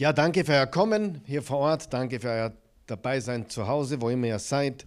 Ja, 0.00 0.12
danke 0.12 0.44
für 0.44 0.52
euer 0.52 0.66
Kommen 0.68 1.22
hier 1.26 1.42
vor 1.42 1.58
Ort. 1.58 1.92
Danke 1.92 2.20
für 2.20 2.28
euer 2.28 2.52
Dabeisein 2.86 3.48
zu 3.48 3.66
Hause, 3.66 4.00
wo 4.00 4.10
immer 4.10 4.28
ihr 4.28 4.38
seid. 4.38 4.84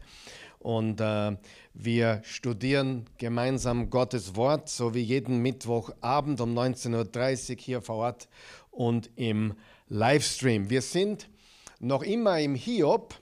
Und 0.59 1.01
äh, 1.01 1.35
wir 1.73 2.21
studieren 2.23 3.03
gemeinsam 3.17 3.89
Gottes 3.89 4.37
Wort, 4.37 4.69
so 4.69 4.93
wie 4.93 5.01
jeden 5.01 5.39
Mittwochabend 5.39 6.39
um 6.39 6.57
19.30 6.57 7.49
Uhr 7.51 7.57
hier 7.59 7.81
vor 7.81 7.97
Ort 7.97 8.29
und 8.69 9.09
im 9.17 9.55
Livestream. 9.89 10.69
Wir 10.69 10.81
sind 10.81 11.29
noch 11.81 12.03
immer 12.03 12.39
im 12.39 12.55
Hiob. 12.55 13.13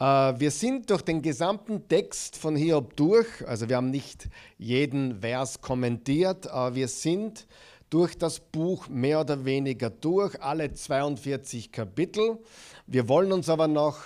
Äh, 0.00 0.04
wir 0.04 0.50
sind 0.50 0.90
durch 0.90 1.02
den 1.02 1.22
gesamten 1.22 1.86
Text 1.86 2.38
von 2.38 2.56
Hiob 2.56 2.96
durch. 2.96 3.28
Also 3.46 3.68
wir 3.68 3.76
haben 3.76 3.92
nicht 3.92 4.28
jeden 4.58 5.20
Vers 5.20 5.60
kommentiert, 5.60 6.48
aber 6.48 6.74
wir 6.74 6.88
sind 6.88 7.46
durch 7.90 8.16
das 8.16 8.40
Buch 8.40 8.88
mehr 8.88 9.20
oder 9.20 9.44
weniger 9.44 9.90
durch, 9.90 10.40
alle 10.40 10.72
42 10.72 11.72
Kapitel. 11.72 12.38
Wir 12.86 13.08
wollen 13.08 13.32
uns 13.32 13.48
aber 13.48 13.68
noch 13.68 13.98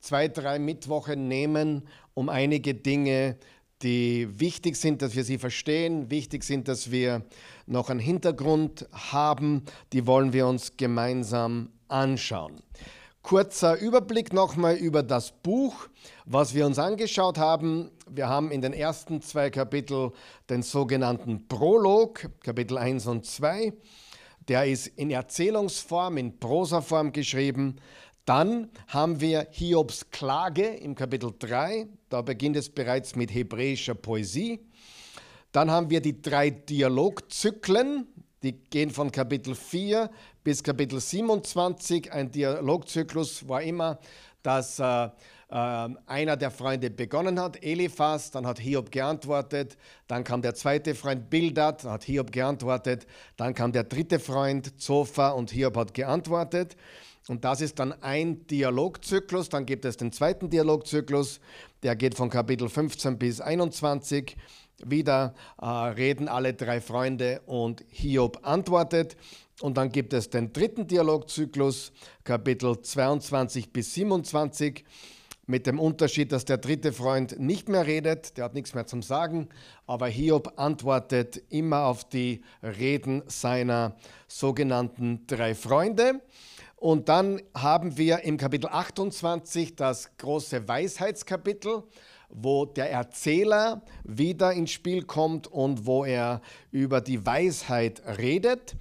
zwei, 0.00 0.28
drei 0.28 0.58
Mittwoche 0.58 1.16
nehmen, 1.16 1.88
um 2.14 2.28
einige 2.28 2.74
Dinge, 2.74 3.36
die 3.82 4.28
wichtig 4.40 4.76
sind, 4.76 5.02
dass 5.02 5.14
wir 5.14 5.22
sie 5.22 5.38
verstehen, 5.38 6.10
wichtig 6.10 6.42
sind, 6.42 6.66
dass 6.66 6.90
wir 6.90 7.22
noch 7.66 7.90
einen 7.90 8.00
Hintergrund 8.00 8.88
haben, 8.92 9.62
die 9.92 10.06
wollen 10.06 10.32
wir 10.32 10.48
uns 10.48 10.76
gemeinsam 10.76 11.70
anschauen. 11.86 12.60
Kurzer 13.28 13.78
Überblick 13.78 14.32
nochmal 14.32 14.76
über 14.76 15.02
das 15.02 15.32
Buch, 15.32 15.74
was 16.24 16.54
wir 16.54 16.64
uns 16.64 16.78
angeschaut 16.78 17.36
haben. 17.36 17.90
Wir 18.08 18.26
haben 18.26 18.50
in 18.50 18.62
den 18.62 18.72
ersten 18.72 19.20
zwei 19.20 19.50
Kapiteln 19.50 20.12
den 20.48 20.62
sogenannten 20.62 21.46
Prolog, 21.46 22.30
Kapitel 22.42 22.78
1 22.78 23.06
und 23.06 23.26
2. 23.26 23.74
Der 24.48 24.64
ist 24.64 24.86
in 24.86 25.10
Erzählungsform, 25.10 26.16
in 26.16 26.38
Prosaform 26.40 27.12
geschrieben. 27.12 27.76
Dann 28.24 28.70
haben 28.86 29.20
wir 29.20 29.46
Hiobs 29.50 30.08
Klage 30.10 30.64
im 30.64 30.94
Kapitel 30.94 31.34
3. 31.38 31.86
Da 32.08 32.22
beginnt 32.22 32.56
es 32.56 32.70
bereits 32.70 33.14
mit 33.14 33.34
hebräischer 33.34 33.94
Poesie. 33.94 34.58
Dann 35.52 35.70
haben 35.70 35.90
wir 35.90 36.00
die 36.00 36.22
drei 36.22 36.48
Dialogzyklen, 36.48 38.06
die 38.42 38.52
gehen 38.52 38.88
von 38.88 39.12
Kapitel 39.12 39.54
4 39.54 40.08
bis 40.48 40.62
Kapitel 40.62 40.98
27. 40.98 42.10
Ein 42.10 42.32
Dialogzyklus 42.32 43.46
war 43.46 43.60
immer, 43.60 43.98
dass 44.42 44.78
äh, 44.78 44.84
äh, 45.04 45.10
einer 45.50 46.38
der 46.38 46.50
Freunde 46.50 46.88
begonnen 46.88 47.38
hat, 47.38 47.62
Eliphas, 47.62 48.30
dann 48.30 48.46
hat 48.46 48.58
Hiob 48.58 48.90
geantwortet, 48.90 49.76
dann 50.06 50.24
kam 50.24 50.40
der 50.40 50.54
zweite 50.54 50.94
Freund 50.94 51.28
Bildad, 51.28 51.84
hat 51.84 52.04
Hiob 52.04 52.32
geantwortet, 52.32 53.06
dann 53.36 53.52
kam 53.52 53.72
der 53.72 53.84
dritte 53.84 54.18
Freund 54.18 54.80
Zophar 54.80 55.36
und 55.36 55.50
Hiob 55.50 55.76
hat 55.76 55.92
geantwortet. 55.92 56.78
Und 57.28 57.44
das 57.44 57.60
ist 57.60 57.78
dann 57.78 57.92
ein 58.02 58.46
Dialogzyklus. 58.46 59.50
Dann 59.50 59.66
gibt 59.66 59.84
es 59.84 59.98
den 59.98 60.12
zweiten 60.12 60.48
Dialogzyklus, 60.48 61.40
der 61.82 61.94
geht 61.94 62.14
von 62.14 62.30
Kapitel 62.30 62.70
15 62.70 63.18
bis 63.18 63.42
21. 63.42 64.34
Wieder 64.82 65.34
äh, 65.60 65.66
reden 65.66 66.26
alle 66.26 66.54
drei 66.54 66.80
Freunde 66.80 67.42
und 67.44 67.84
Hiob 67.90 68.46
antwortet. 68.46 69.14
Und 69.60 69.76
dann 69.76 69.90
gibt 69.90 70.12
es 70.12 70.30
den 70.30 70.52
dritten 70.52 70.86
Dialogzyklus, 70.86 71.92
Kapitel 72.22 72.80
22 72.80 73.72
bis 73.72 73.92
27, 73.94 74.84
mit 75.46 75.66
dem 75.66 75.80
Unterschied, 75.80 76.30
dass 76.30 76.44
der 76.44 76.58
dritte 76.58 76.92
Freund 76.92 77.40
nicht 77.40 77.68
mehr 77.68 77.86
redet, 77.86 78.36
der 78.36 78.44
hat 78.44 78.54
nichts 78.54 78.74
mehr 78.74 78.86
zum 78.86 79.02
Sagen, 79.02 79.48
aber 79.86 80.06
Hiob 80.06 80.52
antwortet 80.56 81.42
immer 81.48 81.86
auf 81.86 82.04
die 82.04 82.42
Reden 82.62 83.22
seiner 83.26 83.96
sogenannten 84.28 85.26
drei 85.26 85.54
Freunde. 85.54 86.20
Und 86.76 87.08
dann 87.08 87.40
haben 87.54 87.96
wir 87.96 88.20
im 88.20 88.36
Kapitel 88.36 88.68
28 88.68 89.74
das 89.74 90.16
große 90.18 90.68
Weisheitskapitel, 90.68 91.82
wo 92.28 92.66
der 92.66 92.92
Erzähler 92.92 93.82
wieder 94.04 94.52
ins 94.52 94.70
Spiel 94.70 95.02
kommt 95.02 95.46
und 95.48 95.86
wo 95.86 96.04
er 96.04 96.42
über 96.70 97.00
die 97.00 97.24
Weisheit 97.24 98.02
redet. 98.18 98.76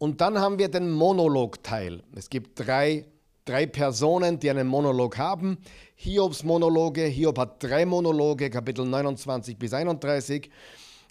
Und 0.00 0.22
dann 0.22 0.38
haben 0.38 0.58
wir 0.58 0.70
den 0.70 0.90
Monologteil. 0.90 2.02
Es 2.16 2.30
gibt 2.30 2.58
drei, 2.58 3.04
drei 3.44 3.66
Personen, 3.66 4.38
die 4.40 4.48
einen 4.48 4.66
Monolog 4.66 5.18
haben. 5.18 5.58
Hiobs 5.94 6.42
Monologe. 6.42 7.04
Hiob 7.04 7.36
hat 7.36 7.62
drei 7.62 7.84
Monologe, 7.84 8.48
Kapitel 8.48 8.86
29 8.86 9.58
bis 9.58 9.74
31. 9.74 10.46
Äh, 10.46 10.50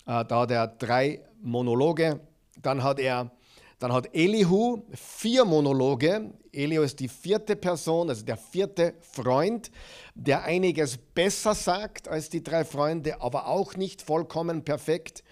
da 0.05 0.39
hat 0.39 0.49
er 0.49 0.65
drei 0.65 1.21
Monologe. 1.39 2.19
Dann 2.63 2.81
hat 2.81 2.99
er 2.99 3.29
dann 3.77 3.93
hat 3.93 4.09
Elihu 4.13 4.81
vier 4.91 5.45
Monologe. 5.45 6.33
Elihu 6.51 6.81
ist 6.81 6.99
die 6.99 7.07
vierte 7.07 7.55
Person, 7.55 8.09
also 8.09 8.25
der 8.25 8.37
vierte 8.37 8.95
Freund, 9.01 9.69
der 10.15 10.43
einiges 10.45 10.97
besser 10.97 11.53
sagt 11.53 12.07
als 12.07 12.29
die 12.29 12.43
drei 12.43 12.65
Freunde, 12.65 13.21
aber 13.21 13.47
auch 13.47 13.75
nicht 13.75 14.01
vollkommen 14.01 14.65
perfekt. 14.65 15.23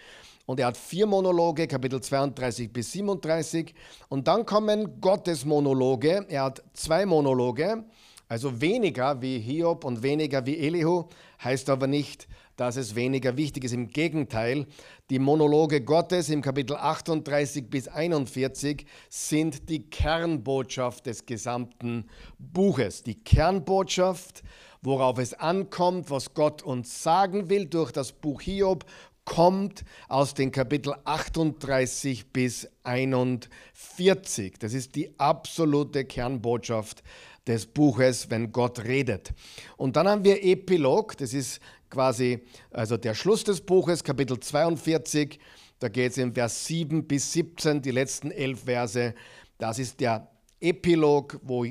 Und 0.47 0.61
er 0.61 0.67
hat 0.67 0.77
vier 0.77 1.05
Monologe, 1.05 1.67
Kapitel 1.67 2.01
32 2.01 2.71
bis 2.71 2.93
37. 2.93 3.75
Und 4.07 4.29
dann 4.29 4.45
kommen 4.45 5.01
Gottes 5.01 5.43
Monologe. 5.43 6.25
Er 6.29 6.45
hat 6.45 6.63
zwei 6.73 7.05
Monologe, 7.05 7.83
also 8.29 8.61
weniger 8.61 9.21
wie 9.21 9.39
Hiob 9.39 9.83
und 9.83 10.01
weniger 10.03 10.45
wie 10.45 10.57
Elihu, 10.57 11.03
heißt 11.43 11.69
aber 11.69 11.87
nicht, 11.87 12.29
dass 12.55 12.77
es 12.77 12.95
weniger 12.95 13.35
wichtig 13.35 13.65
ist. 13.65 13.73
Im 13.73 13.89
Gegenteil, 13.89 14.67
die 15.09 15.19
Monologe 15.19 15.81
Gottes 15.81 16.29
im 16.29 16.41
Kapitel 16.41 16.77
38 16.77 17.69
bis 17.69 17.89
41 17.89 18.85
sind 19.09 19.67
die 19.69 19.89
Kernbotschaft 19.89 21.07
des 21.07 21.25
gesamten 21.25 22.07
Buches. 22.39 23.03
Die 23.03 23.15
Kernbotschaft, 23.15 24.43
worauf 24.81 25.19
es 25.19 25.33
ankommt, 25.33 26.09
was 26.09 26.33
Gott 26.33 26.63
uns 26.63 27.03
sagen 27.03 27.49
will 27.49 27.65
durch 27.67 27.91
das 27.91 28.11
Buch 28.11 28.41
Hiob, 28.41 28.85
kommt 29.27 29.83
aus 30.07 30.33
den 30.33 30.51
Kapitel 30.51 30.95
38 31.03 32.31
bis 32.31 32.69
41. 32.83 34.53
Das 34.57 34.73
ist 34.73 34.95
die 34.95 35.19
absolute 35.19 36.05
Kernbotschaft 36.05 37.03
des 37.45 37.65
Buches, 37.65 38.29
wenn 38.29 38.53
Gott 38.53 38.85
redet. 38.85 39.33
Und 39.75 39.97
dann 39.97 40.07
haben 40.07 40.23
wir 40.23 40.43
Epilog, 40.43 41.17
das 41.17 41.33
ist 41.33 41.59
quasi 41.89 42.39
also 42.71 42.95
der 42.95 43.13
Schluss 43.15 43.43
des 43.43 43.59
Buches, 43.59 44.01
Kapitel 44.01 44.39
42. 44.39 45.39
Da 45.79 45.89
geht 45.89 46.11
es 46.11 46.17
in 46.17 46.33
Vers 46.33 46.65
7 46.65 47.05
bis 47.05 47.33
17, 47.33 47.81
die 47.81 47.91
letzten 47.91 48.31
elf 48.31 48.63
Verse. 48.63 49.13
Das 49.57 49.77
ist 49.77 49.99
der 49.99 50.31
Epilog, 50.61 51.37
wo, 51.43 51.65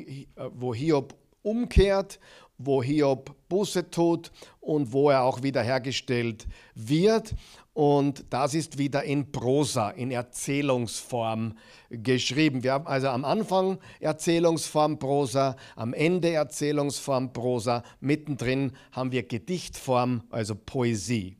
wo 0.52 0.74
Hiob 0.74 1.16
umkehrt, 1.40 2.20
wo 2.58 2.82
Hiob 2.82 3.34
Buße 3.48 3.90
tut 3.90 4.32
und 4.60 4.92
wo 4.92 5.10
er 5.10 5.22
auch 5.22 5.42
wiederhergestellt 5.42 6.46
wird. 6.74 7.34
Und 7.74 8.24
das 8.30 8.54
ist 8.54 8.78
wieder 8.78 9.04
in 9.04 9.30
Prosa, 9.30 9.90
in 9.90 10.10
Erzählungsform 10.10 11.58
geschrieben. 11.90 12.62
Wir 12.62 12.72
haben 12.72 12.86
also 12.86 13.08
am 13.08 13.24
Anfang 13.24 13.78
Erzählungsform 14.00 14.98
Prosa, 14.98 15.56
am 15.76 15.92
Ende 15.92 16.32
Erzählungsform 16.32 17.34
Prosa, 17.34 17.82
mittendrin 18.00 18.72
haben 18.92 19.12
wir 19.12 19.24
Gedichtform, 19.24 20.22
also 20.30 20.54
Poesie. 20.54 21.36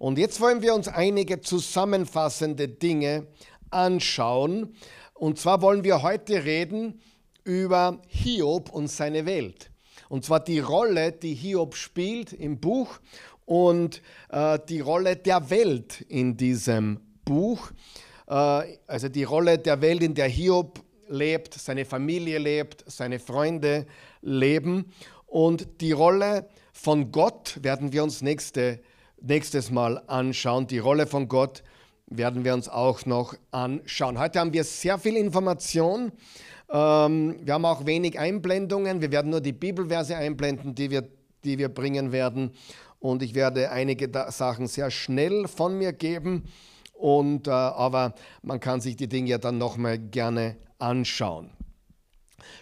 Und 0.00 0.18
jetzt 0.18 0.40
wollen 0.40 0.60
wir 0.60 0.74
uns 0.74 0.88
einige 0.88 1.40
zusammenfassende 1.40 2.66
Dinge 2.68 3.28
anschauen. 3.70 4.74
Und 5.14 5.38
zwar 5.38 5.62
wollen 5.62 5.84
wir 5.84 6.02
heute 6.02 6.44
reden 6.44 7.00
über 7.44 8.02
Hiob 8.08 8.70
und 8.70 8.88
seine 8.88 9.24
Welt. 9.24 9.70
Und 10.08 10.24
zwar 10.24 10.40
die 10.40 10.60
Rolle, 10.60 11.12
die 11.12 11.34
Hiob 11.34 11.74
spielt 11.74 12.32
im 12.32 12.60
Buch 12.60 12.98
und 13.44 14.02
äh, 14.30 14.58
die 14.68 14.80
Rolle 14.80 15.16
der 15.16 15.50
Welt 15.50 16.02
in 16.08 16.36
diesem 16.36 17.00
Buch. 17.24 17.70
Äh, 18.28 18.32
also 18.86 19.08
die 19.08 19.24
Rolle 19.24 19.58
der 19.58 19.80
Welt, 19.80 20.02
in 20.02 20.14
der 20.14 20.28
Hiob 20.28 20.80
lebt, 21.08 21.54
seine 21.54 21.84
Familie 21.84 22.38
lebt, 22.38 22.84
seine 22.86 23.18
Freunde 23.18 23.86
leben. 24.22 24.92
Und 25.26 25.80
die 25.80 25.92
Rolle 25.92 26.48
von 26.72 27.10
Gott 27.12 27.58
werden 27.62 27.92
wir 27.92 28.02
uns 28.02 28.22
nächste, 28.22 28.80
nächstes 29.20 29.70
Mal 29.70 30.02
anschauen. 30.06 30.66
Die 30.66 30.78
Rolle 30.78 31.06
von 31.06 31.28
Gott 31.28 31.62
werden 32.08 32.44
wir 32.44 32.54
uns 32.54 32.68
auch 32.68 33.04
noch 33.06 33.34
anschauen. 33.50 34.18
Heute 34.18 34.40
haben 34.40 34.52
wir 34.52 34.64
sehr 34.64 34.98
viel 34.98 35.16
Information. 35.16 36.12
Ähm, 36.70 37.36
wir 37.42 37.54
haben 37.54 37.64
auch 37.64 37.86
wenig 37.86 38.18
Einblendungen. 38.18 39.00
Wir 39.00 39.10
werden 39.12 39.30
nur 39.30 39.40
die 39.40 39.52
Bibelverse 39.52 40.16
einblenden, 40.16 40.74
die 40.74 40.90
wir, 40.90 41.08
die 41.44 41.58
wir 41.58 41.68
bringen 41.68 42.12
werden 42.12 42.52
und 42.98 43.22
ich 43.22 43.34
werde 43.34 43.70
einige 43.70 44.10
Sachen 44.30 44.66
sehr 44.66 44.90
schnell 44.90 45.48
von 45.48 45.78
mir 45.78 45.92
geben. 45.92 46.44
Und, 46.92 47.46
äh, 47.46 47.50
aber 47.50 48.14
man 48.42 48.58
kann 48.58 48.80
sich 48.80 48.96
die 48.96 49.08
Dinge 49.08 49.28
ja 49.30 49.38
dann 49.38 49.58
nochmal 49.58 49.98
gerne 49.98 50.56
anschauen. 50.78 51.50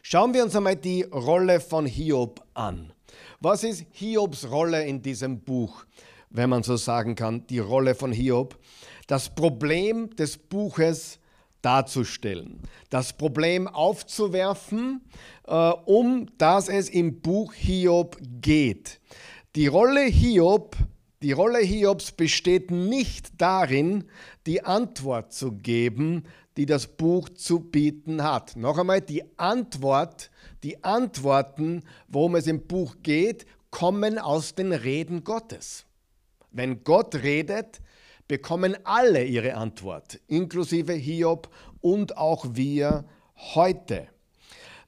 Schauen 0.02 0.34
wir 0.34 0.42
uns 0.42 0.56
einmal 0.56 0.76
die 0.76 1.02
Rolle 1.02 1.60
von 1.60 1.86
Hiob 1.86 2.44
an. 2.54 2.92
Was 3.40 3.64
ist 3.64 3.84
Hiobs 3.92 4.50
Rolle 4.50 4.84
in 4.84 5.02
diesem 5.02 5.40
Buch, 5.40 5.84
wenn 6.30 6.50
man 6.50 6.62
so 6.62 6.76
sagen 6.76 7.14
kann, 7.14 7.46
die 7.46 7.58
Rolle 7.58 7.94
von 7.94 8.12
Hiob? 8.12 8.58
Das 9.06 9.34
Problem 9.34 10.14
des 10.16 10.36
Buches 10.36 11.20
darzustellen, 11.64 12.60
das 12.90 13.12
Problem 13.12 13.66
aufzuwerfen, 13.68 15.00
äh, 15.46 15.52
um 15.52 16.26
das 16.38 16.68
es 16.68 16.88
im 16.88 17.20
Buch 17.20 17.54
Hiob 17.54 18.16
geht. 18.40 19.00
Die 19.56 19.66
Rolle 19.66 20.02
Hiob 20.02 20.76
die 21.24 21.32
Rolle 21.32 21.60
Hiobs 21.60 22.12
besteht 22.12 22.70
nicht 22.70 23.40
darin, 23.40 24.04
die 24.46 24.62
Antwort 24.62 25.32
zu 25.32 25.52
geben, 25.52 26.24
die 26.58 26.66
das 26.66 26.86
Buch 26.86 27.30
zu 27.30 27.60
bieten 27.60 28.22
hat. 28.22 28.56
Noch 28.56 28.76
einmal, 28.76 29.00
die 29.00 29.24
Antwort, 29.38 30.30
die 30.62 30.84
Antworten, 30.84 31.82
worum 32.08 32.34
es 32.34 32.46
im 32.46 32.66
Buch 32.66 32.96
geht, 33.02 33.46
kommen 33.70 34.18
aus 34.18 34.54
den 34.54 34.72
Reden 34.72 35.24
Gottes. 35.24 35.86
Wenn 36.50 36.84
Gott 36.84 37.14
redet, 37.14 37.80
bekommen 38.28 38.76
alle 38.84 39.24
ihre 39.24 39.54
Antwort, 39.54 40.20
inklusive 40.26 40.92
Hiob 40.92 41.48
und 41.80 42.16
auch 42.16 42.46
wir 42.50 43.04
heute. 43.36 44.08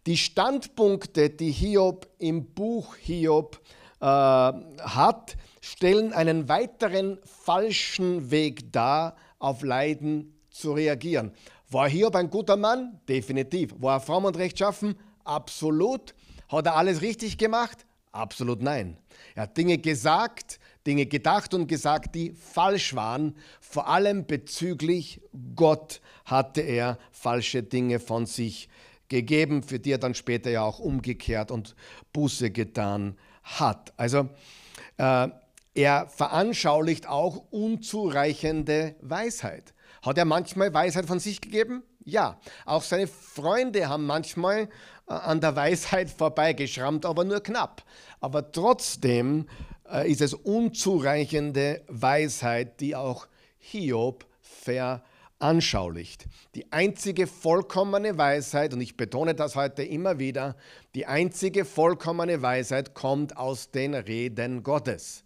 Die 0.06 0.16
Standpunkte, 0.16 1.30
die 1.30 1.50
Hiob 1.50 2.08
im 2.18 2.54
Buch 2.54 2.96
Hiob 2.96 3.60
äh, 4.00 4.04
hat, 4.04 5.36
stellen 5.60 6.12
einen 6.12 6.48
weiteren 6.48 7.18
falschen 7.24 8.30
Weg 8.30 8.72
dar, 8.72 9.16
auf 9.38 9.62
Leiden 9.62 10.38
zu 10.50 10.72
reagieren. 10.72 11.32
War 11.68 11.88
Hiob 11.88 12.14
ein 12.14 12.30
guter 12.30 12.56
Mann? 12.56 13.00
Definitiv. 13.08 13.74
War 13.78 13.96
er 13.96 14.00
fromm 14.00 14.24
und 14.24 14.38
rechtschaffen? 14.38 14.94
Absolut. 15.24 16.14
Hat 16.48 16.66
er 16.66 16.76
alles 16.76 17.02
richtig 17.02 17.36
gemacht? 17.36 17.84
Absolut 18.12 18.62
nein. 18.62 18.96
Er 19.34 19.42
hat 19.42 19.56
Dinge 19.56 19.76
gesagt, 19.78 20.60
Dinge 20.86 21.06
gedacht 21.06 21.54
und 21.54 21.66
gesagt, 21.66 22.14
die 22.14 22.32
falsch 22.32 22.94
waren. 22.94 23.36
Vor 23.60 23.88
allem 23.88 24.26
bezüglich 24.26 25.20
Gott 25.54 26.00
hatte 26.24 26.60
er 26.60 26.98
falsche 27.10 27.62
Dinge 27.62 27.98
von 27.98 28.26
sich 28.26 28.68
gegeben, 29.08 29.62
für 29.62 29.78
die 29.78 29.92
er 29.92 29.98
dann 29.98 30.14
später 30.14 30.50
ja 30.50 30.62
auch 30.62 30.78
umgekehrt 30.78 31.50
und 31.50 31.74
Buße 32.12 32.50
getan 32.50 33.16
hat. 33.42 33.92
Also 33.96 34.28
äh, 34.98 35.28
er 35.74 36.08
veranschaulicht 36.08 37.08
auch 37.08 37.44
unzureichende 37.50 38.96
Weisheit. 39.00 39.74
Hat 40.02 40.18
er 40.18 40.24
manchmal 40.24 40.72
Weisheit 40.72 41.06
von 41.06 41.20
sich 41.20 41.40
gegeben? 41.40 41.82
Ja. 42.04 42.40
Auch 42.64 42.82
seine 42.82 43.06
Freunde 43.06 43.88
haben 43.88 44.06
manchmal 44.06 44.68
äh, 45.08 45.12
an 45.12 45.40
der 45.40 45.54
Weisheit 45.54 46.10
vorbeigeschrammt, 46.10 47.04
aber 47.04 47.24
nur 47.24 47.42
knapp. 47.42 47.82
Aber 48.20 48.50
trotzdem 48.50 49.46
ist 50.06 50.20
es 50.20 50.34
unzureichende 50.34 51.82
Weisheit, 51.88 52.80
die 52.80 52.96
auch 52.96 53.28
Hiob 53.58 54.26
veranschaulicht. 54.40 56.26
Die 56.54 56.72
einzige 56.72 57.26
vollkommene 57.26 58.16
Weisheit, 58.16 58.72
und 58.72 58.80
ich 58.80 58.96
betone 58.96 59.34
das 59.34 59.56
heute 59.56 59.82
immer 59.82 60.18
wieder, 60.18 60.56
die 60.94 61.06
einzige 61.06 61.64
vollkommene 61.64 62.42
Weisheit 62.42 62.94
kommt 62.94 63.36
aus 63.36 63.70
den 63.70 63.94
Reden 63.94 64.62
Gottes. 64.62 65.24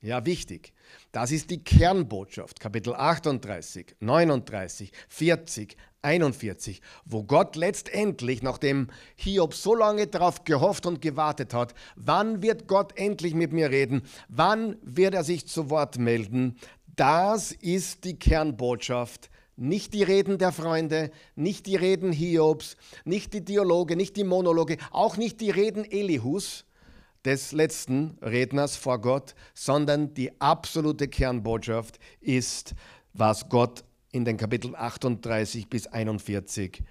Ja, 0.00 0.24
wichtig. 0.26 0.72
Das 1.12 1.32
ist 1.32 1.50
die 1.50 1.62
Kernbotschaft, 1.62 2.60
Kapitel 2.60 2.94
38, 2.94 3.96
39, 4.00 4.92
40, 5.08 5.76
41, 6.02 6.80
wo 7.04 7.24
Gott 7.24 7.56
letztendlich, 7.56 8.42
nachdem 8.42 8.88
Hiob 9.16 9.54
so 9.54 9.74
lange 9.74 10.06
darauf 10.06 10.44
gehofft 10.44 10.86
und 10.86 11.02
gewartet 11.02 11.52
hat, 11.52 11.74
wann 11.96 12.42
wird 12.42 12.68
Gott 12.68 12.96
endlich 12.96 13.34
mit 13.34 13.52
mir 13.52 13.70
reden, 13.70 14.02
wann 14.28 14.76
wird 14.82 15.14
er 15.14 15.24
sich 15.24 15.46
zu 15.46 15.70
Wort 15.70 15.98
melden, 15.98 16.58
das 16.94 17.52
ist 17.52 18.04
die 18.04 18.18
Kernbotschaft. 18.18 19.30
Nicht 19.58 19.94
die 19.94 20.02
Reden 20.02 20.36
der 20.36 20.52
Freunde, 20.52 21.10
nicht 21.34 21.64
die 21.66 21.76
Reden 21.76 22.12
Hiobs, 22.12 22.76
nicht 23.06 23.32
die 23.32 23.44
Dialoge, 23.44 23.96
nicht 23.96 24.16
die 24.16 24.24
Monologe, 24.24 24.76
auch 24.90 25.16
nicht 25.16 25.40
die 25.40 25.50
Reden 25.50 25.84
Elihus, 25.84 26.65
des 27.26 27.52
letzten 27.52 28.16
Redners 28.22 28.76
vor 28.76 29.00
Gott, 29.00 29.34
sondern 29.52 30.14
die 30.14 30.40
absolute 30.40 31.08
Kernbotschaft 31.08 31.98
ist, 32.20 32.74
was 33.12 33.48
Gott 33.48 33.84
in 34.12 34.24
den 34.24 34.36
Kapiteln 34.36 34.74
38 34.74 35.68
bis 35.68 35.88
41 35.88 36.82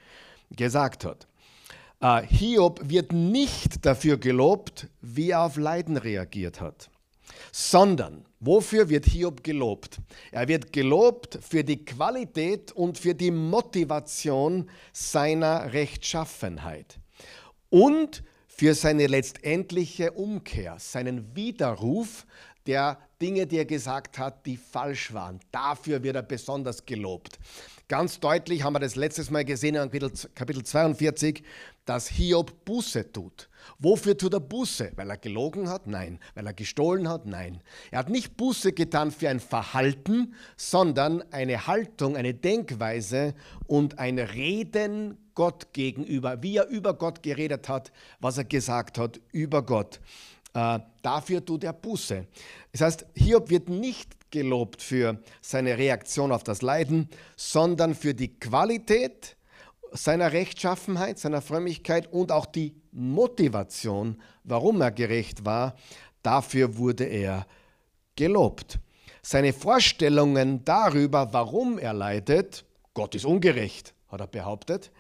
gesagt 0.52 1.06
hat. 1.06 1.28
Äh, 2.02 2.24
Hiob 2.24 2.82
wird 2.84 3.14
nicht 3.14 3.86
dafür 3.86 4.18
gelobt, 4.18 4.88
wie 5.02 5.32
er 5.32 5.42
auf 5.42 5.56
Leiden 5.56 5.96
reagiert 5.96 6.60
hat, 6.60 6.90
sondern 7.52 8.26
wofür 8.42 8.90
wird 8.90 9.06
Hiob 9.06 9.42
gelobt? 9.44 10.00
Er 10.32 10.50
wird 10.50 10.74
gelobt 10.74 11.40
für 11.42 11.64
die 11.64 11.86
Qualität 11.86 12.74
und 12.74 12.98
für 12.98 13.16
die 13.16 13.32
Motivation 13.32 14.70
seiner 14.92 15.72
Rechtschaffenheit 15.72 17.00
und 17.70 18.24
für 18.56 18.74
seine 18.74 19.08
letztendliche 19.08 20.14
Umkehr, 20.14 20.78
seinen 20.80 21.36
Widerruf 21.36 22.26
der 22.66 22.98
Dinge, 23.22 23.46
die 23.48 23.58
er 23.58 23.66
gesagt 23.66 24.18
hat, 24.18 24.46
die 24.46 24.56
falsch 24.56 25.14
waren. 25.14 25.42
Dafür 25.52 26.02
wird 26.04 26.16
er 26.16 26.24
besonders 26.24 26.86
gelobt. 26.86 27.38
Ganz 27.90 28.20
deutlich 28.20 28.64
haben 28.64 28.74
wir 28.74 28.80
das 28.80 28.96
letztes 28.96 29.30
Mal 29.30 29.44
gesehen 29.44 29.76
in 29.76 29.92
Kapitel 30.34 30.64
42, 30.64 31.44
dass 31.84 32.08
Hiob 32.08 32.64
Buße 32.64 33.12
tut. 33.12 33.50
Wofür 33.78 34.18
tut 34.18 34.34
er 34.34 34.40
Buße? 34.40 34.94
Weil 34.96 35.10
er 35.10 35.18
gelogen 35.18 35.70
hat? 35.70 35.86
Nein. 35.86 36.20
Weil 36.34 36.48
er 36.48 36.54
gestohlen 36.54 37.10
hat? 37.10 37.26
Nein. 37.26 37.62
Er 37.92 38.00
hat 38.00 38.10
nicht 38.10 38.38
Buße 38.38 38.72
getan 38.72 39.12
für 39.12 39.30
ein 39.30 39.42
Verhalten, 39.42 40.34
sondern 40.56 41.24
eine 41.32 41.68
Haltung, 41.68 42.16
eine 42.16 42.34
Denkweise 42.34 43.36
und 43.68 44.00
ein 44.00 44.18
Reden 44.18 45.18
Gott 45.36 45.74
gegenüber, 45.74 46.42
wie 46.42 46.58
er 46.58 46.68
über 46.68 46.94
Gott 46.94 47.22
geredet 47.22 47.70
hat, 47.70 47.92
was 48.20 48.38
er 48.38 48.46
gesagt 48.46 48.98
hat 48.98 49.20
über 49.32 49.62
Gott. 49.62 50.00
Äh, 50.54 50.80
dafür 51.02 51.46
tut 51.46 51.66
er 51.66 51.74
Buße. 51.74 52.26
Das 52.72 52.82
heißt, 52.82 53.06
Hiob 53.14 53.50
wird 53.50 53.70
nicht 53.70 54.32
gelobt 54.32 54.82
für 54.82 55.22
seine 55.42 55.78
Reaktion 55.78 56.32
auf 56.32 56.44
das 56.44 56.62
Leiden, 56.62 57.10
sondern 57.36 57.94
für 57.94 58.14
die 58.14 58.40
Qualität 58.40 59.36
seiner 59.92 60.32
Rechtschaffenheit, 60.32 61.20
seiner 61.20 61.42
Frömmigkeit 61.42 62.12
und 62.12 62.32
auch 62.32 62.46
die 62.46 62.76
Motivation, 62.92 64.22
warum 64.44 64.82
er 64.82 64.92
gerecht 64.92 65.46
war. 65.46 65.76
Dafür 66.22 66.78
wurde 66.78 67.06
er 67.06 67.46
gelobt. 68.16 68.80
Seine 69.22 69.54
Vorstellungen 69.54 70.64
darüber, 70.64 71.34
warum 71.34 71.80
er 71.80 71.94
leidet, 71.94 72.64
Gott 72.94 73.16
ist 73.16 73.26
ungerecht, 73.26 73.95
hat 74.16 74.22
er 74.22 74.28
behauptet, 74.28 74.92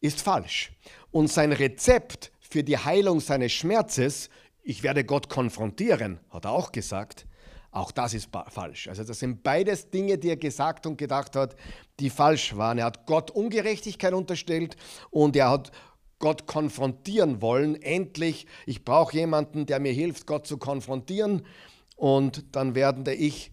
ist 0.00 0.20
falsch. 0.20 0.72
Und 1.10 1.28
sein 1.28 1.52
Rezept 1.52 2.32
für 2.40 2.64
die 2.64 2.78
Heilung 2.78 3.20
seines 3.20 3.52
Schmerzes, 3.52 4.28
ich 4.62 4.82
werde 4.82 5.04
Gott 5.04 5.28
konfrontieren, 5.28 6.20
hat 6.30 6.44
er 6.44 6.52
auch 6.52 6.72
gesagt, 6.72 7.26
auch 7.70 7.90
das 7.90 8.12
ist 8.12 8.28
falsch. 8.50 8.88
Also 8.88 9.02
das 9.02 9.18
sind 9.18 9.42
beides 9.42 9.88
Dinge, 9.88 10.18
die 10.18 10.28
er 10.28 10.36
gesagt 10.36 10.86
und 10.86 10.98
gedacht 10.98 11.36
hat, 11.36 11.56
die 12.00 12.10
falsch 12.10 12.54
waren. 12.56 12.78
Er 12.78 12.84
hat 12.84 13.06
Gott 13.06 13.30
Ungerechtigkeit 13.30 14.12
unterstellt 14.12 14.76
und 15.10 15.36
er 15.36 15.48
hat 15.48 15.72
Gott 16.18 16.46
konfrontieren 16.46 17.40
wollen. 17.40 17.80
Endlich, 17.80 18.46
ich 18.66 18.84
brauche 18.84 19.16
jemanden, 19.16 19.64
der 19.64 19.80
mir 19.80 19.92
hilft, 19.92 20.26
Gott 20.26 20.46
zu 20.46 20.58
konfrontieren. 20.58 21.46
Und 21.96 22.54
dann 22.54 22.74
werde 22.74 23.14
ich 23.14 23.50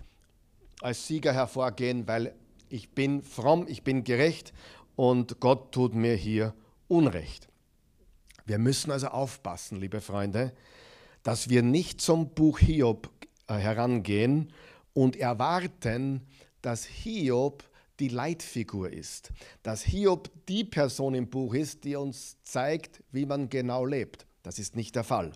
als 0.81 1.07
Sieger 1.07 1.33
hervorgehen, 1.33 2.07
weil 2.07 2.35
ich 2.69 2.91
bin 2.91 3.21
fromm, 3.21 3.65
ich 3.67 3.83
bin 3.83 4.03
gerecht 4.03 4.53
und 4.95 5.39
Gott 5.39 5.71
tut 5.71 5.93
mir 5.93 6.15
hier 6.15 6.53
Unrecht. 6.87 7.47
Wir 8.45 8.57
müssen 8.57 8.91
also 8.91 9.07
aufpassen, 9.07 9.79
liebe 9.79 10.01
Freunde, 10.01 10.53
dass 11.23 11.49
wir 11.49 11.61
nicht 11.61 12.01
zum 12.01 12.33
Buch 12.33 12.59
Hiob 12.59 13.09
äh, 13.47 13.55
herangehen 13.55 14.51
und 14.93 15.15
erwarten, 15.15 16.25
dass 16.61 16.85
Hiob 16.85 17.63
die 17.99 18.07
Leitfigur 18.07 18.91
ist, 18.91 19.31
dass 19.61 19.83
Hiob 19.83 20.31
die 20.47 20.63
Person 20.63 21.13
im 21.13 21.29
Buch 21.29 21.53
ist, 21.53 21.83
die 21.83 21.95
uns 21.95 22.37
zeigt, 22.43 23.03
wie 23.11 23.25
man 23.25 23.49
genau 23.49 23.85
lebt. 23.85 24.25
Das 24.41 24.57
ist 24.57 24.75
nicht 24.75 24.95
der 24.95 25.03
Fall. 25.03 25.33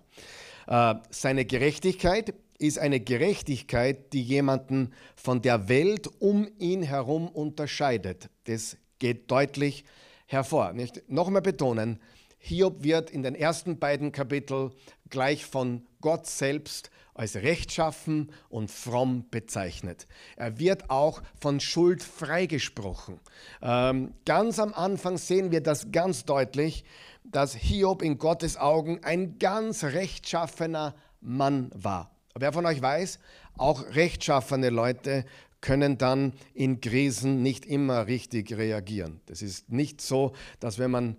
Äh, 0.68 0.96
seine 1.10 1.46
Gerechtigkeit 1.46 2.34
ist 2.64 2.80
eine 2.80 3.02
Gerechtigkeit, 3.02 4.14
die 4.14 4.22
jemanden 4.22 4.94
von 5.18 5.42
der 5.42 5.68
Welt 5.68 6.08
um 6.20 6.48
ihn 6.60 6.82
herum 6.82 7.28
unterscheidet. 7.28 8.30
Das 8.46 8.78
geht 9.00 9.30
deutlich 9.30 9.84
hervor. 10.28 10.74
Nochmal 11.08 11.42
betonen, 11.42 12.00
Hiob 12.38 12.82
wird 12.84 13.10
in 13.10 13.22
den 13.22 13.36
ersten 13.36 13.80
beiden 13.80 14.14
Kapiteln 14.14 14.72
gleich 15.10 15.46
von 15.46 15.86
Gott 16.00 16.26
selbst 16.26 16.90
als 17.14 17.36
rechtschaffen 17.36 18.32
und 18.48 18.72
fromm 18.72 19.26
bezeichnet. 19.30 20.08
Er 20.38 20.58
wird 20.58 20.90
auch 20.90 21.22
von 21.40 21.60
Schuld 21.60 22.02
freigesprochen. 22.02 23.20
Ähm, 23.62 24.14
ganz 24.26 24.58
am 24.60 24.74
Anfang 24.74 25.18
sehen 25.18 25.52
wir 25.52 25.62
das 25.62 25.92
ganz 25.92 26.24
deutlich, 26.24 26.86
dass 27.26 27.56
Hiob 27.56 28.02
in 28.02 28.18
Gottes 28.18 28.56
Augen 28.56 29.04
ein 29.04 29.38
ganz 29.38 29.84
rechtschaffener 29.84 30.96
Mann 31.20 31.70
war. 31.74 32.14
Wer 32.36 32.52
von 32.52 32.66
euch 32.66 32.82
weiß, 32.82 33.20
auch 33.58 33.86
rechtschaffene 33.96 34.72
Leute 34.72 35.24
können 35.62 36.00
dann 36.00 36.34
in 36.56 36.82
Krisen 36.82 37.44
nicht 37.44 37.64
immer 37.64 38.08
richtig 38.08 38.58
reagieren. 38.58 39.22
Das 39.28 39.44
ist 39.44 39.72
nicht 39.72 40.02
so, 40.02 40.34
dass 40.60 40.80
wenn 40.80 40.90
man 40.90 41.18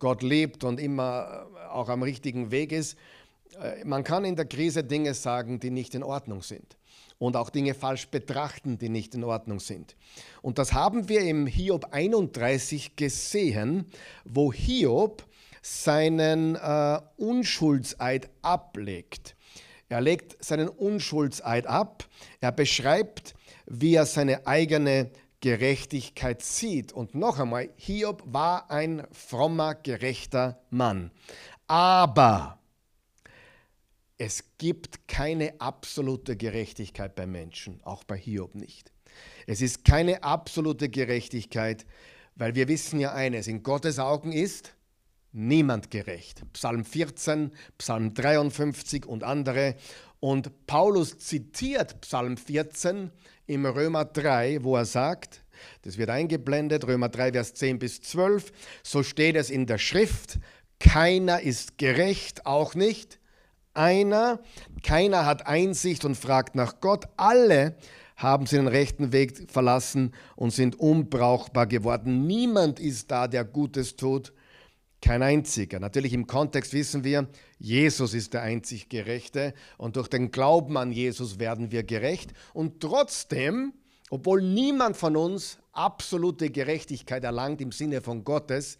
Gott 0.00 0.22
lebt 0.22 0.64
und 0.64 0.80
immer 0.80 1.46
auch 1.70 1.88
am 1.88 2.02
richtigen 2.02 2.50
Weg 2.50 2.72
ist, 2.72 2.98
äh, 3.60 3.84
man 3.84 4.02
kann 4.02 4.24
in 4.24 4.34
der 4.34 4.44
Krise 4.44 4.82
Dinge 4.82 5.14
sagen, 5.14 5.60
die 5.60 5.70
nicht 5.70 5.94
in 5.94 6.02
Ordnung 6.02 6.42
sind 6.42 6.76
und 7.18 7.36
auch 7.36 7.50
Dinge 7.50 7.74
falsch 7.74 8.08
betrachten, 8.08 8.76
die 8.76 8.88
nicht 8.88 9.14
in 9.14 9.22
Ordnung 9.22 9.60
sind. 9.60 9.94
Und 10.42 10.58
das 10.58 10.72
haben 10.72 11.08
wir 11.08 11.20
im 11.20 11.46
Hiob 11.46 11.92
31 11.92 12.96
gesehen, 12.96 13.86
wo 14.24 14.52
Hiob 14.52 15.24
seinen 15.62 16.56
äh, 16.56 17.00
Unschuldseid 17.16 18.30
ablegt. 18.42 19.36
Er 19.90 20.00
legt 20.00 20.42
seinen 20.42 20.68
Unschuldseid 20.68 21.66
ab. 21.66 22.08
Er 22.40 22.52
beschreibt, 22.52 23.34
wie 23.66 23.96
er 23.96 24.06
seine 24.06 24.46
eigene 24.46 25.10
Gerechtigkeit 25.40 26.42
sieht. 26.42 26.92
Und 26.92 27.16
noch 27.16 27.40
einmal, 27.40 27.70
Hiob 27.76 28.22
war 28.24 28.70
ein 28.70 29.04
frommer, 29.10 29.74
gerechter 29.74 30.62
Mann. 30.70 31.10
Aber 31.66 32.60
es 34.16 34.44
gibt 34.58 35.08
keine 35.08 35.60
absolute 35.60 36.36
Gerechtigkeit 36.36 37.16
bei 37.16 37.26
Menschen, 37.26 37.80
auch 37.82 38.04
bei 38.04 38.16
Hiob 38.16 38.54
nicht. 38.54 38.92
Es 39.48 39.60
ist 39.60 39.84
keine 39.84 40.22
absolute 40.22 40.88
Gerechtigkeit, 40.88 41.84
weil 42.36 42.54
wir 42.54 42.68
wissen 42.68 43.00
ja 43.00 43.12
eines, 43.12 43.48
in 43.48 43.64
Gottes 43.64 43.98
Augen 43.98 44.30
ist 44.30 44.72
niemand 45.32 45.90
gerecht. 45.90 46.42
Psalm 46.52 46.84
14, 46.84 47.52
Psalm 47.78 48.14
53 48.14 49.06
und 49.06 49.24
andere. 49.24 49.76
Und 50.18 50.66
Paulus 50.66 51.18
zitiert 51.18 52.00
Psalm 52.02 52.36
14 52.36 53.10
im 53.46 53.66
Römer 53.66 54.04
3, 54.04 54.62
wo 54.62 54.76
er 54.76 54.84
sagt, 54.84 55.42
das 55.82 55.98
wird 55.98 56.10
eingeblendet, 56.10 56.86
Römer 56.86 57.08
3, 57.08 57.32
Vers 57.32 57.54
10 57.54 57.78
bis 57.78 58.00
12, 58.02 58.52
so 58.82 59.02
steht 59.02 59.36
es 59.36 59.50
in 59.50 59.66
der 59.66 59.78
Schrift, 59.78 60.38
keiner 60.78 61.40
ist 61.40 61.78
gerecht, 61.78 62.46
auch 62.46 62.74
nicht 62.74 63.18
einer, 63.74 64.40
keiner 64.82 65.26
hat 65.26 65.46
Einsicht 65.46 66.04
und 66.04 66.16
fragt 66.16 66.54
nach 66.54 66.80
Gott, 66.80 67.06
alle 67.16 67.76
haben 68.16 68.46
sie 68.46 68.56
den 68.56 68.68
rechten 68.68 69.12
Weg 69.12 69.50
verlassen 69.50 70.12
und 70.36 70.52
sind 70.52 70.78
unbrauchbar 70.78 71.66
geworden. 71.66 72.26
Niemand 72.26 72.78
ist 72.78 73.10
da, 73.10 73.28
der 73.28 73.44
Gutes 73.44 73.96
tut, 73.96 74.32
kein 75.02 75.22
einziger. 75.22 75.80
Natürlich 75.80 76.12
im 76.12 76.26
Kontext 76.26 76.72
wissen 76.72 77.04
wir, 77.04 77.28
Jesus 77.58 78.14
ist 78.14 78.34
der 78.34 78.42
einzig 78.42 78.88
Gerechte 78.88 79.54
und 79.78 79.96
durch 79.96 80.08
den 80.08 80.30
Glauben 80.30 80.76
an 80.76 80.92
Jesus 80.92 81.38
werden 81.38 81.70
wir 81.72 81.82
gerecht. 81.82 82.32
Und 82.52 82.80
trotzdem, 82.80 83.72
obwohl 84.10 84.42
niemand 84.42 84.96
von 84.96 85.16
uns 85.16 85.58
absolute 85.72 86.50
Gerechtigkeit 86.50 87.24
erlangt 87.24 87.60
im 87.60 87.72
Sinne 87.72 88.00
von 88.00 88.24
Gottes, 88.24 88.78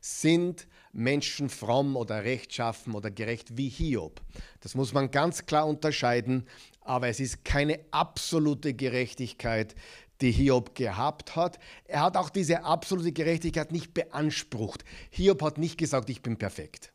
sind 0.00 0.66
Menschen 0.92 1.48
fromm 1.48 1.96
oder 1.96 2.24
rechtschaffen 2.24 2.94
oder 2.94 3.10
gerecht 3.10 3.56
wie 3.56 3.68
Hiob. 3.68 4.20
Das 4.60 4.74
muss 4.74 4.92
man 4.92 5.10
ganz 5.10 5.46
klar 5.46 5.66
unterscheiden, 5.66 6.46
aber 6.82 7.08
es 7.08 7.20
ist 7.20 7.44
keine 7.44 7.78
absolute 7.92 8.74
Gerechtigkeit, 8.74 9.74
die 10.22 10.30
Hiob 10.30 10.74
gehabt 10.74 11.36
hat. 11.36 11.58
Er 11.84 12.00
hat 12.00 12.16
auch 12.16 12.30
diese 12.30 12.64
absolute 12.64 13.12
Gerechtigkeit 13.12 13.72
nicht 13.72 13.92
beansprucht. 13.92 14.84
Hiob 15.10 15.42
hat 15.42 15.58
nicht 15.58 15.76
gesagt, 15.76 16.08
ich 16.08 16.22
bin 16.22 16.38
perfekt. 16.38 16.92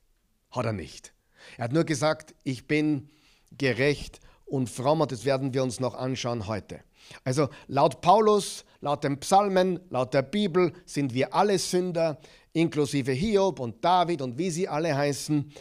Hat 0.50 0.66
er 0.66 0.74
nicht. 0.74 1.14
Er 1.58 1.66
hat 1.66 1.74
nur 1.74 1.84
gesagt, 1.84 2.34
ich 2.44 2.68
bin 2.68 3.10
gerecht 3.58 4.20
und 4.46 4.70
fromm 4.70 5.02
und 5.02 5.12
das 5.12 5.26
werden 5.26 5.54
wir 5.54 5.62
uns 5.62 5.80
noch 5.80 5.94
anschauen 5.94 6.48
heute. 6.48 6.80
Also 7.24 7.50
laut 7.68 8.02
Paulus, 8.02 8.66
laut 8.82 9.04
den 9.04 9.20
Psalmen, 9.20 9.80
laut 9.90 10.14
der 10.14 10.22
Bibel 10.22 10.74
sind 10.86 11.14
wir 11.14 11.34
alle 11.34 11.60
Sünder 11.60 12.20
inklusive 12.54 13.12
Hiob 13.12 13.60
und 13.60 13.84
David 13.84 14.22
und 14.22 14.38
wie 14.38 14.50
sie 14.50 14.68
alle 14.68 14.96
heißen, 14.96 15.52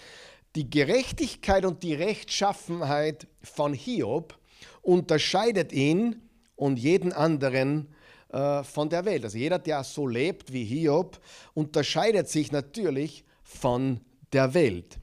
die 0.54 0.70
Gerechtigkeit 0.70 1.64
und 1.64 1.82
die 1.82 1.94
Rechtschaffenheit 1.94 3.26
von 3.42 3.74
Hiob 3.74 4.38
unterscheidet 4.80 5.72
ihn 5.72 6.25
und 6.56 6.78
jeden 6.78 7.12
anderen 7.12 7.88
äh, 8.30 8.64
von 8.64 8.88
der 8.88 9.04
Welt. 9.04 9.24
Also 9.24 9.38
jeder, 9.38 9.58
der 9.58 9.84
so 9.84 10.06
lebt 10.06 10.52
wie 10.52 10.64
Hiob, 10.64 11.20
unterscheidet 11.54 12.28
sich 12.28 12.50
natürlich 12.50 13.24
von 13.42 14.00
der 14.32 14.54
Welt. 14.54 14.98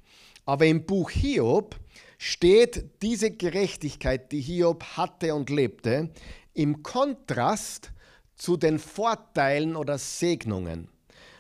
Aber 0.46 0.66
im 0.66 0.86
Buch 0.86 1.10
Hiob 1.10 1.80
steht 2.18 3.02
diese 3.02 3.32
Gerechtigkeit, 3.32 4.32
die 4.32 4.42
Hiob 4.42 4.84
hatte 4.98 5.34
und 5.36 5.50
lebte, 5.50 6.10
im 6.54 6.84
Kontrast 6.84 7.92
zu 8.36 8.58
den 8.58 8.80
Vorteilen 8.80 9.76
oder 9.76 9.98
Segnungen. 9.98 10.90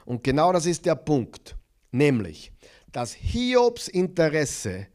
Und 0.05 0.23
genau 0.23 0.53
das 0.53 0.65
ist 0.65 0.85
der 0.85 0.95
Punkt, 0.95 1.55
nämlich, 1.91 2.51
dass 2.91 3.13
Hiobs 3.13 3.87
Interesse 3.87 4.87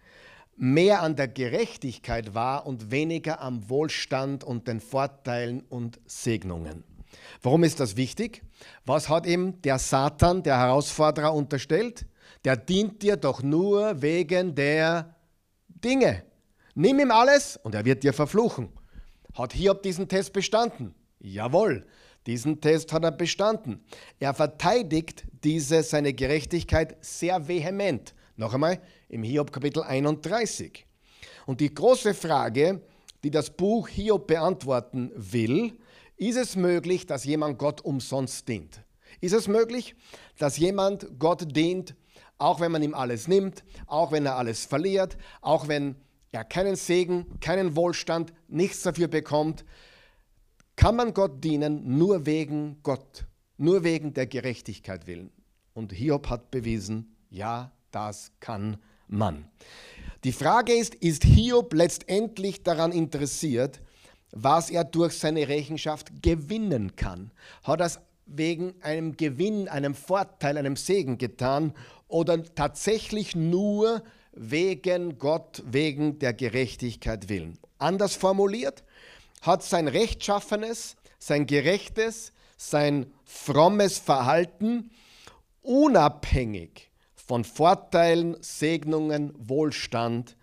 mehr 0.58 1.02
an 1.02 1.16
der 1.16 1.28
Gerechtigkeit 1.28 2.34
war 2.34 2.66
und 2.66 2.90
weniger 2.90 3.40
am 3.40 3.68
Wohlstand 3.70 4.44
und 4.44 4.66
den 4.68 4.80
Vorteilen 4.80 5.62
und 5.68 6.00
Segnungen. 6.06 6.84
Warum 7.42 7.64
ist 7.64 7.80
das 7.80 7.96
wichtig? 7.96 8.42
Was 8.84 9.08
hat 9.08 9.26
ihm 9.26 9.62
der 9.62 9.78
Satan, 9.78 10.42
der 10.42 10.58
Herausforderer, 10.58 11.32
unterstellt? 11.32 12.06
Der 12.44 12.56
dient 12.56 13.02
dir 13.02 13.16
doch 13.16 13.42
nur 13.42 14.02
wegen 14.02 14.54
der 14.54 15.14
Dinge. 15.68 16.24
Nimm 16.74 16.98
ihm 16.98 17.10
alles 17.10 17.58
und 17.62 17.74
er 17.74 17.84
wird 17.84 18.02
dir 18.02 18.12
verfluchen. 18.12 18.68
Hat 19.34 19.52
Hiob 19.52 19.82
diesen 19.82 20.08
Test 20.08 20.32
bestanden? 20.32 20.94
Jawohl. 21.20 21.86
Diesen 22.26 22.60
Test 22.60 22.92
hat 22.92 23.04
er 23.04 23.12
bestanden. 23.12 23.84
Er 24.18 24.34
verteidigt 24.34 25.24
diese 25.44 25.82
seine 25.82 26.12
Gerechtigkeit 26.12 26.96
sehr 27.00 27.48
vehement. 27.48 28.14
Noch 28.36 28.54
einmal 28.54 28.80
im 29.08 29.22
Hiob 29.22 29.52
Kapitel 29.52 29.82
31. 29.82 30.86
Und 31.46 31.60
die 31.60 31.74
große 31.74 32.14
Frage, 32.14 32.82
die 33.24 33.30
das 33.30 33.50
Buch 33.50 33.88
Hiob 33.88 34.26
beantworten 34.26 35.10
will, 35.14 35.78
ist 36.16 36.36
es 36.36 36.56
möglich, 36.56 37.06
dass 37.06 37.24
jemand 37.24 37.58
Gott 37.58 37.80
umsonst 37.80 38.48
dient? 38.48 38.82
Ist 39.20 39.32
es 39.32 39.48
möglich, 39.48 39.94
dass 40.36 40.58
jemand 40.58 41.18
Gott 41.18 41.56
dient, 41.56 41.94
auch 42.38 42.60
wenn 42.60 42.72
man 42.72 42.82
ihm 42.82 42.94
alles 42.94 43.28
nimmt, 43.28 43.64
auch 43.86 44.12
wenn 44.12 44.26
er 44.26 44.36
alles 44.36 44.64
verliert, 44.64 45.16
auch 45.40 45.68
wenn 45.68 45.96
er 46.30 46.44
keinen 46.44 46.76
Segen, 46.76 47.40
keinen 47.40 47.74
Wohlstand, 47.74 48.32
nichts 48.48 48.82
dafür 48.82 49.08
bekommt, 49.08 49.64
kann 50.76 50.94
man 50.94 51.14
Gott 51.14 51.42
dienen 51.42 51.98
nur 51.98 52.26
wegen 52.26 52.78
Gott, 52.82 53.26
nur 53.56 53.82
wegen 53.82 54.12
der 54.12 54.26
Gerechtigkeit 54.26 55.06
willen. 55.06 55.32
Und 55.74 55.92
Hiob 55.92 56.28
hat 56.28 56.50
bewiesen, 56.50 57.16
ja, 57.30 57.72
das 57.90 58.32
kann 58.40 58.76
man. 59.08 59.48
Die 60.24 60.32
Frage 60.32 60.72
ist, 60.72 60.94
ist 60.96 61.24
Hiob 61.24 61.72
letztendlich 61.74 62.62
daran 62.62 62.92
interessiert, 62.92 63.80
was 64.32 64.68
er 64.70 64.84
durch 64.84 65.14
seine 65.14 65.48
Rechenschaft 65.48 66.22
gewinnen 66.22 66.96
kann? 66.96 67.30
Hat 67.62 67.80
er 67.80 67.86
es 67.86 68.00
wegen 68.26 68.74
einem 68.82 69.16
Gewinn, 69.16 69.68
einem 69.68 69.94
Vorteil, 69.94 70.58
einem 70.58 70.76
Segen 70.76 71.18
getan 71.18 71.72
oder 72.08 72.42
tatsächlich 72.54 73.34
nur 73.36 74.02
wegen 74.32 75.18
Gott, 75.18 75.62
wegen 75.66 76.18
der 76.18 76.34
Gerechtigkeit 76.34 77.28
willen? 77.28 77.58
Anders 77.78 78.16
formuliert, 78.16 78.84
hat 79.40 79.62
sein 79.62 79.88
rechtschaffenes, 79.88 80.96
sein 81.18 81.46
gerechtes, 81.46 82.32
sein 82.56 83.12
frommes 83.24 83.98
Verhalten 83.98 84.90
unabhängig 85.62 86.87
von 87.28 87.44
Vorteilen, 87.44 88.38
Segnungen, 88.40 89.34
Wohlstand 89.36 90.34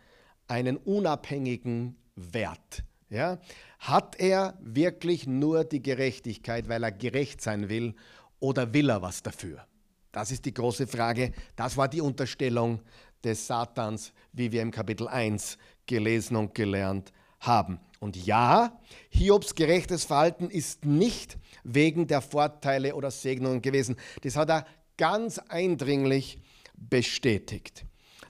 einen 0.48 0.78
unabhängigen 0.78 1.96
Wert. 2.16 2.84
Ja? 3.10 3.40
Hat 3.80 4.20
er 4.20 4.56
wirklich 4.62 5.26
nur 5.26 5.64
die 5.64 5.82
Gerechtigkeit, 5.82 6.70
weil 6.70 6.84
er 6.84 6.92
gerecht 6.92 7.42
sein 7.42 7.70
will, 7.70 7.96
oder 8.40 8.72
will 8.72 8.92
er 8.92 9.02
was 9.02 9.24
dafür? 9.24 9.66
Das 10.12 10.30
ist 10.30 10.46
die 10.46 10.54
große 10.54 10.86
Frage. 10.86 11.34
Das 11.56 11.76
war 11.76 11.88
die 11.88 12.02
Unterstellung 12.02 12.82
des 13.24 13.48
Satans, 13.48 14.14
wie 14.32 14.52
wir 14.52 14.62
im 14.62 14.70
Kapitel 14.70 15.08
1 15.08 15.58
gelesen 15.88 16.36
und 16.36 16.54
gelernt 16.54 17.12
haben. 17.40 17.80
Und 18.00 18.16
ja, 18.16 18.80
Hiobs 19.10 19.56
gerechtes 19.56 20.04
Verhalten 20.06 20.52
ist 20.52 20.86
nicht 20.86 21.40
wegen 21.64 22.06
der 22.06 22.22
Vorteile 22.22 22.94
oder 22.94 23.10
Segnungen 23.10 23.64
gewesen. 23.64 23.96
Das 24.22 24.36
hat 24.36 24.52
er 24.52 24.68
ganz 24.98 25.40
eindringlich 25.40 26.40
bestätigt. 26.78 27.86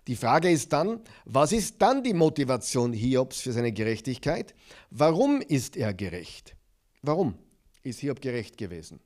Die 0.07 0.15
Frage 0.15 0.51
ist 0.51 0.71
dann, 0.71 1.01
was 1.25 1.51
ist 1.51 1.81
dann 1.81 2.03
die 2.03 2.13
Motivation 2.13 2.93
Hiobs 2.93 3.41
für 3.41 3.51
seine 3.51 3.71
Gerechtigkeit? 3.71 4.53
Warum 4.91 5.41
ist 5.41 5.75
er 5.75 5.93
gerecht? 5.93 6.55
Warum 7.01 7.35
ist 7.83 7.99
Hiob 7.99 8.21
gerecht 8.21 8.57
gewesen? 8.57 8.99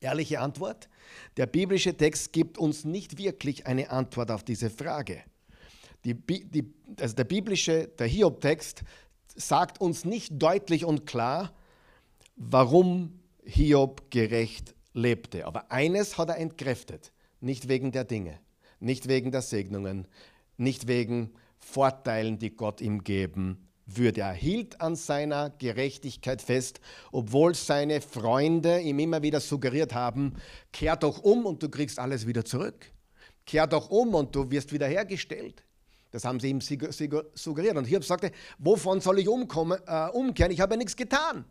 Ehrliche 0.00 0.40
Antwort, 0.40 0.88
der 1.36 1.46
biblische 1.46 1.96
Text 1.96 2.32
gibt 2.32 2.58
uns 2.58 2.84
nicht 2.84 3.18
wirklich 3.18 3.66
eine 3.66 3.90
Antwort 3.90 4.30
auf 4.30 4.44
diese 4.44 4.70
Frage. 4.70 5.22
Die, 6.04 6.14
die, 6.14 6.72
also 7.00 7.16
der 7.16 7.24
biblische, 7.24 7.88
der 7.88 8.06
Hiob-Text 8.06 8.84
sagt 9.34 9.80
uns 9.80 10.04
nicht 10.04 10.32
deutlich 10.40 10.84
und 10.84 11.06
klar, 11.06 11.52
warum 12.36 13.18
Hiob 13.44 14.10
gerecht 14.10 14.74
lebte. 14.92 15.46
Aber 15.46 15.72
eines 15.72 16.18
hat 16.18 16.28
er 16.28 16.38
entkräftet, 16.38 17.12
nicht 17.40 17.68
wegen 17.68 17.92
der 17.92 18.04
Dinge, 18.04 18.38
nicht 18.80 19.08
wegen 19.08 19.32
der 19.32 19.42
Segnungen, 19.42 20.06
nicht 20.56 20.88
wegen 20.88 21.32
Vorteilen, 21.58 22.38
die 22.38 22.50
Gott 22.50 22.80
ihm 22.80 23.04
geben 23.04 23.68
würde. 23.86 24.20
Er 24.20 24.32
hielt 24.32 24.80
an 24.80 24.96
seiner 24.96 25.50
Gerechtigkeit 25.50 26.42
fest, 26.42 26.80
obwohl 27.10 27.54
seine 27.54 28.00
Freunde 28.00 28.80
ihm 28.80 28.98
immer 28.98 29.22
wieder 29.22 29.40
suggeriert 29.40 29.94
haben, 29.94 30.34
kehr 30.72 30.96
doch 30.96 31.22
um 31.22 31.46
und 31.46 31.62
du 31.62 31.68
kriegst 31.68 31.98
alles 31.98 32.26
wieder 32.26 32.44
zurück. 32.44 32.92
Kehr 33.46 33.66
doch 33.66 33.90
um 33.90 34.14
und 34.14 34.34
du 34.34 34.50
wirst 34.50 34.72
wiederhergestellt. 34.72 35.64
Das 36.10 36.24
haben 36.24 36.40
sie 36.40 36.48
ihm 36.48 36.60
suggeriert. 36.60 37.76
Und 37.76 37.86
Hiob 37.86 38.04
sagte, 38.04 38.30
wovon 38.58 39.00
soll 39.00 39.18
ich 39.18 39.28
umkommen, 39.28 39.78
äh, 39.86 40.08
umkehren? 40.08 40.52
Ich 40.52 40.60
habe 40.60 40.74
ja 40.74 40.78
nichts 40.78 40.96
getan. 40.96 41.44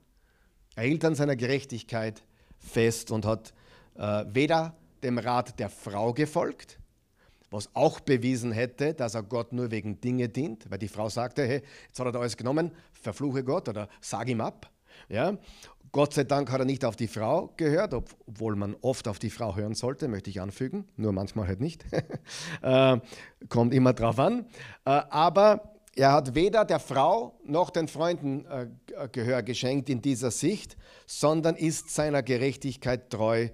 Er 0.76 0.84
hielt 0.84 1.04
an 1.06 1.16
seiner 1.16 1.36
Gerechtigkeit 1.36 2.24
fest 2.60 3.12
und 3.12 3.26
hat 3.26 3.54
äh, 3.96 4.26
weder 4.28 4.76
dem 5.04 5.18
Rat 5.18 5.60
der 5.60 5.70
Frau 5.70 6.14
gefolgt, 6.14 6.80
was 7.50 7.70
auch 7.74 8.00
bewiesen 8.00 8.52
hätte, 8.52 8.94
dass 8.94 9.16
er 9.16 9.24
Gott 9.24 9.54
nur 9.54 9.72
wegen 9.72 10.02
Dinge 10.02 10.30
dient, 10.30 10.70
weil 10.70 10.80
die 10.80 10.88
Frau 10.88 11.10
sagte, 11.10 11.46
hey, 11.46 11.62
jetzt 11.88 12.00
hat 12.00 12.06
er 12.06 12.12
da 12.12 12.20
alles 12.20 12.38
genommen, 12.38 12.72
verfluche 12.94 13.44
Gott 13.44 13.70
oder 13.70 13.88
sag 14.02 14.28
ihm 14.28 14.42
ab. 14.42 14.70
Ja? 15.10 15.38
Gott 15.92 16.14
sei 16.14 16.26
Dank 16.26 16.52
hat 16.52 16.60
er 16.60 16.66
nicht 16.66 16.84
auf 16.84 16.96
die 16.96 17.08
Frau 17.08 17.54
gehört, 17.56 17.94
obwohl 17.94 18.56
man 18.56 18.76
oft 18.82 19.08
auf 19.08 19.20
die 19.20 19.30
Frau 19.30 19.56
hören 19.56 19.74
sollte, 19.74 20.08
möchte 20.08 20.30
ich 20.30 20.42
anfügen, 20.42 20.86
nur 20.98 21.14
manchmal 21.14 21.48
halt 21.48 21.62
nicht. 21.62 21.86
äh, 22.62 23.00
kommt 23.48 23.74
immer 23.74 23.94
drauf 23.94 24.20
an. 24.20 24.46
Äh, 24.86 24.90
aber 24.90 25.78
er 25.96 26.12
hat 26.12 26.36
weder 26.36 26.66
der 26.66 26.80
Frau 26.80 27.40
noch 27.44 27.70
den 27.70 27.88
Freunden 27.88 28.46
äh, 28.46 28.68
Gehör 29.12 29.42
geschenkt 29.42 29.90
in 29.90 30.02
dieser 30.02 30.32
Sicht, 30.32 30.78
sondern 31.06 31.56
ist 31.56 31.90
seiner 31.90 32.22
Gerechtigkeit 32.22 33.10
treu 33.10 33.50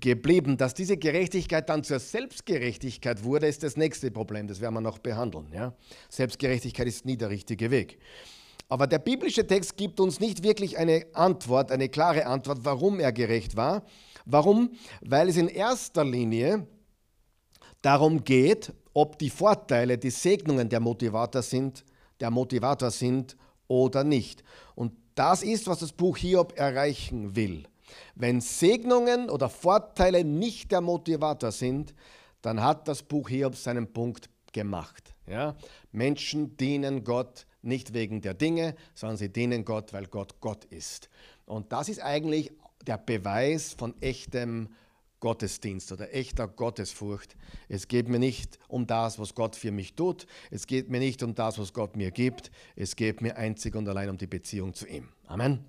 geblieben. 0.00 0.56
Dass 0.56 0.74
diese 0.74 0.96
Gerechtigkeit 0.96 1.68
dann 1.68 1.84
zur 1.84 1.98
Selbstgerechtigkeit 1.98 3.24
wurde, 3.24 3.46
ist 3.46 3.62
das 3.62 3.76
nächste 3.76 4.10
Problem. 4.10 4.48
Das 4.48 4.60
werden 4.60 4.74
wir 4.74 4.80
noch 4.80 4.98
behandeln. 4.98 5.46
Ja? 5.52 5.74
Selbstgerechtigkeit 6.08 6.86
ist 6.86 7.04
nie 7.04 7.16
der 7.16 7.30
richtige 7.30 7.70
Weg. 7.70 7.98
Aber 8.68 8.86
der 8.86 9.00
biblische 9.00 9.46
Text 9.46 9.76
gibt 9.76 9.98
uns 9.98 10.20
nicht 10.20 10.42
wirklich 10.44 10.78
eine 10.78 11.06
Antwort, 11.12 11.72
eine 11.72 11.88
klare 11.88 12.26
Antwort, 12.26 12.60
warum 12.62 13.00
er 13.00 13.12
gerecht 13.12 13.56
war. 13.56 13.84
Warum? 14.26 14.72
Weil 15.00 15.28
es 15.28 15.36
in 15.36 15.48
erster 15.48 16.04
Linie 16.04 16.66
darum 17.82 18.22
geht, 18.22 18.72
ob 18.92 19.18
die 19.18 19.30
Vorteile, 19.30 19.98
die 19.98 20.10
Segnungen 20.10 20.68
der 20.68 20.80
Motivator 20.80 21.42
sind, 21.42 21.84
der 22.20 22.30
Motivator 22.30 22.90
sind 22.90 23.36
oder 23.66 24.04
nicht. 24.04 24.44
Und 24.74 24.92
das 25.14 25.42
ist, 25.42 25.66
was 25.66 25.80
das 25.80 25.92
Buch 25.92 26.16
Hiob 26.16 26.56
erreichen 26.56 27.34
will. 27.34 27.64
Wenn 28.14 28.40
Segnungen 28.40 29.30
oder 29.30 29.48
Vorteile 29.48 30.24
nicht 30.24 30.72
der 30.72 30.80
Motivator 30.80 31.52
sind, 31.52 31.94
dann 32.42 32.62
hat 32.62 32.88
das 32.88 33.02
Buch 33.02 33.28
Hiob 33.28 33.56
seinen 33.56 33.92
Punkt 33.92 34.30
gemacht. 34.52 35.14
Ja? 35.26 35.56
Menschen 35.92 36.56
dienen 36.56 37.04
Gott 37.04 37.46
nicht 37.62 37.92
wegen 37.92 38.20
der 38.20 38.34
Dinge, 38.34 38.74
sondern 38.94 39.16
sie 39.16 39.28
dienen 39.28 39.64
Gott, 39.64 39.92
weil 39.92 40.06
Gott 40.06 40.40
Gott 40.40 40.64
ist. 40.66 41.10
Und 41.44 41.72
das 41.72 41.88
ist 41.88 42.00
eigentlich 42.00 42.52
der 42.86 42.98
Beweis 42.98 43.74
von 43.74 44.00
echtem 44.00 44.68
Gottesdienst 45.20 45.92
oder 45.92 46.14
echter 46.14 46.48
Gottesfurcht. 46.48 47.36
Es 47.68 47.88
geht 47.88 48.08
mir 48.08 48.18
nicht 48.18 48.58
um 48.68 48.86
das, 48.86 49.18
was 49.18 49.34
Gott 49.34 49.54
für 49.54 49.70
mich 49.70 49.94
tut. 49.94 50.26
Es 50.50 50.66
geht 50.66 50.88
mir 50.88 50.98
nicht 50.98 51.22
um 51.22 51.34
das, 51.34 51.58
was 51.58 51.74
Gott 51.74 51.94
mir 51.94 52.10
gibt. 52.10 52.50
Es 52.74 52.96
geht 52.96 53.20
mir 53.20 53.36
einzig 53.36 53.76
und 53.76 53.86
allein 53.86 54.08
um 54.08 54.16
die 54.16 54.26
Beziehung 54.26 54.72
zu 54.72 54.86
ihm. 54.86 55.08
Amen. 55.26 55.64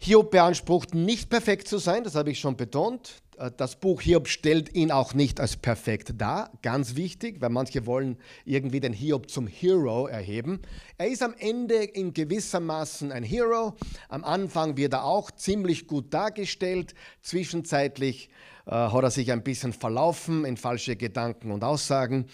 Hiob 0.00 0.30
beansprucht 0.30 0.94
nicht 0.94 1.28
perfekt 1.28 1.66
zu 1.66 1.78
sein, 1.78 2.04
das 2.04 2.14
habe 2.14 2.30
ich 2.30 2.38
schon 2.38 2.56
betont. 2.56 3.20
Äh, 3.36 3.50
das 3.56 3.74
Buch 3.74 4.00
Hiob 4.00 4.28
stellt 4.28 4.72
ihn 4.74 4.92
auch 4.92 5.12
nicht 5.12 5.40
als 5.40 5.56
perfekt 5.56 6.12
dar, 6.18 6.52
ganz 6.62 6.94
wichtig, 6.94 7.40
weil 7.40 7.50
manche 7.50 7.84
wollen 7.84 8.16
irgendwie 8.44 8.78
den 8.78 8.92
Hiob 8.92 9.28
zum 9.28 9.48
Hero 9.48 10.06
erheben. 10.06 10.62
Er 10.98 11.08
ist 11.08 11.22
am 11.22 11.34
Ende 11.36 11.82
in 11.82 12.14
gewissermaßen 12.14 13.10
ein 13.10 13.24
Hero. 13.24 13.74
Am 14.08 14.22
Anfang 14.22 14.76
wird 14.76 14.92
er 14.92 15.04
auch 15.04 15.32
ziemlich 15.32 15.88
gut 15.88 16.14
dargestellt. 16.14 16.94
Zwischenzeitlich 17.20 18.30
äh, 18.66 18.70
hat 18.70 19.02
er 19.02 19.10
sich 19.10 19.32
ein 19.32 19.42
bisschen 19.42 19.72
verlaufen 19.72 20.44
in 20.44 20.56
falsche 20.56 20.94
Gedanken 20.94 21.50
und 21.50 21.64
Aussagen. 21.64 22.26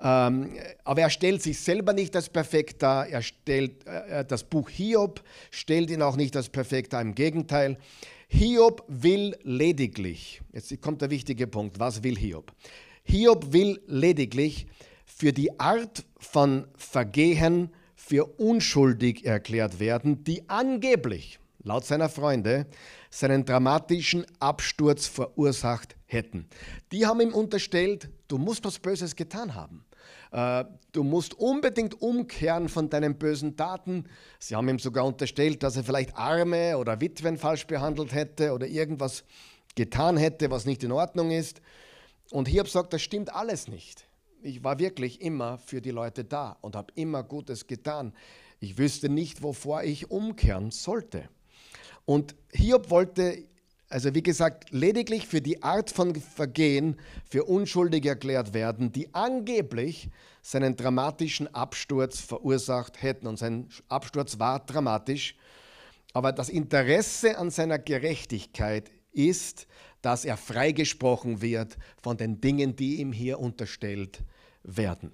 Ähm, 0.00 0.52
aber 0.84 1.02
er 1.02 1.10
stellt 1.10 1.42
sich 1.42 1.58
selber 1.58 1.92
nicht 1.92 2.14
als 2.14 2.28
perfekt 2.28 2.82
dar. 2.82 3.08
Er 3.08 3.22
stellt, 3.22 3.86
äh, 3.86 4.24
das 4.24 4.44
Buch 4.44 4.68
Hiob 4.68 5.22
stellt 5.50 5.90
ihn 5.90 6.02
auch 6.02 6.16
nicht 6.16 6.36
als 6.36 6.48
perfekt 6.48 6.92
dar. 6.92 7.02
Im 7.02 7.14
Gegenteil, 7.14 7.78
Hiob 8.28 8.84
will 8.88 9.36
lediglich, 9.42 10.42
jetzt 10.52 10.80
kommt 10.82 11.00
der 11.00 11.10
wichtige 11.10 11.46
Punkt, 11.46 11.80
was 11.80 12.02
will 12.02 12.16
Hiob? 12.16 12.52
Hiob 13.02 13.52
will 13.52 13.80
lediglich 13.86 14.66
für 15.06 15.32
die 15.32 15.58
Art 15.58 16.04
von 16.18 16.66
Vergehen 16.76 17.70
für 17.96 18.26
unschuldig 18.38 19.24
erklärt 19.24 19.80
werden, 19.80 20.24
die 20.24 20.48
angeblich, 20.48 21.40
laut 21.62 21.86
seiner 21.86 22.08
Freunde, 22.08 22.66
seinen 23.10 23.44
dramatischen 23.44 24.26
Absturz 24.38 25.06
verursacht 25.06 25.96
hätten. 26.04 26.46
Die 26.92 27.06
haben 27.06 27.20
ihm 27.20 27.34
unterstellt, 27.34 28.10
du 28.28 28.38
musst 28.38 28.64
was 28.64 28.78
Böses 28.78 29.16
getan 29.16 29.54
haben. 29.54 29.84
Äh, 30.32 30.64
du 30.92 31.02
musst 31.02 31.34
unbedingt 31.34 32.00
umkehren 32.00 32.68
von 32.68 32.90
deinen 32.90 33.16
bösen 33.16 33.56
Taten. 33.56 34.04
Sie 34.38 34.54
haben 34.54 34.68
ihm 34.68 34.78
sogar 34.78 35.04
unterstellt, 35.04 35.62
dass 35.62 35.76
er 35.76 35.84
vielleicht 35.84 36.16
Arme 36.16 36.76
oder 36.78 37.00
Witwen 37.00 37.38
falsch 37.38 37.66
behandelt 37.66 38.12
hätte 38.12 38.52
oder 38.52 38.66
irgendwas 38.66 39.24
getan 39.74 40.16
hätte, 40.16 40.50
was 40.50 40.66
nicht 40.66 40.82
in 40.82 40.92
Ordnung 40.92 41.30
ist. 41.30 41.60
Und 42.30 42.48
Hiob 42.48 42.68
sagt, 42.68 42.92
das 42.92 43.02
stimmt 43.02 43.34
alles 43.34 43.68
nicht. 43.68 44.06
Ich 44.42 44.62
war 44.62 44.78
wirklich 44.78 45.20
immer 45.20 45.58
für 45.58 45.80
die 45.80 45.90
Leute 45.90 46.24
da 46.24 46.56
und 46.60 46.76
habe 46.76 46.92
immer 46.94 47.22
Gutes 47.22 47.66
getan. 47.66 48.12
Ich 48.60 48.76
wüsste 48.76 49.08
nicht, 49.08 49.42
wovor 49.42 49.82
ich 49.82 50.10
umkehren 50.10 50.70
sollte. 50.70 51.28
Und 52.04 52.34
Hiob 52.52 52.90
wollte 52.90 53.44
also 53.90 54.14
wie 54.14 54.22
gesagt, 54.22 54.70
lediglich 54.70 55.26
für 55.26 55.40
die 55.40 55.62
Art 55.62 55.90
von 55.90 56.14
Vergehen 56.14 56.96
für 57.28 57.44
unschuldig 57.44 58.04
erklärt 58.04 58.52
werden, 58.52 58.92
die 58.92 59.14
angeblich 59.14 60.10
seinen 60.42 60.76
dramatischen 60.76 61.52
Absturz 61.54 62.20
verursacht 62.20 63.00
hätten. 63.02 63.26
Und 63.26 63.38
sein 63.38 63.68
Absturz 63.88 64.38
war 64.38 64.60
dramatisch. 64.60 65.36
Aber 66.12 66.32
das 66.32 66.48
Interesse 66.50 67.38
an 67.38 67.50
seiner 67.50 67.78
Gerechtigkeit 67.78 68.90
ist, 69.12 69.66
dass 70.02 70.24
er 70.24 70.36
freigesprochen 70.36 71.40
wird 71.40 71.76
von 72.02 72.16
den 72.16 72.40
Dingen, 72.40 72.76
die 72.76 72.96
ihm 72.96 73.12
hier 73.12 73.40
unterstellt 73.40 74.22
werden. 74.62 75.12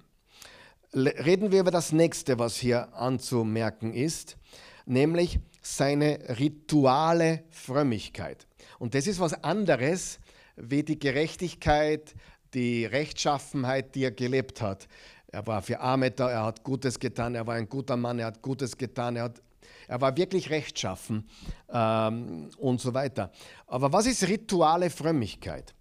Reden 0.93 1.51
wir 1.51 1.61
über 1.61 1.71
das 1.71 1.91
nächste, 1.91 2.39
was 2.39 2.55
hier 2.57 2.93
anzumerken 2.93 3.93
ist, 3.93 4.37
nämlich 4.85 5.39
seine 5.61 6.19
rituale 6.39 7.43
Frömmigkeit. 7.49 8.47
Und 8.79 8.95
das 8.95 9.07
ist 9.07 9.19
was 9.19 9.33
anderes 9.43 10.19
wie 10.55 10.83
die 10.83 10.99
Gerechtigkeit, 10.99 12.15
die 12.53 12.85
Rechtschaffenheit, 12.85 13.95
die 13.95 14.03
er 14.03 14.11
gelebt 14.11 14.61
hat. 14.61 14.87
Er 15.27 15.45
war 15.45 15.61
für 15.61 15.79
Arme 15.79 16.11
da, 16.11 16.29
er 16.31 16.43
hat 16.43 16.63
Gutes 16.63 16.97
getan, 16.97 17.35
er 17.35 17.45
war 17.45 17.55
ein 17.55 17.67
guter 17.67 17.97
Mann, 17.97 18.19
er 18.19 18.27
hat 18.27 18.41
Gutes 18.41 18.77
getan, 18.77 19.17
er, 19.17 19.23
hat, 19.23 19.41
er 19.87 19.99
war 19.99 20.15
wirklich 20.15 20.49
rechtschaffen 20.49 21.27
ähm, 21.69 22.49
und 22.57 22.79
so 22.79 22.93
weiter. 22.93 23.31
Aber 23.67 23.91
was 23.91 24.05
ist 24.05 24.25
rituale 24.27 24.89
Frömmigkeit? 24.89 25.75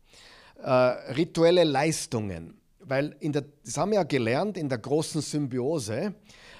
Äh, 0.60 0.70
rituelle 0.70 1.62
Leistungen. 1.64 2.58
Weil 2.80 3.16
in 3.20 3.32
der, 3.32 3.44
das 3.64 3.78
haben 3.78 3.92
wir 3.92 3.98
ja 3.98 4.02
gelernt 4.02 4.56
in 4.58 4.68
der 4.68 4.78
großen 4.78 5.20
Symbiose. 5.20 6.14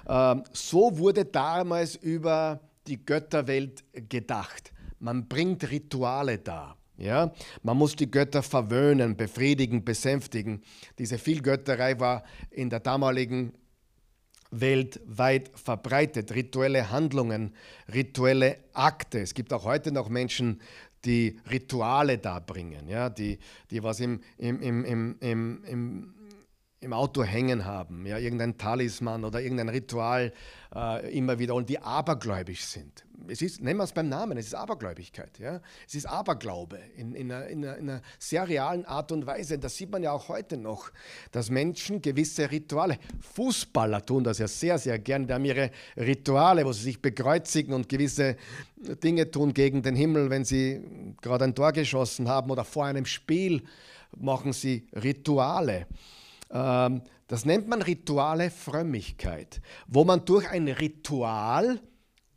Äh, 0.06 0.36
so 0.52 0.96
wurde 0.96 1.24
damals 1.24 1.96
über 1.96 2.60
die 2.86 3.04
Götterwelt 3.04 3.82
gedacht. 4.08 4.73
Man 5.04 5.28
bringt 5.28 5.70
Rituale 5.70 6.38
dar. 6.38 6.78
Ja? 6.96 7.30
Man 7.62 7.76
muss 7.76 7.94
die 7.94 8.10
Götter 8.10 8.42
verwöhnen, 8.42 9.18
befriedigen, 9.18 9.84
besänftigen. 9.84 10.62
Diese 10.98 11.18
Vielgötterei 11.18 12.00
war 12.00 12.24
in 12.50 12.70
der 12.70 12.80
damaligen 12.80 13.52
Welt 14.50 15.02
weit 15.04 15.50
verbreitet. 15.58 16.34
Rituelle 16.34 16.90
Handlungen, 16.90 17.52
rituelle 17.92 18.56
Akte. 18.72 19.20
Es 19.20 19.34
gibt 19.34 19.52
auch 19.52 19.64
heute 19.64 19.92
noch 19.92 20.08
Menschen, 20.08 20.62
die 21.04 21.38
Rituale 21.50 22.16
darbringen, 22.16 22.88
ja? 22.88 23.10
die, 23.10 23.38
die 23.70 23.82
was 23.82 24.00
im, 24.00 24.22
im, 24.38 24.62
im, 24.62 24.84
im, 25.20 25.64
im, 25.64 26.14
im 26.80 26.92
Auto 26.94 27.22
hängen 27.22 27.66
haben, 27.66 28.06
ja? 28.06 28.16
irgendein 28.16 28.56
Talisman 28.56 29.26
oder 29.26 29.42
irgendein 29.42 29.68
Ritual 29.68 30.32
äh, 30.74 31.14
immer 31.14 31.38
wieder 31.38 31.54
und 31.54 31.68
die 31.68 31.78
abergläubisch 31.78 32.64
sind 32.64 33.04
es 33.28 33.42
ist, 33.42 33.60
nennen 33.60 33.78
wir 33.78 33.84
es 33.84 33.92
beim 33.92 34.08
Namen, 34.08 34.38
es 34.38 34.46
ist 34.46 34.54
Abergläubigkeit. 34.54 35.38
Ja? 35.38 35.60
Es 35.86 35.94
ist 35.94 36.06
Aberglaube 36.06 36.78
in, 36.96 37.14
in, 37.14 37.32
einer, 37.32 37.46
in, 37.46 37.64
einer, 37.64 37.76
in 37.76 37.90
einer 37.90 38.02
sehr 38.18 38.48
realen 38.48 38.84
Art 38.84 39.12
und 39.12 39.26
Weise. 39.26 39.58
Das 39.58 39.76
sieht 39.76 39.90
man 39.90 40.02
ja 40.02 40.12
auch 40.12 40.28
heute 40.28 40.56
noch, 40.56 40.90
dass 41.32 41.50
Menschen 41.50 42.02
gewisse 42.02 42.50
Rituale, 42.50 42.98
Fußballer 43.20 44.04
tun 44.04 44.24
das 44.24 44.38
ja 44.38 44.48
sehr, 44.48 44.78
sehr 44.78 44.98
gerne, 44.98 45.26
die 45.26 45.32
haben 45.32 45.44
ihre 45.44 45.70
Rituale, 45.96 46.64
wo 46.64 46.72
sie 46.72 46.82
sich 46.82 47.02
bekreuzigen 47.02 47.74
und 47.74 47.88
gewisse 47.88 48.36
Dinge 48.76 49.30
tun 49.30 49.54
gegen 49.54 49.82
den 49.82 49.96
Himmel, 49.96 50.30
wenn 50.30 50.44
sie 50.44 50.82
gerade 51.22 51.44
ein 51.44 51.54
Tor 51.54 51.72
geschossen 51.72 52.28
haben 52.28 52.50
oder 52.50 52.64
vor 52.64 52.84
einem 52.84 53.06
Spiel 53.06 53.62
machen 54.16 54.52
sie 54.52 54.86
Rituale. 54.92 55.86
Ähm, 56.50 57.02
das 57.26 57.44
nennt 57.44 57.68
man 57.68 57.82
rituale 57.82 58.50
Frömmigkeit, 58.50 59.60
wo 59.86 60.04
man 60.04 60.24
durch 60.24 60.48
ein 60.50 60.68
Ritual 60.68 61.80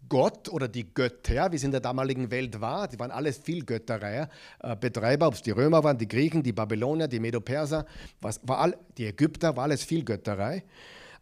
Gott 0.10 0.50
oder 0.50 0.68
die 0.68 0.94
Götter, 0.94 1.52
wie 1.52 1.56
es 1.56 1.64
in 1.64 1.72
der 1.72 1.80
damaligen 1.80 2.32
Welt 2.32 2.60
war, 2.62 2.88
die 2.88 3.00
waren 3.00 3.12
alles 3.12 3.38
Vielgötterei, 3.38 4.28
äh, 4.60 4.76
Betreiber, 4.76 5.28
ob 5.28 5.34
es 5.34 5.42
die 5.42 5.52
Römer 5.52 5.84
waren, 5.84 5.98
die 5.98 6.08
Griechen, 6.08 6.44
die 6.44 6.54
Babylonier, 6.54 7.08
die 7.08 7.20
Medo-Perser, 7.20 7.86
war 8.22 8.58
all, 8.60 8.78
die 8.98 9.06
Ägypter, 9.06 9.56
war 9.56 9.64
alles 9.64 9.84
Vielgötterei. 9.84 10.64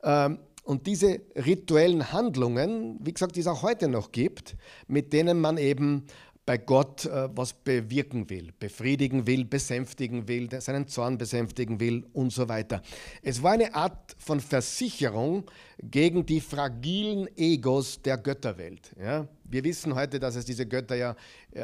Ähm, 0.04 0.39
und 0.63 0.88
diese 0.88 1.21
rituellen 1.36 2.12
Handlungen, 2.12 2.98
wie 3.02 3.13
gesagt, 3.13 3.36
die 3.36 3.41
es 3.41 3.48
auch 3.48 3.62
heute 3.62 3.88
noch 3.88 4.12
gibt, 4.12 4.56
mit 4.88 5.13
denen 5.13 5.39
man 5.39 5.58
eben 5.58 6.08
bei 6.46 6.58
Gott 6.58 7.06
äh, 7.06 7.30
was 7.36 7.54
bewirken 7.54 8.30
will, 8.30 8.52
befriedigen 8.60 9.26
will, 9.26 9.46
besänftigen 9.46 10.28
will, 10.28 10.50
seinen 10.62 10.88
Zorn 10.88 11.18
besänftigen 11.18 11.80
will 11.80 12.06
und 12.14 12.32
so 12.32 12.48
weiter. 12.48 12.82
Es 13.24 13.42
war 13.42 13.54
eine 13.54 13.74
Art 13.74 14.16
von 14.20 14.40
Versicherung 14.40 15.50
gegen 15.82 16.26
die 16.26 16.42
fragilen 16.42 17.28
Egos 17.36 18.02
der 18.02 18.18
Götterwelt. 18.18 18.92
Ja? 19.00 19.28
Wir 19.44 19.64
wissen 19.64 19.96
heute, 19.96 20.20
dass 20.20 20.36
es 20.36 20.46
diese 20.46 20.68
Götter 20.68 20.96
ja 20.96 21.16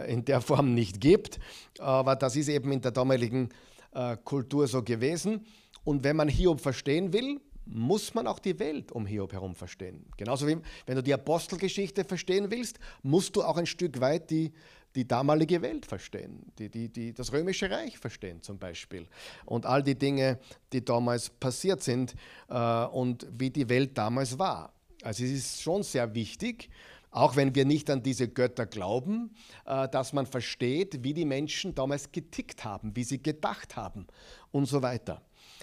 in 0.07 0.25
der 0.25 0.41
Form 0.41 0.73
nicht 0.73 0.99
gibt, 0.99 1.39
aber 1.79 2.15
das 2.15 2.35
ist 2.35 2.49
eben 2.49 2.71
in 2.71 2.81
der 2.81 2.91
damaligen 2.91 3.49
äh, 3.93 4.17
Kultur 4.23 4.67
so 4.67 4.81
gewesen. 4.81 5.45
Und 5.83 6.03
wenn 6.03 6.15
man 6.15 6.27
Hiob 6.27 6.59
verstehen 6.59 7.13
will, 7.13 7.39
muss 7.65 8.13
man 8.13 8.27
auch 8.27 8.39
die 8.39 8.57
Welt 8.59 8.91
um 8.91 9.05
Hiob 9.05 9.33
herum 9.33 9.55
verstehen. 9.55 10.05
Genauso 10.17 10.47
wie 10.47 10.57
wenn 10.85 10.95
du 10.95 11.03
die 11.03 11.13
Apostelgeschichte 11.13 12.03
verstehen 12.03 12.49
willst, 12.49 12.79
musst 13.03 13.35
du 13.35 13.43
auch 13.43 13.57
ein 13.57 13.65
Stück 13.65 13.99
weit 14.01 14.29
die, 14.29 14.51
die 14.95 15.07
damalige 15.07 15.61
Welt 15.61 15.85
verstehen, 15.85 16.51
die, 16.57 16.69
die, 16.69 16.89
die, 16.89 17.13
das 17.13 17.31
römische 17.31 17.69
Reich 17.69 17.97
verstehen 17.97 18.41
zum 18.41 18.57
Beispiel 18.57 19.07
und 19.45 19.65
all 19.65 19.83
die 19.83 19.97
Dinge, 19.97 20.39
die 20.73 20.83
damals 20.83 21.29
passiert 21.29 21.81
sind 21.81 22.15
äh, 22.49 22.85
und 22.85 23.27
wie 23.37 23.49
die 23.49 23.69
Welt 23.69 23.97
damals 23.97 24.37
war. 24.37 24.73
Also 25.03 25.23
es 25.23 25.31
ist 25.31 25.61
schon 25.61 25.83
sehr 25.83 26.13
wichtig, 26.13 26.69
auch 27.11 27.35
wenn 27.35 27.53
wir 27.55 27.65
nicht 27.65 27.89
an 27.89 28.03
diese 28.03 28.27
Götter 28.27 28.65
glauben, 28.65 29.35
äh, 29.65 29.87
dass 29.89 30.13
man 30.13 30.25
versteht, 30.25 31.03
wie 31.03 31.13
die 31.13 31.25
Menschen 31.25 31.75
damals 31.75 32.11
getickt 32.11 32.63
haben, 32.63 32.95
wie 32.95 33.03
sie 33.03 33.21
gedacht 33.21 33.75
haben 33.75 34.07
und 34.51 34.65
so 34.65 34.81
weiter. 34.81 35.21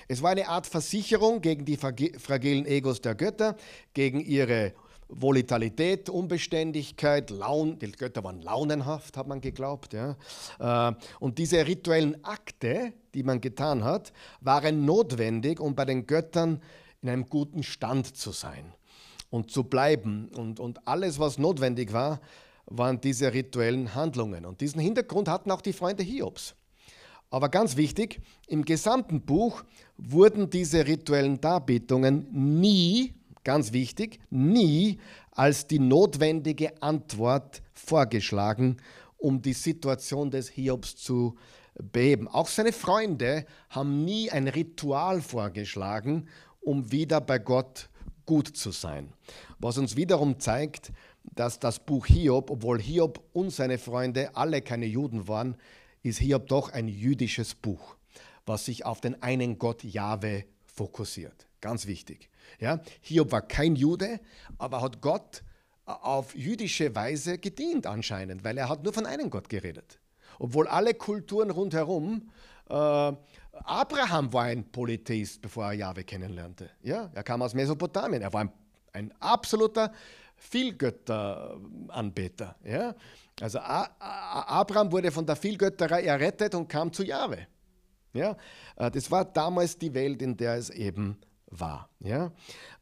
Es 0.09 0.23
war 0.23 0.31
eine 0.31 0.49
Art 0.49 0.66
Versicherung 0.66 1.42
gegen 1.42 1.66
die 1.66 1.77
fragilen 1.77 2.64
Egos 2.64 3.03
der 3.03 3.14
Götter, 3.14 3.57
gegen 3.92 4.21
ihre 4.21 4.73
Volatilität, 5.09 6.09
Unbeständigkeit, 6.09 7.31
Laun, 7.31 7.79
die 7.79 7.92
Götter 7.92 8.25
waren 8.25 8.40
launenhaft, 8.40 9.16
hat 9.16 9.27
man 9.27 9.40
geglaubt. 9.40 9.92
Ja. 9.92 10.16
Äh, 10.59 10.94
und 11.21 11.38
diese 11.38 11.66
rituellen 11.66 12.25
Akte, 12.25 12.92
die 13.14 13.23
man 13.23 13.40
getan 13.40 13.85
hat, 13.85 14.12
waren 14.40 14.85
notwendig, 14.85 15.61
um 15.61 15.75
bei 15.75 15.85
den 15.85 16.07
Göttern 16.07 16.62
in 17.03 17.09
einem 17.09 17.29
guten 17.29 17.62
Stand 17.62 18.16
zu 18.16 18.33
sein 18.33 18.73
und 19.31 19.51
zu 19.51 19.64
bleiben. 19.64 20.31
Und, 20.37 20.59
und 20.59 20.87
alles, 20.87 21.18
was 21.18 21.38
notwendig 21.38 21.92
war, 21.92 22.21
waren 22.66 23.01
diese 23.01 23.33
rituellen 23.33 23.94
Handlungen. 23.94 24.44
Und 24.44 24.61
diesen 24.61 24.81
Hintergrund 24.81 25.29
hatten 25.29 25.51
auch 25.51 25.62
die 25.62 25.73
Freunde 25.73 26.03
Hiobs. 26.03 26.55
Aber 27.31 27.49
ganz 27.49 27.77
wichtig, 27.77 28.21
im 28.47 28.64
gesamten 28.64 29.21
Buch 29.21 29.62
wurden 29.97 30.49
diese 30.49 30.87
rituellen 30.87 31.41
Darbietungen 31.41 32.27
nie, 32.31 33.14
ganz 33.45 33.73
wichtig, 33.73 34.21
nie 34.31 34.99
als 35.33 35.67
die 35.67 35.79
notwendige 35.79 36.83
Antwort 36.83 37.62
vorgeschlagen, 37.75 38.79
um 39.19 39.43
die 39.43 39.53
Situation 39.53 40.31
des 40.31 40.49
Hiobs 40.49 40.97
zu 40.97 41.37
beheben. 41.93 42.29
Auch 42.29 42.49
seine 42.49 42.73
Freunde 42.73 43.45
haben 43.69 44.05
nie 44.05 44.31
ein 44.31 44.49
Ritual 44.49 45.21
vorgeschlagen, 45.21 46.29
um 46.61 46.91
wieder 46.91 47.21
bei 47.21 47.38
Gott 47.38 47.88
gut 48.27 48.49
zu 48.49 48.73
sein. 48.73 49.12
Was 49.59 49.79
uns 49.79 49.97
wiederum 49.97 50.41
zeigt, 50.41 50.93
dass 51.35 51.59
das 51.59 51.79
Buch 51.79 52.07
Hiob, 52.07 52.51
obwohl 52.51 52.81
Hiob 52.81 53.21
und 53.33 53.51
seine 53.51 53.79
Freunde 53.79 54.35
alle 54.35 54.62
keine 54.62 54.87
Juden 54.87 55.29
waren, 55.29 55.57
ist 56.03 56.19
Hiob 56.19 56.49
doch 56.49 56.73
ein 56.73 56.89
jüdisches 56.89 57.55
Buch, 57.55 57.97
was 58.47 58.65
sich 58.65 58.85
auf 58.85 59.01
den 59.01 59.23
einen 59.23 59.59
Gott 59.59 59.85
Jahwe 59.85 60.45
fokussiert. 60.65 61.47
Ganz 61.61 61.87
wichtig. 61.87 62.31
Ja? 62.61 62.81
Hiob 63.01 63.33
war 63.33 63.43
kein 63.43 63.77
Jude, 63.77 64.21
aber 64.59 64.81
hat 64.81 65.01
Gott 65.01 65.43
auf 65.85 66.35
jüdische 66.35 66.95
Weise 66.95 67.39
gedient 67.39 67.87
anscheinend, 67.87 68.45
weil 68.45 68.59
er 68.59 68.69
hat 68.69 68.85
nur 68.85 68.93
von 68.93 69.07
einem 69.07 69.31
Gott 69.31 69.49
geredet. 69.49 69.99
Obwohl 70.39 70.69
alle 70.69 70.95
Kulturen 70.95 71.51
rundherum, 71.51 72.31
äh, 72.69 73.13
Abraham 73.65 74.33
war 74.33 74.45
ein 74.45 74.71
Polytheist, 74.71 75.43
bevor 75.43 75.65
er 75.67 75.73
Jahwe 75.73 76.05
kennenlernte. 76.05 76.71
Ja? 76.83 77.11
Er 77.13 77.25
kam 77.25 77.43
aus 77.43 77.55
Mesopotamien, 77.55 78.23
er 78.23 78.33
war 78.33 78.43
ein, 78.43 78.53
ein 78.93 79.13
absoluter 79.21 79.93
Vielgötteranbeter. 80.37 82.55
Ja? 82.65 82.95
Also 83.40 83.59
Abraham 83.61 84.90
wurde 84.90 85.11
von 85.11 85.24
der 85.24 85.37
Vielgötterei 85.37 86.05
errettet 86.05 86.55
und 86.55 86.68
kam 86.68 86.92
zu 86.92 87.05
Jahwe. 87.05 87.46
Ja? 88.12 88.37
Äh, 88.77 88.90
das 88.90 89.11
war 89.11 89.24
damals 89.24 89.79
die 89.79 89.92
Welt, 89.94 90.22
in 90.22 90.37
der 90.37 90.55
es 90.55 90.70
eben 90.70 91.18
war. 91.46 91.88
Ja? 92.01 92.33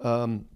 Ähm, 0.01 0.47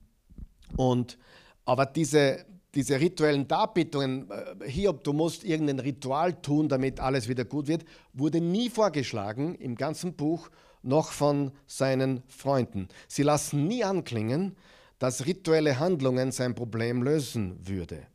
und, 0.76 1.18
aber 1.64 1.86
diese, 1.86 2.44
diese 2.74 3.00
rituellen 3.00 3.46
Darbietungen, 3.46 4.30
äh, 4.30 4.68
hier, 4.68 4.92
du 4.92 5.12
musst 5.12 5.44
irgendein 5.44 5.80
Ritual 5.80 6.40
tun, 6.40 6.68
damit 6.68 7.00
alles 7.00 7.28
wieder 7.28 7.44
gut 7.44 7.66
wird, 7.66 7.84
wurde 8.12 8.40
nie 8.40 8.70
vorgeschlagen 8.70 9.54
im 9.56 9.74
ganzen 9.74 10.14
Buch, 10.14 10.50
noch 10.82 11.10
von 11.10 11.52
seinen 11.66 12.22
Freunden. 12.28 12.88
Sie 13.06 13.22
lassen 13.22 13.66
nie 13.66 13.84
anklingen, 13.84 14.56
dass 14.98 15.26
rituelle 15.26 15.78
Handlungen 15.78 16.32
sein 16.32 16.54
Problem 16.54 17.02
lösen 17.02 17.58
würde. 17.66 18.06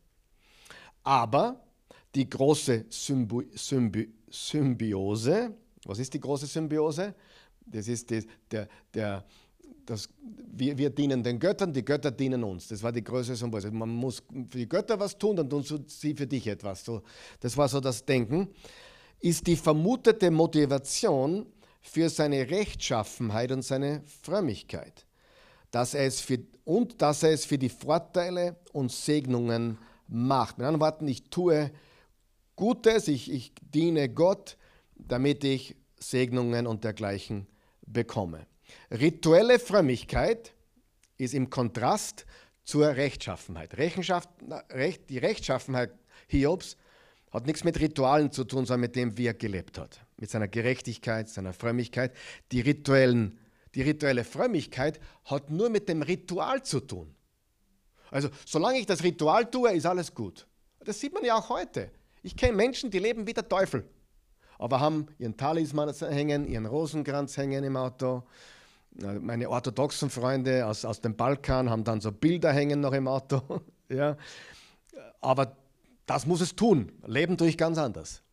Aber 1.04 1.65
die 2.16 2.30
große 2.30 2.86
Symbi 2.90 3.48
Symbi 3.54 4.10
Symbiose. 4.30 5.54
Was 5.86 6.00
ist 6.00 6.14
die 6.14 6.20
große 6.20 6.48
Symbiose? 6.48 7.14
Das 7.66 7.88
ist 7.88 8.10
die, 8.10 8.26
der, 8.52 8.68
der, 8.94 9.24
das, 9.86 10.10
wir, 10.52 10.78
wir, 10.78 10.90
dienen 10.90 11.24
den 11.24 11.40
Göttern, 11.40 11.72
die 11.72 11.84
Götter 11.84 12.12
dienen 12.12 12.44
uns. 12.44 12.68
Das 12.68 12.82
war 12.82 12.92
die 12.92 13.04
größte 13.04 13.36
Symbiose. 13.36 13.72
Man 13.72 13.90
muss 13.90 14.24
für 14.50 14.58
die 14.58 14.70
Götter 14.70 15.00
was 15.00 15.18
tun, 15.18 15.36
dann 15.36 15.50
tun 15.50 15.64
sie 15.88 16.16
für 16.16 16.28
dich 16.28 16.48
etwas. 16.48 16.84
So, 16.84 17.02
das 17.40 17.56
war 17.56 17.68
so 17.68 17.80
das 17.80 18.04
Denken. 18.04 18.50
Ist 19.20 19.46
die 19.48 19.56
vermutete 19.56 20.32
Motivation 20.32 21.46
für 21.82 22.10
seine 22.10 22.50
Rechtschaffenheit 22.50 23.52
und 23.52 23.62
seine 23.62 24.02
Frömmigkeit. 24.24 25.06
Dass 25.72 25.94
er 25.94 26.06
es 26.06 26.20
für, 26.20 26.40
und 26.64 27.02
dass 27.02 27.24
er 27.24 27.32
es 27.32 27.46
für 27.46 27.58
die 27.58 27.70
Vorteile 27.70 28.56
und 28.74 28.92
Segnungen 28.92 29.78
macht. 30.08 30.58
Mit 30.58 30.66
anderen 30.66 30.82
Worten, 30.82 31.08
ich 31.08 31.30
tue 31.30 31.72
Gutes, 32.56 33.08
ich, 33.08 33.32
ich 33.32 33.54
diene 33.62 34.10
Gott, 34.10 34.58
damit 34.96 35.44
ich 35.44 35.76
Segnungen 36.00 36.68
und 36.68 36.84
dergleichen 36.84 37.48
bekomme. 37.86 38.48
Rituelle 38.92 39.60
Frömmigkeit 39.60 40.54
ist 41.18 41.34
im 41.34 41.50
Kontrast 41.50 42.26
zur 42.64 42.88
Rechtschaffenheit. 42.88 43.78
Rechenschaft, 43.78 44.30
die 45.10 45.18
Rechtschaffenheit 45.18 45.94
Hiobs 46.28 46.78
hat 47.32 47.46
nichts 47.46 47.64
mit 47.64 47.80
Ritualen 47.80 48.32
zu 48.32 48.44
tun, 48.46 48.66
sondern 48.66 48.82
mit 48.82 48.96
dem, 48.96 49.18
wie 49.18 49.28
er 49.28 49.34
gelebt 49.34 49.78
hat. 49.78 50.00
Mit 50.18 50.30
seiner 50.30 50.48
Gerechtigkeit, 50.48 51.30
seiner 51.30 51.54
Frömmigkeit. 51.54 52.16
Die, 52.52 52.62
rituellen, 52.62 53.38
die 53.76 53.82
rituelle 53.82 54.24
Frömmigkeit 54.24 55.00
hat 55.26 55.50
nur 55.50 55.70
mit 55.70 55.90
dem 55.90 56.02
Ritual 56.02 56.64
zu 56.64 56.80
tun. 56.80 57.14
Also, 58.10 58.30
solange 58.46 58.80
ich 58.80 58.86
das 58.86 59.04
Ritual 59.04 59.50
tue, 59.50 59.74
ist 59.74 59.86
alles 59.86 60.14
gut. 60.14 60.48
Das 60.80 61.00
sieht 61.00 61.14
man 61.14 61.26
ja 61.26 61.36
auch 61.36 61.50
heute. 61.50 61.92
Ich 62.26 62.36
kenne 62.36 62.54
Menschen, 62.54 62.90
die 62.90 62.98
leben 62.98 63.28
wie 63.28 63.34
der 63.34 63.48
Teufel, 63.48 63.88
aber 64.58 64.80
haben 64.80 65.06
ihren 65.20 65.38
Talisman 65.38 65.94
hängen, 65.94 66.48
ihren 66.48 66.66
Rosenkranz 66.66 67.38
hängen 67.38 67.64
im 67.64 67.78
Auto. 67.78 68.24
Meine 69.22 69.48
orthodoxen 69.48 70.10
Freunde 70.10 70.66
aus, 70.66 70.86
aus 70.86 71.02
dem 71.02 71.16
Balkan 71.16 71.70
haben 71.70 71.84
dann 71.84 72.02
so 72.02 72.12
Bilder 72.12 72.52
hängen 72.52 72.82
noch 72.82 72.94
im 72.94 73.08
Auto. 73.08 73.62
ja. 73.90 74.18
Aber 75.22 75.56
das 76.08 76.26
muss 76.26 76.42
es 76.42 76.56
tun. 76.56 76.94
Leben 77.06 77.38
tue 77.38 77.48
ich 77.48 77.60
ganz 77.60 77.78
anders. 77.78 78.24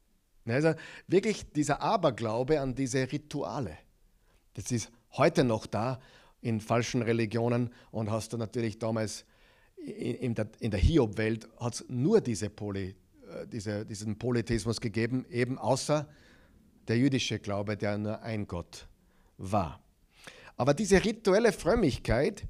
Also 0.47 0.73
wirklich 1.07 1.53
dieser 1.53 1.83
Aberglaube 1.83 2.63
an 2.63 2.75
diese 2.75 3.13
Rituale. 3.13 3.77
Das 4.55 4.73
ist 4.73 4.91
heute 5.19 5.45
noch 5.45 5.67
da 5.67 6.01
in 6.41 6.63
falschen 6.63 7.03
Religionen 7.03 7.69
und 7.91 8.11
hast 8.11 8.33
du 8.33 8.39
natürlich 8.39 8.79
damals 8.79 9.27
in 9.77 10.35
der, 10.35 10.49
in 10.61 10.71
der 10.71 10.81
Hiob-Welt 10.81 11.47
hat 11.59 11.75
es 11.75 11.85
nur 11.89 12.23
diese 12.23 12.49
Poly, 12.49 12.95
diese, 13.47 13.85
diesen 13.87 14.19
Polytheismus 14.19 14.81
gegeben, 14.81 15.25
eben 15.31 15.59
außer 15.59 16.09
der 16.89 16.99
jüdische 16.99 17.39
Glaube, 17.39 17.77
der 17.77 17.99
nur 17.99 18.23
ein 18.23 18.47
Gott 18.47 18.87
war. 19.39 19.81
Aber 20.57 20.75
diese 20.75 21.03
rituelle 21.05 21.53
Frömmigkeit 21.53 22.45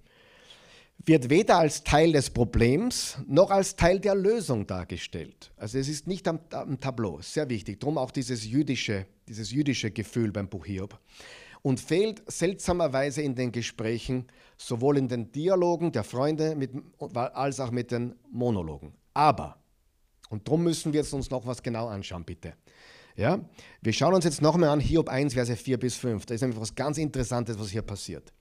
wird 1.05 1.31
weder 1.31 1.59
als 1.59 1.83
Teil 1.83 2.13
des 2.13 2.31
Problems 2.31 3.19
noch 3.27 3.51
als 3.51 3.75
Teil 3.77 3.99
der 3.99 4.15
Lösung 4.15 4.67
dargestellt. 4.67 5.51
Also 5.57 5.79
es 5.79 5.89
ist 5.89 6.07
nicht 6.07 6.29
am, 6.29 6.39
am 6.51 6.79
Tableau, 6.79 7.21
sehr 7.21 7.49
wichtig. 7.49 7.81
Darum 7.81 7.99
auch 7.99 8.11
dieses 8.11 8.47
jüdische, 8.47 9.07
dieses 9.29 9.51
jüdische 9.51 9.91
Gefühl 9.91 10.31
beim 10.31 10.49
Buch 10.49 10.67
Hiob. 10.67 10.99
Und 11.63 11.81
fehlt 11.81 12.23
seltsamerweise 12.31 13.23
in 13.23 13.37
den 13.37 13.53
Gesprächen, 13.53 14.27
sowohl 14.57 14.99
in 14.99 15.09
den 15.09 15.31
Dialogen 15.31 15.93
der 15.93 16.03
Freunde 16.03 16.57
mit, 16.57 16.73
als 17.15 17.61
auch 17.61 17.71
mit 17.71 17.93
den 17.93 18.15
Monologen. 18.31 18.93
Aber, 19.15 19.62
und 20.33 20.49
darum 20.49 20.65
müssen 20.65 20.93
wir 20.93 21.01
jetzt 21.01 21.13
uns 21.13 21.31
noch 21.31 21.47
was 21.47 21.63
genau 21.63 21.87
anschauen, 21.87 22.25
bitte. 22.25 22.55
Ja? 23.15 23.39
Wir 23.81 23.93
schauen 23.93 24.15
uns 24.15 24.25
jetzt 24.25 24.43
nochmal 24.43 24.71
an 24.71 24.81
Hiob 24.81 25.09
1, 25.09 25.35
Verse 25.35 25.55
4 25.55 25.79
bis 25.79 25.97
5. 25.97 26.27
Da 26.27 26.35
ist 26.35 26.41
nämlich 26.41 26.61
was 26.61 26.75
ganz 26.75 26.99
Interessantes, 26.99 27.59
was 27.59 27.71
hier 27.71 27.83
passiert. 27.83 28.33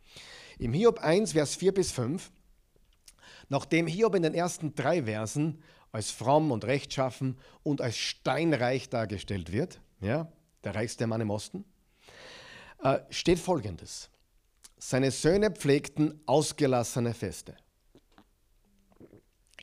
Im 0.57 0.73
Hiob 0.73 0.99
1, 0.99 1.33
Vers 1.33 1.55
4 1.55 1.73
bis 1.73 1.91
5 1.91 2.31
Nachdem 3.51 3.85
Hiob 3.85 4.15
in 4.15 4.23
den 4.23 4.33
ersten 4.33 4.75
drei 4.75 5.03
Versen 5.03 5.61
als 5.91 6.09
fromm 6.09 6.51
und 6.51 6.63
rechtschaffen 6.63 7.37
und 7.63 7.81
als 7.81 7.97
steinreich 7.97 8.89
dargestellt 8.89 9.51
wird, 9.51 9.81
ja, 9.99 10.31
der 10.63 10.73
reichste 10.73 11.05
Mann 11.05 11.19
im 11.19 11.29
Osten, 11.29 11.65
äh, 12.81 12.99
steht 13.09 13.39
folgendes. 13.39 14.09
Seine 14.77 15.11
Söhne 15.11 15.51
pflegten 15.51 16.21
ausgelassene 16.27 17.13
Feste 17.13 17.57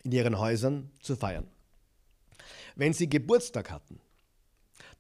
in 0.05 0.13
ihren 0.13 0.39
Häusern 0.39 0.91
zu 1.01 1.17
feiern. 1.17 1.49
Wenn 2.79 2.93
sie 2.93 3.09
Geburtstag 3.09 3.73
hatten, 3.73 4.01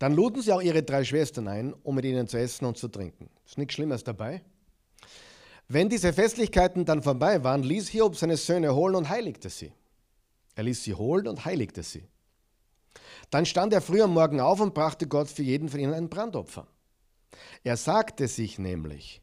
dann 0.00 0.12
luden 0.12 0.42
sie 0.42 0.52
auch 0.52 0.60
ihre 0.60 0.82
drei 0.82 1.04
Schwestern 1.04 1.46
ein, 1.46 1.72
um 1.72 1.94
mit 1.94 2.04
ihnen 2.04 2.26
zu 2.26 2.36
essen 2.36 2.64
und 2.64 2.76
zu 2.76 2.88
trinken. 2.88 3.30
Ist 3.46 3.56
nichts 3.56 3.74
Schlimmes 3.74 4.02
dabei. 4.02 4.42
Wenn 5.68 5.88
diese 5.88 6.12
Festlichkeiten 6.12 6.84
dann 6.84 7.02
vorbei 7.02 7.44
waren, 7.44 7.62
ließ 7.62 7.88
Hiob 7.90 8.16
seine 8.16 8.36
Söhne 8.36 8.74
holen 8.74 8.96
und 8.96 9.08
heiligte 9.08 9.48
sie. 9.48 9.72
Er 10.56 10.64
ließ 10.64 10.82
sie 10.82 10.94
holen 10.94 11.28
und 11.28 11.44
heiligte 11.44 11.84
sie. 11.84 12.08
Dann 13.30 13.46
stand 13.46 13.72
er 13.72 13.80
früh 13.80 14.02
am 14.02 14.12
Morgen 14.12 14.40
auf 14.40 14.60
und 14.60 14.74
brachte 14.74 15.06
Gott 15.06 15.28
für 15.28 15.44
jeden 15.44 15.68
von 15.68 15.78
ihnen 15.78 15.94
ein 15.94 16.08
Brandopfer. 16.08 16.66
Er 17.62 17.76
sagte 17.76 18.26
sich 18.26 18.58
nämlich, 18.58 19.22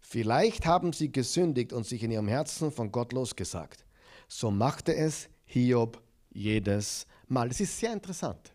vielleicht 0.00 0.66
haben 0.66 0.92
sie 0.92 1.12
gesündigt 1.12 1.72
und 1.72 1.86
sich 1.86 2.02
in 2.02 2.10
ihrem 2.10 2.26
Herzen 2.26 2.72
von 2.72 2.90
Gott 2.90 3.12
losgesagt. 3.12 3.84
So 4.26 4.50
machte 4.50 4.92
es 4.92 5.28
Hiob 5.44 6.02
jedes 6.32 7.06
Mal. 7.28 7.48
Das 7.48 7.60
ist 7.60 7.78
sehr 7.78 7.92
interessant. 7.92 8.52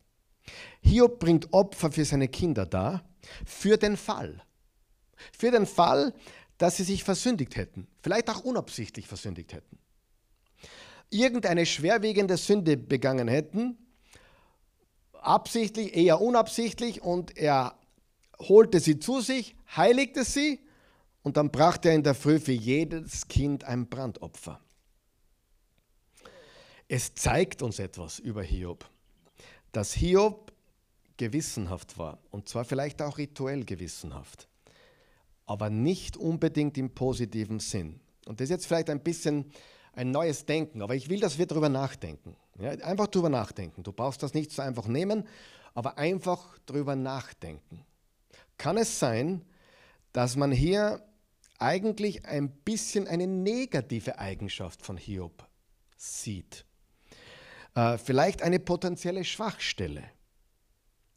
Hiob 0.82 1.20
bringt 1.20 1.54
Opfer 1.54 1.92
für 1.92 2.06
seine 2.06 2.28
Kinder 2.28 2.66
dar, 2.66 3.04
für 3.46 3.78
den 3.78 3.98
Fall. 3.98 4.42
Für 5.38 5.52
den 5.52 5.66
Fall, 5.66 6.14
dass 6.58 6.78
sie 6.78 6.84
sich 6.84 7.04
versündigt 7.04 7.56
hätten, 7.56 7.88
vielleicht 8.02 8.30
auch 8.30 8.44
unabsichtlich 8.44 9.08
versündigt 9.08 9.54
hätten, 9.54 9.78
irgendeine 11.10 11.66
schwerwiegende 11.66 12.38
Sünde 12.38 12.78
begangen 12.78 13.28
hätten, 13.28 13.78
absichtlich, 15.14 15.96
eher 15.96 16.22
unabsichtlich, 16.22 17.02
und 17.02 17.38
er 17.38 17.78
holte 18.40 18.80
sie 18.80 19.00
zu 19.00 19.22
sich, 19.22 19.56
heiligte 19.76 20.24
sie, 20.24 20.60
und 21.24 21.38
dann 21.38 21.52
brachte 21.52 21.90
er 21.90 21.96
in 21.96 22.04
der 22.04 22.16
Früh 22.16 22.40
für 22.40 22.54
jedes 22.54 23.28
Kind 23.28 23.64
ein 23.66 23.90
Brandopfer. 23.90 24.62
Es 26.88 27.14
zeigt 27.16 27.62
uns 27.62 27.80
etwas 27.80 28.20
über 28.20 28.44
Hiob, 28.44 28.90
dass 29.72 29.94
Hiob 29.94 30.54
gewissenhaft 31.18 31.98
war, 31.98 32.20
und 32.32 32.48
zwar 32.48 32.64
vielleicht 32.64 33.02
auch 33.02 33.18
rituell 33.18 33.66
gewissenhaft 33.66 34.48
aber 35.48 35.70
nicht 35.70 36.18
unbedingt 36.18 36.78
im 36.78 36.92
positiven 36.92 37.60
Sinn. 37.60 38.00
Und 38.28 38.40
das 38.40 38.46
ist 38.46 38.50
jetzt 38.52 38.68
vielleicht 38.68 38.90
ein 38.90 39.00
bisschen 39.00 39.52
ein 39.94 40.12
neues 40.12 40.46
Denken, 40.46 40.82
aber 40.82 40.94
ich 40.94 41.10
will, 41.10 41.22
dass 41.22 41.40
wir 41.40 41.48
darüber 41.48 41.70
nachdenken. 41.70 42.36
Ja, 42.60 42.72
einfach 42.72 43.08
darüber 43.08 43.30
nachdenken. 43.30 43.82
Du 43.82 43.92
brauchst 43.92 44.22
das 44.22 44.34
nicht 44.34 44.52
so 44.52 44.62
einfach 44.62 44.88
nehmen, 44.88 45.28
aber 45.74 45.98
einfach 45.98 46.60
darüber 46.66 46.96
nachdenken. 46.96 47.86
Kann 48.58 48.78
es 48.78 49.00
sein, 49.00 49.44
dass 50.12 50.36
man 50.36 50.52
hier 50.52 51.02
eigentlich 51.60 52.26
ein 52.26 52.50
bisschen 52.50 53.08
eine 53.08 53.26
negative 53.26 54.20
Eigenschaft 54.20 54.86
von 54.86 54.98
Hiob 54.98 55.48
sieht? 55.96 56.66
Äh, 57.78 58.00
vielleicht 58.00 58.42
eine 58.42 58.60
potenzielle 58.60 59.24
Schwachstelle. 59.24 60.04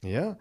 Ja? 0.02 0.36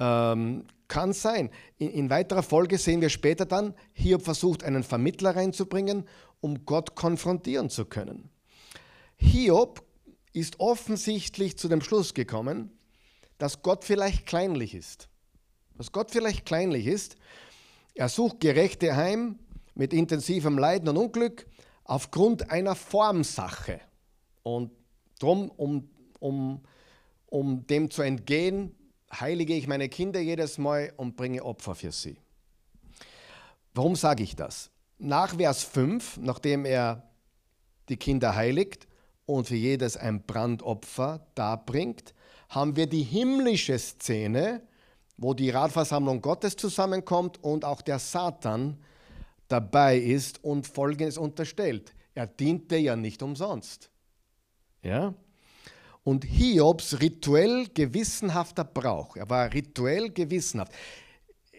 Ähm, 0.00 0.66
kann 0.88 1.12
sein. 1.12 1.50
In, 1.78 1.90
in, 1.90 2.10
weiterer 2.10 2.42
Folge 2.42 2.78
sehen 2.78 3.00
wir 3.00 3.10
später 3.10 3.46
dann, 3.46 3.72
Hiob 3.92 4.22
versucht 4.22 4.64
einen 4.64 4.82
Vermittler 4.82 5.36
reinzubringen, 5.36 6.08
um 6.40 6.66
Gott 6.66 6.96
konfrontieren 6.96 7.70
zu 7.70 7.84
können. 7.84 8.28
Hiob 9.14 9.84
ist 10.32 10.58
offensichtlich 10.58 11.56
zu 11.56 11.68
dem 11.68 11.80
Schluss 11.80 12.12
gekommen, 12.12 12.76
dass 13.38 13.62
Gott 13.62 13.84
vielleicht 13.84 14.26
kleinlich 14.26 14.74
ist. 14.74 15.08
Dass 15.78 15.92
Gott 15.92 16.10
vielleicht 16.10 16.44
kleinlich 16.44 16.88
ist. 16.88 17.14
Er 17.94 18.08
sucht 18.08 18.40
Gerechte 18.40 18.96
heim 18.96 19.38
mit 19.76 19.92
intensivem 19.92 20.58
Leiden 20.58 20.88
und 20.88 20.96
Unglück 20.96 21.46
aufgrund 21.84 22.50
einer 22.50 22.74
Formsache. 22.74 23.80
Und 24.42 24.72
darum, 25.22 25.50
um, 25.50 25.88
um, 26.18 26.60
um 27.26 27.66
dem 27.66 27.90
zu 27.90 28.02
entgehen, 28.02 28.74
heilige 29.12 29.54
ich 29.54 29.66
meine 29.66 29.88
Kinder 29.88 30.20
jedes 30.20 30.58
Mal 30.58 30.92
und 30.96 31.16
bringe 31.16 31.44
Opfer 31.44 31.74
für 31.74 31.92
sie. 31.92 32.18
Warum 33.74 33.96
sage 33.96 34.22
ich 34.22 34.36
das? 34.36 34.70
Nach 34.98 35.36
Vers 35.36 35.62
5, 35.64 36.18
nachdem 36.18 36.64
er 36.64 37.10
die 37.88 37.96
Kinder 37.96 38.34
heiligt 38.34 38.86
und 39.26 39.46
für 39.46 39.56
jedes 39.56 39.96
ein 39.96 40.24
Brandopfer 40.24 41.26
darbringt, 41.34 42.14
haben 42.48 42.76
wir 42.76 42.86
die 42.86 43.02
himmlische 43.02 43.78
Szene, 43.78 44.62
wo 45.16 45.34
die 45.34 45.50
Ratversammlung 45.50 46.20
Gottes 46.20 46.56
zusammenkommt 46.56 47.42
und 47.42 47.64
auch 47.64 47.82
der 47.82 47.98
Satan 47.98 48.78
dabei 49.48 49.98
ist 49.98 50.42
und 50.44 50.66
Folgendes 50.66 51.18
unterstellt. 51.18 51.94
Er 52.14 52.26
diente 52.26 52.76
ja 52.76 52.96
nicht 52.96 53.22
umsonst. 53.22 53.91
Ja? 54.82 55.14
und 56.04 56.24
Hiobs 56.24 57.00
rituell 57.00 57.68
gewissenhafter 57.72 58.64
Brauch. 58.64 59.16
Er 59.16 59.28
war 59.30 59.52
rituell 59.52 60.10
gewissenhaft. 60.10 60.72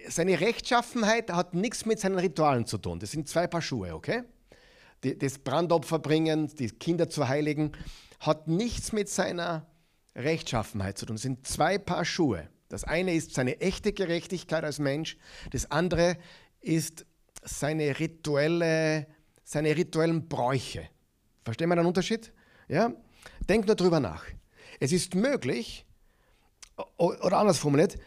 Seine 0.09 0.39
Rechtschaffenheit 0.39 1.31
hat 1.31 1.53
nichts 1.53 1.85
mit 1.85 1.99
seinen 1.99 2.19
Ritualen 2.19 2.65
zu 2.65 2.77
tun. 2.77 2.99
Das 2.99 3.11
sind 3.11 3.27
zwei 3.29 3.47
Paar 3.47 3.61
Schuhe, 3.61 3.93
okay? 3.95 4.23
Das 5.01 5.39
Brandopfer 5.39 5.99
bringen, 5.99 6.47
die 6.57 6.69
Kinder 6.69 7.09
zu 7.09 7.27
heiligen, 7.27 7.71
hat 8.19 8.47
nichts 8.47 8.91
mit 8.91 9.09
seiner 9.09 9.65
Rechtschaffenheit 10.15 10.97
zu 10.97 11.05
tun. 11.05 11.15
Das 11.15 11.23
sind 11.23 11.47
zwei 11.47 11.77
Paar 11.77 12.05
Schuhe. 12.05 12.49
Das 12.69 12.83
eine 12.83 13.13
ist 13.13 13.33
seine 13.33 13.61
echte 13.61 13.93
Gerechtigkeit 13.93 14.63
als 14.63 14.79
Mensch, 14.79 15.17
das 15.51 15.69
andere 15.69 16.17
ist 16.59 17.05
seine 17.43 17.99
rituelle, 17.99 19.07
seine 19.43 19.75
rituellen 19.75 20.27
Bräuche. 20.27 20.89
Verstehen 21.43 21.69
wir 21.69 21.75
den 21.75 21.85
Unterschied? 21.85 22.33
Ja? 22.67 22.93
Denk 23.49 23.65
nur 23.67 23.75
drüber 23.75 23.99
nach. 23.99 24.25
Es 24.79 24.91
ist 24.91 25.15
möglich, 25.15 25.85
oder 26.97 27.37
anders 27.37 27.57
formuliert, 27.57 27.97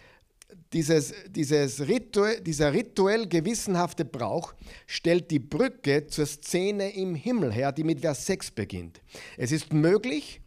dieses, 0.72 1.14
dieses 1.28 1.86
rituell, 1.86 2.40
dieser 2.40 2.72
rituell 2.72 3.26
gewissenhafte 3.26 4.04
Brauch 4.04 4.54
stellt 4.86 5.30
die 5.30 5.38
Brücke 5.38 6.06
zur 6.06 6.26
Szene 6.26 6.94
im 6.94 7.14
Himmel 7.14 7.52
her, 7.52 7.72
die 7.72 7.84
mit 7.84 8.00
Vers 8.00 8.26
6 8.26 8.50
beginnt. 8.52 9.00
Es 9.36 9.52
ist 9.52 9.72
möglich, 9.72 10.40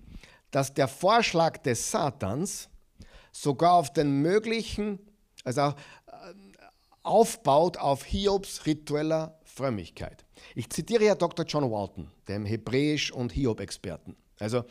dass 0.52 0.74
der 0.74 0.88
Vorschlag 0.88 1.58
des 1.58 1.92
Satans 1.92 2.70
sogar 3.32 3.74
auf 3.74 3.94
den 3.94 4.22
möglichen, 4.22 5.00
also 5.44 5.62
äh, 5.62 5.74
aufbaut 7.04 7.78
auf 7.78 8.04
Hiobs 8.04 8.66
ritueller 8.66 9.40
Frömmigkeit. 9.44 10.26
Ich 10.56 10.70
zitiere 10.70 11.06
ja 11.06 11.16
Dr. 11.16 11.46
John 11.46 11.70
Walton, 11.70 12.10
dem 12.28 12.46
Hebräisch- 12.46 13.12
und 13.12 13.32
Hiob-Experten. 13.32 14.16
Also 14.40 14.64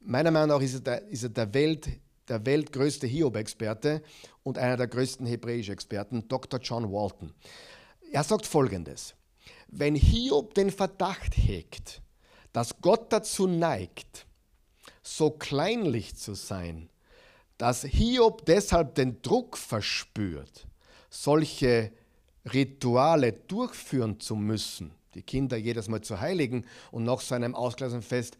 meiner 0.00 0.30
Meinung 0.30 0.58
nach 0.58 0.60
ist 0.60 0.74
er 0.74 0.80
der, 0.80 1.08
ist 1.08 1.22
er 1.22 1.28
der, 1.30 1.54
Welt, 1.54 1.88
der 2.28 2.44
weltgrößte 2.44 3.06
Hiob-Experte 3.06 4.02
und 4.42 4.58
einer 4.58 4.76
der 4.76 4.88
größten 4.88 5.26
Hebräisch-Experten, 5.26 6.28
Dr. 6.28 6.60
John 6.60 6.90
Walton. 6.92 7.32
Er 8.12 8.24
sagt 8.24 8.46
folgendes: 8.46 9.14
Wenn 9.68 9.94
Hiob 9.94 10.54
den 10.54 10.70
Verdacht 10.70 11.36
hegt, 11.36 12.02
dass 12.52 12.80
Gott 12.80 13.12
dazu 13.12 13.46
neigt, 13.46 14.26
so 15.02 15.30
kleinlich 15.30 16.16
zu 16.16 16.34
sein, 16.34 16.88
dass 17.58 17.82
Hiob 17.82 18.44
deshalb 18.46 18.94
den 18.96 19.22
Druck 19.22 19.56
verspürt, 19.56 20.66
solche 21.10 21.92
Rituale 22.52 23.32
durchführen 23.32 24.20
zu 24.20 24.36
müssen, 24.36 24.92
die 25.14 25.22
Kinder 25.22 25.56
jedes 25.56 25.88
Mal 25.88 26.02
zu 26.02 26.20
heiligen 26.20 26.66
und 26.90 27.04
nach 27.04 27.20
so 27.20 27.34
einem 27.34 27.54
Ausgleichsfest 27.54 28.36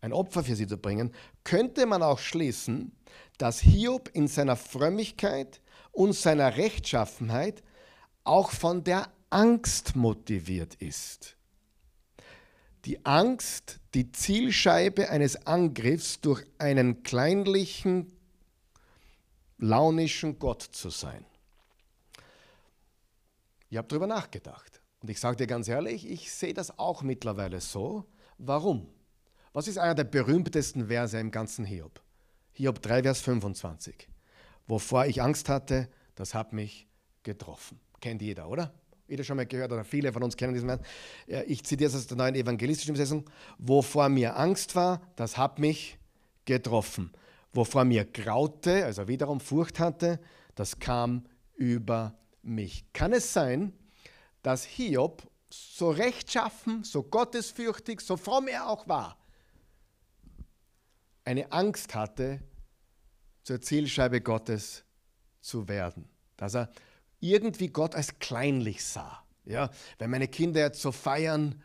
ein 0.00 0.12
Opfer 0.12 0.44
für 0.44 0.56
sie 0.56 0.66
zu 0.66 0.78
bringen, 0.78 1.12
könnte 1.44 1.86
man 1.86 2.02
auch 2.02 2.18
schließen, 2.18 2.92
dass 3.38 3.60
Hiob 3.60 4.10
in 4.12 4.28
seiner 4.28 4.56
Frömmigkeit 4.56 5.60
und 5.92 6.14
seiner 6.14 6.56
Rechtschaffenheit 6.56 7.62
auch 8.24 8.50
von 8.50 8.84
der 8.84 9.10
Angst 9.30 9.96
motiviert 9.96 10.74
ist. 10.76 11.36
Die 12.84 13.04
Angst, 13.04 13.78
die 13.94 14.10
Zielscheibe 14.10 15.10
eines 15.10 15.46
Angriffs 15.46 16.20
durch 16.20 16.44
einen 16.58 17.02
kleinlichen, 17.02 18.12
launischen 19.58 20.38
Gott 20.38 20.62
zu 20.62 20.88
sein. 20.88 21.24
Ich 23.68 23.76
habe 23.76 23.88
darüber 23.88 24.06
nachgedacht. 24.06 24.80
Und 25.02 25.10
ich 25.10 25.20
sage 25.20 25.36
dir 25.36 25.46
ganz 25.46 25.68
ehrlich, 25.68 26.08
ich 26.08 26.32
sehe 26.32 26.54
das 26.54 26.78
auch 26.78 27.02
mittlerweile 27.02 27.60
so. 27.60 28.04
Warum? 28.38 28.88
Was 29.52 29.66
ist 29.66 29.78
einer 29.78 29.96
der 29.96 30.04
berühmtesten 30.04 30.86
Verse 30.86 31.18
im 31.18 31.32
ganzen 31.32 31.64
Hiob? 31.64 32.00
Hiob 32.52 32.80
3, 32.82 33.02
Vers 33.02 33.20
25. 33.22 34.08
Wovor 34.68 35.06
ich 35.06 35.20
Angst 35.20 35.48
hatte, 35.48 35.88
das 36.14 36.34
hat 36.34 36.52
mich 36.52 36.86
getroffen. 37.24 37.80
Kennt 38.00 38.22
jeder, 38.22 38.48
oder? 38.48 38.72
Jeder 39.08 39.24
schon 39.24 39.36
mal 39.36 39.46
gehört 39.46 39.72
oder 39.72 39.82
viele 39.82 40.12
von 40.12 40.22
uns 40.22 40.36
kennen 40.36 40.54
diesen 40.54 40.68
Vers. 40.68 40.80
Ich 41.48 41.64
zitiere 41.64 41.90
es 41.90 41.96
aus 41.96 42.06
der 42.06 42.16
neuen 42.16 42.36
evangelistischen 42.36 42.94
Übersetzung. 42.94 43.28
Wovor 43.58 44.08
mir 44.08 44.38
Angst 44.38 44.76
war, 44.76 45.00
das 45.16 45.36
hat 45.36 45.58
mich 45.58 45.98
getroffen. 46.44 47.10
Wovor 47.52 47.84
mir 47.84 48.04
graute, 48.04 48.84
also 48.84 49.08
wiederum 49.08 49.40
Furcht 49.40 49.80
hatte, 49.80 50.20
das 50.54 50.78
kam 50.78 51.24
über 51.56 52.16
mich. 52.42 52.84
Kann 52.92 53.12
es 53.12 53.32
sein, 53.32 53.72
dass 54.42 54.64
Hiob 54.64 55.28
so 55.50 55.90
rechtschaffen, 55.90 56.84
so 56.84 57.02
gottesfürchtig, 57.02 58.00
so 58.00 58.16
fromm 58.16 58.46
er 58.46 58.68
auch 58.68 58.86
war, 58.86 59.16
eine 61.30 61.52
Angst 61.52 61.94
hatte, 61.94 62.40
zur 63.44 63.60
Zielscheibe 63.60 64.20
Gottes 64.20 64.84
zu 65.40 65.68
werden? 65.68 66.08
Dass 66.36 66.54
er 66.54 66.70
irgendwie 67.20 67.68
Gott 67.68 67.94
als 67.94 68.18
kleinlich 68.18 68.84
sah. 68.84 69.22
Ja, 69.44 69.70
wenn 69.98 70.10
meine 70.10 70.26
Kinder 70.26 70.60
jetzt 70.60 70.82
so 70.82 70.90
feiern, 70.92 71.62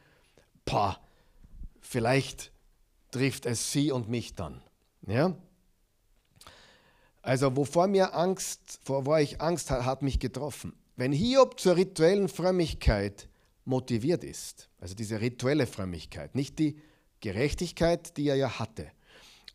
boah, 0.66 1.00
vielleicht 1.82 2.52
trifft 3.12 3.46
es 3.46 3.72
sie 3.72 3.92
und 3.92 4.08
mich 4.08 4.36
dann. 4.36 4.62
Ja? 5.08 5.36
Also 7.22 7.56
wovor 7.56 7.88
mir 7.88 8.14
Angst, 8.14 8.80
vor 8.84 9.20
ich 9.20 9.42
Angst 9.42 9.72
hat, 9.72 9.84
hat 9.84 10.04
mich 10.04 10.20
getroffen. 10.20 10.74
Wenn 10.96 11.12
Hiob 11.12 11.60
zur 11.60 11.76
rituellen 11.76 12.30
Frömmigkeit 12.30 13.28
motiviert 13.66 14.24
ist, 14.24 14.70
also 14.80 14.94
diese 14.94 15.20
rituelle 15.22 15.66
Frömmigkeit, 15.66 16.36
nicht 16.36 16.60
die 16.60 16.80
Gerechtigkeit, 17.20 18.16
die 18.18 18.28
er 18.28 18.36
ja 18.36 18.60
hatte, 18.60 18.92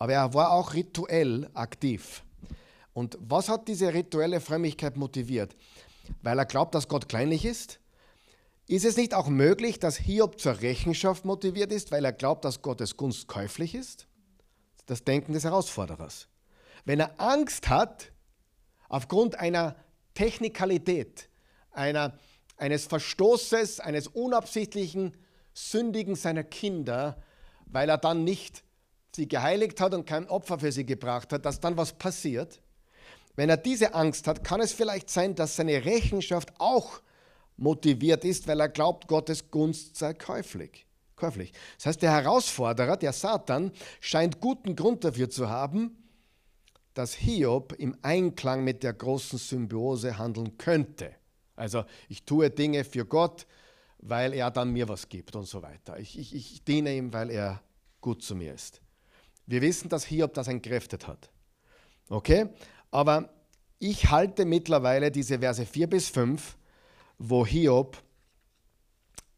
aber 0.00 0.14
er 0.14 0.34
war 0.34 0.50
auch 0.50 0.74
rituell 0.74 1.48
aktiv. 1.54 2.24
Und 2.92 3.16
was 3.20 3.48
hat 3.48 3.68
diese 3.68 3.94
rituelle 3.94 4.40
Frömmigkeit 4.40 4.96
motiviert? 4.96 5.54
weil 6.22 6.38
er 6.38 6.46
glaubt, 6.46 6.74
dass 6.74 6.88
Gott 6.88 7.08
kleinlich 7.08 7.44
ist? 7.44 7.80
Ist 8.66 8.84
es 8.84 8.96
nicht 8.96 9.14
auch 9.14 9.28
möglich, 9.28 9.78
dass 9.78 9.96
Hiob 9.96 10.40
zur 10.40 10.60
Rechenschaft 10.60 11.24
motiviert 11.24 11.72
ist, 11.72 11.90
weil 11.90 12.04
er 12.04 12.12
glaubt, 12.12 12.44
dass 12.44 12.62
Gottes 12.62 12.96
Gunst 12.96 13.26
käuflich 13.26 13.74
ist? 13.74 14.06
Das 14.86 15.04
Denken 15.04 15.32
des 15.32 15.44
Herausforderers. 15.44 16.28
Wenn 16.84 17.00
er 17.00 17.20
Angst 17.20 17.68
hat, 17.68 18.12
aufgrund 18.88 19.38
einer 19.38 19.76
Technikalität, 20.14 21.28
einer, 21.72 22.18
eines 22.56 22.86
Verstoßes, 22.86 23.80
eines 23.80 24.08
unabsichtlichen 24.08 25.16
Sündigen 25.52 26.14
seiner 26.14 26.44
Kinder, 26.44 27.22
weil 27.66 27.88
er 27.88 27.98
dann 27.98 28.24
nicht 28.24 28.64
sie 29.14 29.28
geheiligt 29.28 29.80
hat 29.80 29.94
und 29.94 30.06
kein 30.06 30.28
Opfer 30.28 30.58
für 30.58 30.72
sie 30.72 30.86
gebracht 30.86 31.32
hat, 31.32 31.44
dass 31.44 31.60
dann 31.60 31.76
was 31.76 31.92
passiert, 31.92 32.60
wenn 33.36 33.48
er 33.48 33.56
diese 33.56 33.94
Angst 33.94 34.26
hat, 34.26 34.44
kann 34.44 34.60
es 34.60 34.72
vielleicht 34.72 35.08
sein, 35.08 35.34
dass 35.34 35.56
seine 35.56 35.84
Rechenschaft 35.84 36.52
auch 36.58 37.00
motiviert 37.56 38.24
ist, 38.24 38.46
weil 38.48 38.60
er 38.60 38.68
glaubt, 38.68 39.06
Gottes 39.06 39.50
Gunst 39.50 39.96
sei 39.96 40.14
käuflich. 40.14 40.86
käuflich. 41.16 41.52
Das 41.76 41.86
heißt, 41.86 42.02
der 42.02 42.12
Herausforderer, 42.12 42.96
der 42.96 43.12
Satan, 43.12 43.72
scheint 44.00 44.40
guten 44.40 44.74
Grund 44.74 45.04
dafür 45.04 45.30
zu 45.30 45.48
haben, 45.48 45.96
dass 46.94 47.14
Hiob 47.14 47.74
im 47.78 47.96
Einklang 48.02 48.64
mit 48.64 48.82
der 48.82 48.92
großen 48.94 49.38
Symbiose 49.38 50.18
handeln 50.18 50.58
könnte. 50.58 51.14
Also 51.56 51.84
ich 52.08 52.24
tue 52.24 52.50
Dinge 52.50 52.84
für 52.84 53.04
Gott, 53.04 53.46
weil 53.98 54.32
er 54.32 54.50
dann 54.50 54.72
mir 54.72 54.88
was 54.88 55.08
gibt 55.08 55.36
und 55.36 55.46
so 55.46 55.62
weiter. 55.62 55.98
Ich, 55.98 56.18
ich, 56.18 56.34
ich 56.34 56.64
diene 56.64 56.94
ihm, 56.94 57.12
weil 57.12 57.30
er 57.30 57.62
gut 58.00 58.22
zu 58.22 58.34
mir 58.34 58.54
ist. 58.54 58.80
Wir 59.50 59.62
wissen, 59.62 59.88
dass 59.88 60.04
Hiob 60.04 60.32
das 60.34 60.46
entkräftet 60.46 61.08
hat. 61.08 61.28
Okay? 62.08 62.46
Aber 62.92 63.30
ich 63.80 64.08
halte 64.08 64.44
mittlerweile 64.44 65.10
diese 65.10 65.40
Verse 65.40 65.66
4 65.66 65.88
bis 65.88 66.08
5, 66.08 66.56
wo 67.18 67.44
Hiob 67.44 68.00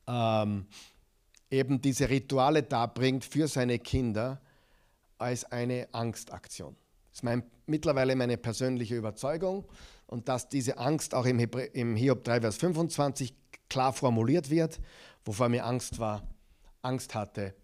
ähm, 0.07 0.67
eben 1.51 1.81
diese 1.81 2.11
Rituale 2.11 2.63
darbringt 2.63 3.25
für 3.25 3.49
seine 3.49 3.79
Kinder, 3.79 4.43
als 5.17 5.51
eine 5.51 5.89
Angstaktion. 5.93 6.77
Das 7.09 7.21
ist 7.21 7.23
mein, 7.23 7.45
mittlerweile 7.65 8.15
meine 8.15 8.37
persönliche 8.37 8.97
Überzeugung 8.97 9.65
und 10.07 10.29
dass 10.29 10.47
diese 10.47 10.77
Angst 10.77 11.15
auch 11.15 11.25
im, 11.25 11.39
Hebrä 11.39 11.71
im 11.73 11.97
Hiob 11.97 12.23
3, 12.25 12.43
Vers 12.43 12.57
25 12.59 13.35
klar 13.71 13.95
formuliert 13.95 14.51
wird, 14.51 14.79
wovor 15.25 15.49
mir 15.49 15.65
Angst 15.65 15.99
war, 15.99 16.29
Angst 16.83 17.15
hatte, 17.15 17.55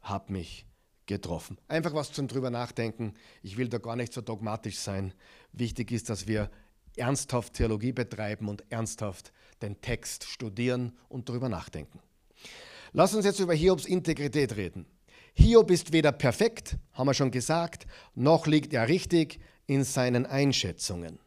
hat 0.00 0.30
mich 0.30 0.64
getroffen. 1.10 1.58
Einfach 1.66 1.92
was 1.92 2.12
zum 2.12 2.28
drüber 2.28 2.50
nachdenken. 2.50 3.14
Ich 3.42 3.56
will 3.56 3.68
da 3.68 3.78
gar 3.78 3.96
nicht 3.96 4.12
so 4.12 4.20
dogmatisch 4.20 4.78
sein. 4.78 5.12
Wichtig 5.52 5.90
ist, 5.90 6.08
dass 6.08 6.28
wir 6.28 6.50
ernsthaft 6.96 7.54
Theologie 7.54 7.92
betreiben 7.92 8.48
und 8.48 8.64
ernsthaft 8.70 9.32
den 9.60 9.80
Text 9.80 10.24
studieren 10.24 10.92
und 11.08 11.28
darüber 11.28 11.48
nachdenken. 11.48 11.98
Lass 12.92 13.14
uns 13.14 13.24
jetzt 13.24 13.40
über 13.40 13.54
Hiobs 13.54 13.86
Integrität 13.86 14.56
reden. 14.56 14.86
Hiob 15.34 15.70
ist 15.70 15.92
weder 15.92 16.12
perfekt, 16.12 16.76
haben 16.92 17.08
wir 17.08 17.14
schon 17.14 17.30
gesagt, 17.30 17.86
noch 18.14 18.46
liegt 18.46 18.72
er 18.72 18.88
richtig 18.88 19.40
in 19.66 19.82
seinen 19.84 20.26
Einschätzungen. 20.26 21.18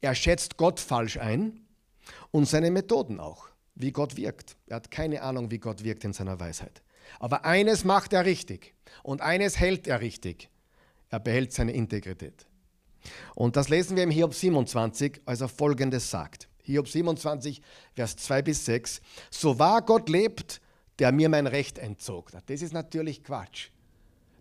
Er 0.00 0.14
schätzt 0.14 0.56
Gott 0.56 0.78
falsch 0.78 1.18
ein 1.18 1.66
und 2.30 2.48
seine 2.48 2.70
Methoden 2.70 3.18
auch, 3.18 3.48
wie 3.74 3.90
Gott 3.90 4.16
wirkt. 4.16 4.56
Er 4.66 4.76
hat 4.76 4.90
keine 4.90 5.22
Ahnung, 5.22 5.50
wie 5.50 5.58
Gott 5.58 5.82
wirkt 5.82 6.04
in 6.04 6.12
seiner 6.12 6.38
Weisheit. 6.38 6.82
Aber 7.18 7.44
eines 7.44 7.84
macht 7.84 8.12
er 8.12 8.24
richtig 8.24 8.74
und 9.02 9.20
eines 9.20 9.58
hält 9.58 9.86
er 9.86 10.00
richtig. 10.00 10.50
Er 11.08 11.20
behält 11.20 11.52
seine 11.52 11.72
Integrität. 11.72 12.46
Und 13.34 13.56
das 13.56 13.68
lesen 13.68 13.96
wir 13.96 14.04
im 14.04 14.10
Hiob 14.10 14.34
27, 14.34 15.22
als 15.24 15.40
er 15.40 15.48
folgendes 15.48 16.10
sagt. 16.10 16.48
Hiob 16.62 16.88
27, 16.88 17.62
Vers 17.94 18.16
2 18.16 18.42
bis 18.42 18.64
6. 18.66 19.00
So 19.30 19.58
wahr 19.58 19.82
Gott 19.82 20.08
lebt, 20.08 20.60
der 20.98 21.12
mir 21.12 21.28
mein 21.28 21.46
Recht 21.46 21.78
entzog. 21.78 22.30
Das 22.46 22.62
ist 22.62 22.72
natürlich 22.72 23.24
Quatsch. 23.24 23.70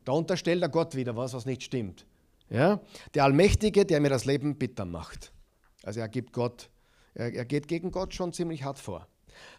Da 0.05 0.12
unterstellt 0.12 0.62
er 0.62 0.69
Gott 0.69 0.95
wieder 0.95 1.15
was, 1.15 1.34
was 1.34 1.45
nicht 1.45 1.63
stimmt. 1.63 2.05
Ja? 2.49 2.82
Der 3.13 3.23
Allmächtige, 3.23 3.86
der 3.86 3.99
mir 4.01 4.10
das 4.10 4.25
Leben 4.25 4.58
bitter 4.58 4.86
macht. 4.86 5.32
Also 5.84 6.01
er 6.01 6.10
gibt 6.10 6.34
Gott, 6.34 6.69
er, 7.13 7.45
geht 7.45 7.67
gegen 7.67 7.91
Gott 7.91 8.13
schon 8.13 8.34
ziemlich 8.34 8.63
hart 8.63 8.79
vor. 8.79 9.08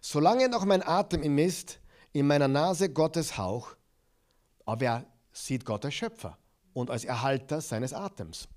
Solange 0.01 0.49
noch 0.49 0.64
mein 0.64 0.87
Atem 0.87 1.23
im 1.23 1.38
ist, 1.38 1.80
in 2.12 2.27
meiner 2.27 2.49
Nase 2.49 2.90
Gottes 2.90 3.37
Hauch, 3.38 3.77
aber 4.66 4.85
er 4.85 5.07
sieht 5.33 5.64
Gott 5.64 5.85
als 5.85 5.94
Schöpfer 5.94 6.38
und 6.73 6.90
als 6.90 7.05
Erhalter 7.05 7.61
seines 7.61 7.92
Atems. 7.92 8.49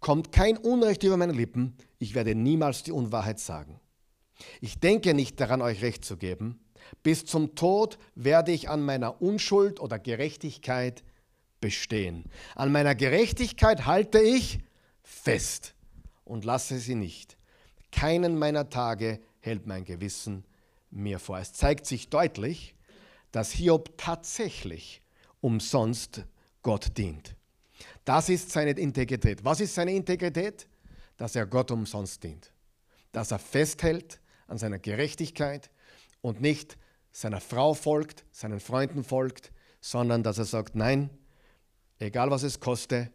Kommt 0.00 0.32
kein 0.32 0.56
Unrecht 0.56 1.02
über 1.02 1.16
meine 1.16 1.32
Lippen, 1.32 1.76
ich 1.98 2.14
werde 2.14 2.34
niemals 2.34 2.82
die 2.82 2.92
Unwahrheit 2.92 3.38
sagen. 3.38 3.80
Ich 4.60 4.78
denke 4.80 5.12
nicht 5.12 5.38
daran, 5.40 5.60
euch 5.60 5.82
Recht 5.82 6.04
zu 6.04 6.16
geben. 6.16 6.60
Bis 7.02 7.26
zum 7.26 7.54
Tod 7.54 7.98
werde 8.14 8.52
ich 8.52 8.70
an 8.70 8.82
meiner 8.82 9.20
Unschuld 9.20 9.80
oder 9.80 9.98
Gerechtigkeit 9.98 11.04
bestehen. 11.60 12.24
An 12.54 12.72
meiner 12.72 12.94
Gerechtigkeit 12.94 13.84
halte 13.84 14.18
ich 14.18 14.60
fest 15.02 15.74
und 16.24 16.46
lasse 16.46 16.78
sie 16.78 16.94
nicht. 16.94 17.36
Keinen 17.92 18.38
meiner 18.38 18.70
Tage 18.70 19.20
hält 19.40 19.66
mein 19.66 19.84
Gewissen 19.84 20.44
mir 20.90 21.18
vor. 21.18 21.38
Es 21.38 21.52
zeigt 21.52 21.86
sich 21.86 22.08
deutlich, 22.08 22.74
dass 23.32 23.52
Hiob 23.52 23.96
tatsächlich 23.96 25.02
umsonst 25.40 26.24
Gott 26.62 26.96
dient. 26.98 27.36
Das 28.04 28.28
ist 28.28 28.50
seine 28.50 28.72
Integrität. 28.72 29.44
Was 29.44 29.60
ist 29.60 29.74
seine 29.74 29.92
Integrität? 29.92 30.68
Dass 31.16 31.36
er 31.36 31.46
Gott 31.46 31.70
umsonst 31.70 32.22
dient. 32.22 32.52
Dass 33.12 33.30
er 33.30 33.38
festhält 33.38 34.20
an 34.46 34.58
seiner 34.58 34.78
Gerechtigkeit 34.78 35.70
und 36.20 36.40
nicht 36.40 36.76
seiner 37.12 37.40
Frau 37.40 37.74
folgt, 37.74 38.24
seinen 38.32 38.60
Freunden 38.60 39.04
folgt, 39.04 39.52
sondern 39.80 40.22
dass 40.22 40.38
er 40.38 40.44
sagt, 40.44 40.74
nein, 40.74 41.10
egal 41.98 42.30
was 42.30 42.42
es 42.42 42.60
koste, 42.60 43.10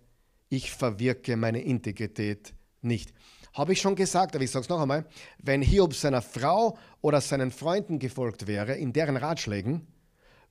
ich 0.50 0.72
verwirke 0.72 1.38
meine 1.38 1.62
Integrität 1.62 2.54
nicht. 2.82 3.14
Habe 3.56 3.72
ich 3.72 3.80
schon 3.80 3.95
gesagt, 3.95 4.36
aber 4.36 4.43
ich 4.43 4.51
sage 4.51 4.64
es 4.64 4.70
noch 4.70 4.82
einmal, 4.82 5.06
wenn 5.38 5.62
Hiob 5.62 5.95
seiner 5.95 6.22
Frau 6.22 6.78
oder 6.99 7.22
seinen 7.22 7.51
Freunden 7.51 7.99
gefolgt 7.99 8.47
wäre, 8.47 8.76
in 8.76 8.91
deren 8.91 9.16
Ratschlägen, 9.16 9.88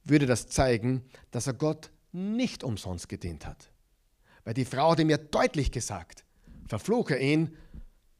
würde 0.05 0.24
das 0.24 0.48
zeigen, 0.48 1.05
dass 1.30 1.46
er 1.46 1.52
Gott 1.52 1.90
nicht 2.12 2.64
umsonst 2.64 3.11
gedient 3.11 3.44
hat. 3.44 3.70
Weil 4.44 4.55
die 4.55 4.64
Frau 4.64 4.92
hat 4.92 5.00
ihm 5.00 5.11
ja 5.11 5.18
deutlich 5.18 5.70
gesagt, 5.70 6.24
verfluche 6.66 7.18
ihn, 7.18 7.55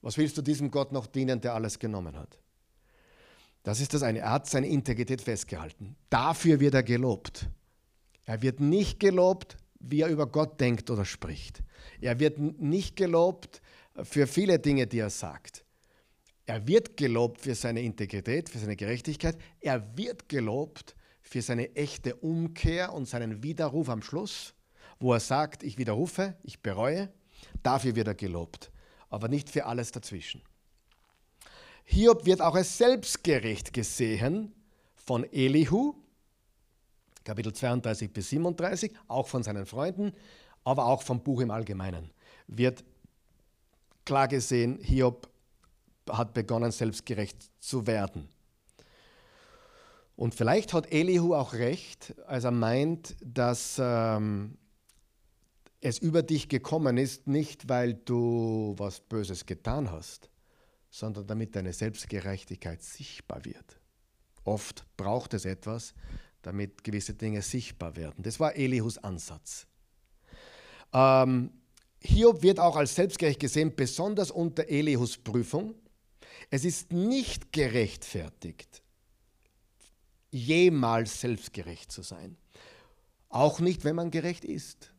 was 0.03 0.19
willst 0.19 0.37
du 0.37 0.43
diesem 0.43 0.71
Gott 0.71 0.93
noch 0.93 1.07
dienen, 1.07 1.41
der 1.41 1.55
alles 1.55 1.79
genommen 1.79 2.15
hat? 2.19 2.39
Das 3.63 3.81
ist 3.81 3.95
das 3.95 4.03
eine. 4.03 4.19
Er 4.19 4.33
hat 4.33 4.51
seine 4.51 4.69
Integrität 4.69 5.23
festgehalten. 5.23 5.97
Dafür 6.11 6.61
wird 6.61 6.75
er 6.75 6.83
gelobt. 6.83 7.49
Er 8.27 8.43
wird 8.43 8.61
nicht 8.61 9.01
gelobt, 9.01 9.57
wie 9.81 10.03
er 10.03 10.09
über 10.09 10.27
Gott 10.27 10.61
denkt 10.61 10.91
oder 10.91 11.07
spricht. 11.07 11.63
Er 12.03 12.21
wird 12.21 12.39
nicht 12.39 12.97
gelobt 12.97 13.63
für 14.03 14.27
viele 14.27 14.59
Dinge, 14.59 14.87
die 14.87 14.99
er 14.99 15.11
sagt. 15.11 15.65
Er 16.47 16.67
wird 16.67 16.97
gelobt 16.97 17.41
für 17.41 17.55
seine 17.55 17.81
Integrität, 17.83 18.49
für 18.49 18.59
seine 18.59 18.77
Gerechtigkeit. 18.77 19.39
Er 19.61 19.97
wird 19.97 20.29
gelobt 20.29 20.95
für 21.23 21.41
seine 21.41 21.75
echte 21.75 22.17
Umkehr 22.17 22.93
und 22.93 23.07
seinen 23.07 23.43
Widerruf 23.43 23.89
am 23.89 24.03
Schluss, 24.03 24.55
wo 25.01 25.15
er 25.15 25.21
sagt, 25.21 25.63
ich 25.63 25.79
widerrufe, 25.79 26.37
ich 26.43 26.61
bereue. 26.61 27.11
Dafür 27.63 27.97
wird 27.97 28.09
er 28.09 28.15
gelobt, 28.15 28.71
aber 29.09 29.29
nicht 29.29 29.49
für 29.49 29.65
alles 29.65 29.91
dazwischen. 29.91 30.43
Hiob 31.85 32.27
wird 32.27 32.41
auch 32.41 32.55
als 32.55 32.79
selbstgerecht 32.79 33.73
gesehen 33.73 34.55
von 34.95 35.25
Elihu, 35.33 35.95
Kapitel 37.25 37.53
32 37.53 38.13
bis 38.13 38.31
37, 38.31 38.93
auch 39.09 39.29
von 39.29 39.43
seinen 39.43 39.67
Freunden, 39.67 40.13
aber 40.63 40.87
auch 40.87 41.03
vom 41.03 41.23
Buch 41.23 41.41
im 41.41 41.51
Allgemeinen, 41.51 42.11
wird 42.47 42.85
klar 44.05 44.29
gesehen, 44.29 44.79
Hiob 44.81 45.29
hat 46.11 46.35
begonnen, 46.35 46.71
selbstgerecht 46.71 47.51
zu 47.61 47.87
werden. 47.87 48.29
Und 50.17 50.35
vielleicht 50.35 50.73
hat 50.73 50.93
Elihu 50.93 51.35
auch 51.35 51.55
recht, 51.55 52.15
als 52.27 52.45
er 52.45 52.53
meint, 52.53 53.17
dass 53.21 53.77
ähm, 53.81 54.57
es 55.81 55.99
über 55.99 56.23
dich 56.23 56.49
gekommen 56.49 56.99
ist, 56.99 57.27
nicht 57.27 57.69
weil 57.69 57.95
du 57.95 58.75
was 58.79 59.01
Böses 59.01 59.45
getan 59.45 59.91
hast, 59.91 60.31
sondern 60.91 61.27
damit 61.27 61.57
deine 61.57 61.73
Selbstgerechtigkeit 61.73 62.83
sichtbar 62.83 63.45
wird. 63.45 63.81
Oft 64.45 64.85
braucht 64.97 65.35
es 65.35 65.45
etwas, 65.45 65.95
damit 66.43 66.85
gewisse 66.85 67.15
Dinge 67.15 67.43
sichtbar 67.43 67.97
werden. 67.97 68.23
Das 68.23 68.39
war 68.39 68.55
Elihus 68.55 68.99
Ansatz. 68.99 69.67
Ähm, 70.93 71.51
Hiob 72.05 72.43
wird 72.43 72.61
auch 72.61 72.77
als 72.77 72.95
selbstgerecht 72.95 73.41
gesehen, 73.41 73.75
besonders 73.75 74.31
unter 74.31 74.69
Elihus 74.69 75.17
Prüfung. 75.17 75.75
Es 76.51 76.65
ist 76.65 76.93
nicht 76.93 77.53
gerechtfertigt, 77.53 78.83
jemals 80.31 81.21
selbstgerecht 81.21 81.91
zu 81.91 82.03
sein. 82.03 82.37
Auch 83.31 83.59
nicht, 83.59 83.85
wenn 83.85 83.97
man 83.97 84.11
gerecht 84.11 84.45
ist. 84.45 84.93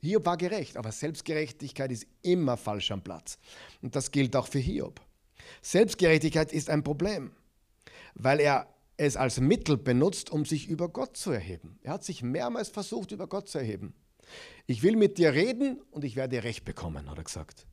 Hiob 0.00 0.24
war 0.24 0.38
gerecht, 0.38 0.78
aber 0.78 0.90
Selbstgerechtigkeit 0.90 1.92
ist 1.92 2.06
immer 2.22 2.56
falsch 2.56 2.90
am 2.90 3.02
Platz. 3.02 3.38
Und 3.82 3.94
das 3.94 4.10
gilt 4.10 4.34
auch 4.34 4.48
für 4.48 4.58
Hiob. 4.58 5.00
Selbstgerechtigkeit 5.60 6.52
ist 6.52 6.70
ein 6.70 6.82
Problem, 6.82 7.32
weil 8.14 8.40
er 8.40 8.66
es 8.96 9.16
als 9.16 9.40
Mittel 9.40 9.76
benutzt, 9.76 10.30
um 10.30 10.44
sich 10.46 10.68
über 10.68 10.88
Gott 10.88 11.16
zu 11.16 11.30
erheben. 11.30 11.78
Er 11.82 11.92
hat 11.92 12.04
sich 12.04 12.22
mehrmals 12.22 12.70
versucht, 12.70 13.12
über 13.12 13.26
Gott 13.26 13.48
zu 13.48 13.58
erheben. 13.58 13.94
Ich 14.66 14.82
will 14.82 14.96
mit 14.96 15.18
dir 15.18 15.32
reden 15.32 15.80
und 15.90 16.04
ich 16.04 16.16
werde 16.16 16.42
Recht 16.42 16.64
bekommen, 16.64 17.10
hat 17.10 17.18
er 17.18 17.24
gesagt. 17.24 17.66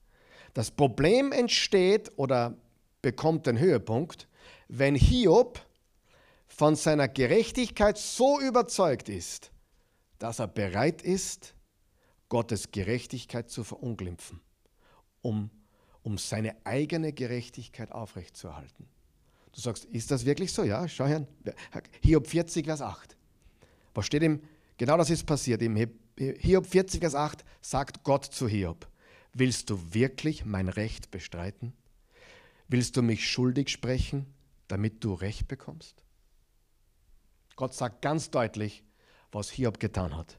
Das 0.53 0.71
Problem 0.71 1.31
entsteht 1.31 2.11
oder 2.15 2.57
bekommt 3.01 3.45
den 3.45 3.59
Höhepunkt, 3.59 4.27
wenn 4.67 4.95
Hiob 4.95 5.65
von 6.47 6.75
seiner 6.75 7.07
Gerechtigkeit 7.07 7.97
so 7.97 8.39
überzeugt 8.39 9.07
ist, 9.09 9.51
dass 10.17 10.39
er 10.39 10.47
bereit 10.47 11.01
ist, 11.01 11.53
Gottes 12.27 12.71
Gerechtigkeit 12.71 13.49
zu 13.49 13.63
verunglimpfen, 13.63 14.41
um, 15.21 15.49
um 16.03 16.17
seine 16.17 16.55
eigene 16.65 17.13
Gerechtigkeit 17.13 17.91
aufrechtzuerhalten. 17.91 18.87
Du 19.51 19.61
sagst, 19.61 19.85
ist 19.85 20.11
das 20.11 20.25
wirklich 20.25 20.53
so? 20.53 20.63
Ja, 20.63 20.87
schau 20.87 21.05
her. 21.05 21.25
Hiob 22.03 22.27
40, 22.27 22.65
Vers 22.65 22.81
8. 22.81 23.17
Was 23.95 24.05
steht 24.05 24.21
im, 24.21 24.41
genau 24.77 24.97
das 24.97 25.09
ist 25.09 25.25
passiert. 25.25 25.61
Im 25.61 25.75
Hiob 26.19 26.65
40, 26.67 26.99
Vers 26.99 27.15
8 27.15 27.45
sagt 27.61 28.03
Gott 28.03 28.25
zu 28.25 28.49
Hiob, 28.49 28.89
willst 29.31 29.69
du 29.69 29.93
wirklich 29.93 30.43
mein 30.43 30.67
Recht 30.67 31.11
bestreiten? 31.11 31.71
Willst 32.67 32.97
du 32.97 33.01
mich 33.01 33.25
schuldig 33.25 33.69
sprechen, 33.69 34.25
damit 34.67 35.01
du 35.05 35.13
Recht 35.13 35.47
bekommst? 35.47 36.03
Gott 37.55 37.73
sagt 37.73 38.01
ganz 38.01 38.31
deutlich, 38.31 38.83
was 39.31 39.49
Hiob 39.49 39.79
getan 39.79 40.17
hat. 40.17 40.37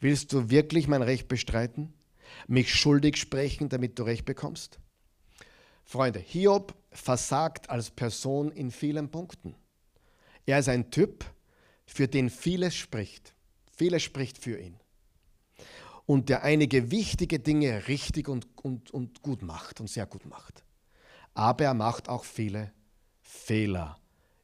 Willst 0.00 0.34
du 0.34 0.50
wirklich 0.50 0.86
mein 0.86 1.00
Recht 1.00 1.28
bestreiten? 1.28 1.94
Mich 2.46 2.74
schuldig 2.74 3.16
sprechen, 3.16 3.70
damit 3.70 3.98
du 3.98 4.02
Recht 4.02 4.26
bekommst? 4.26 4.80
Freunde, 5.82 6.18
Hiob 6.18 6.74
versagt 6.90 7.70
als 7.70 7.90
Person 7.90 8.52
in 8.52 8.70
vielen 8.70 9.10
Punkten. 9.10 9.54
Er 10.44 10.58
ist 10.58 10.68
ein 10.68 10.90
Typ, 10.90 11.24
für 11.86 12.06
den 12.06 12.28
vieles 12.28 12.74
spricht. 12.74 13.34
Vieles 13.74 14.02
spricht 14.02 14.36
für 14.36 14.58
ihn. 14.60 14.81
Und 16.06 16.28
der 16.28 16.42
einige 16.42 16.90
wichtige 16.90 17.38
Dinge 17.38 17.88
richtig 17.88 18.28
und, 18.28 18.46
und, 18.62 18.90
und 18.90 19.22
gut 19.22 19.42
macht 19.42 19.80
und 19.80 19.88
sehr 19.88 20.06
gut 20.06 20.26
macht. 20.26 20.64
Aber 21.34 21.64
er 21.64 21.74
macht 21.74 22.08
auch 22.08 22.24
viele 22.24 22.72
Fehler 23.20 23.98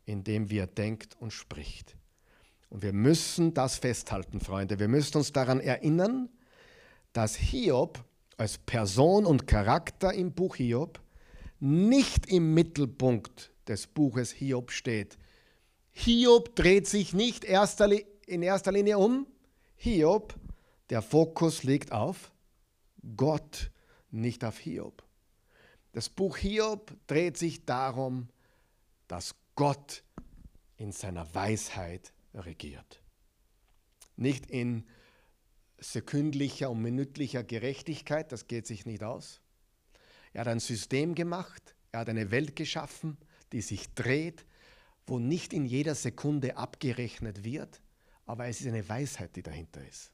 in 0.07 0.25
dem, 0.25 0.51
wie 0.51 0.59
er 0.59 0.67
denkt 0.67 1.17
und 1.21 1.33
spricht. 1.33 1.97
Und 2.71 2.83
wir 2.83 2.93
müssen 2.93 3.55
das 3.55 3.77
festhalten, 3.77 4.41
Freunde. 4.41 4.79
Wir 4.79 4.89
müssen 4.89 5.19
uns 5.19 5.33
daran 5.33 5.61
erinnern, 5.61 6.29
dass 7.13 7.35
Hiob 7.37 8.05
als 8.37 8.59
Person 8.59 9.27
und 9.27 9.47
Charakter 9.47 10.13
im 10.13 10.33
Buch 10.33 10.57
Hiob 10.57 11.01
nicht 11.61 12.27
im 12.27 12.55
Mittelpunkt 12.55 13.53
des 13.67 13.87
Buches 13.87 14.31
Hiob 14.33 14.71
steht. 14.71 15.19
Hiob 15.91 16.55
dreht 16.55 16.87
sich 16.87 17.13
nicht 17.13 17.45
in 17.45 18.43
erster 18.43 18.73
Linie 18.73 18.99
um. 18.99 19.27
Hiob, 19.77 20.35
der 20.91 21.03
Fokus 21.03 21.63
liegt 21.63 21.93
auf 21.93 22.33
Gott, 23.17 23.71
nicht 24.11 24.45
auf 24.45 24.59
Hiob. 24.59 25.05
Das 25.93 26.09
Buch 26.09 26.37
Hiob 26.37 26.97
dreht 27.07 27.37
sich 27.37 27.65
darum, 27.65 28.29
dass 29.07 29.35
Gott 29.55 30.03
in 30.77 30.93
seiner 30.93 31.35
Weisheit 31.35 32.13
regiert. 32.35 33.03
Nicht 34.17 34.51
in 34.51 34.87
sekündlicher 35.79 36.71
und 36.71 36.83
minütlicher 36.83 37.45
Gerechtigkeit, 37.45 38.33
das 38.33 38.47
geht 38.47 38.67
sich 38.67 38.85
nicht 38.87 39.03
aus, 39.03 39.41
er 40.33 40.43
hat 40.43 40.49
ein 40.49 40.61
System 40.61 41.15
gemacht, 41.15 41.75
er 41.93 42.01
hat 42.01 42.09
eine 42.09 42.31
Welt 42.31 42.55
geschaffen, 42.57 43.17
die 43.53 43.63
sich 43.63 43.93
dreht, 43.95 44.45
wo 45.07 45.19
nicht 45.19 45.53
in 45.53 45.65
jeder 45.65 45.95
Sekunde 45.95 46.57
abgerechnet 46.57 47.45
wird, 47.45 47.81
aber 48.27 48.47
es 48.47 48.61
ist 48.61 48.67
eine 48.67 48.87
Weisheit, 48.89 49.35
die 49.37 49.43
dahinter 49.43 49.87
ist. 49.87 50.13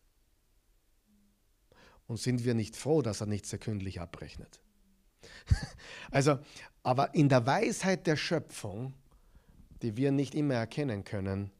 Und 2.06 2.18
sind 2.18 2.44
wir 2.44 2.54
nicht 2.54 2.76
froh, 2.76 3.02
dass 3.02 3.20
er 3.20 3.26
nicht 3.26 3.46
sekündlich 3.46 4.00
abrechnet? 4.00 4.60
also, 6.10 6.38
aber 6.82 7.14
in 7.14 7.28
der 7.28 7.46
Weisheit 7.46 8.06
der 8.06 8.16
Schöpfung, 8.16 8.94
die 9.82 9.96
wir 9.96 10.12
nicht 10.12 10.34
immer 10.34 10.54
erkennen 10.54 11.04
können, 11.04 11.50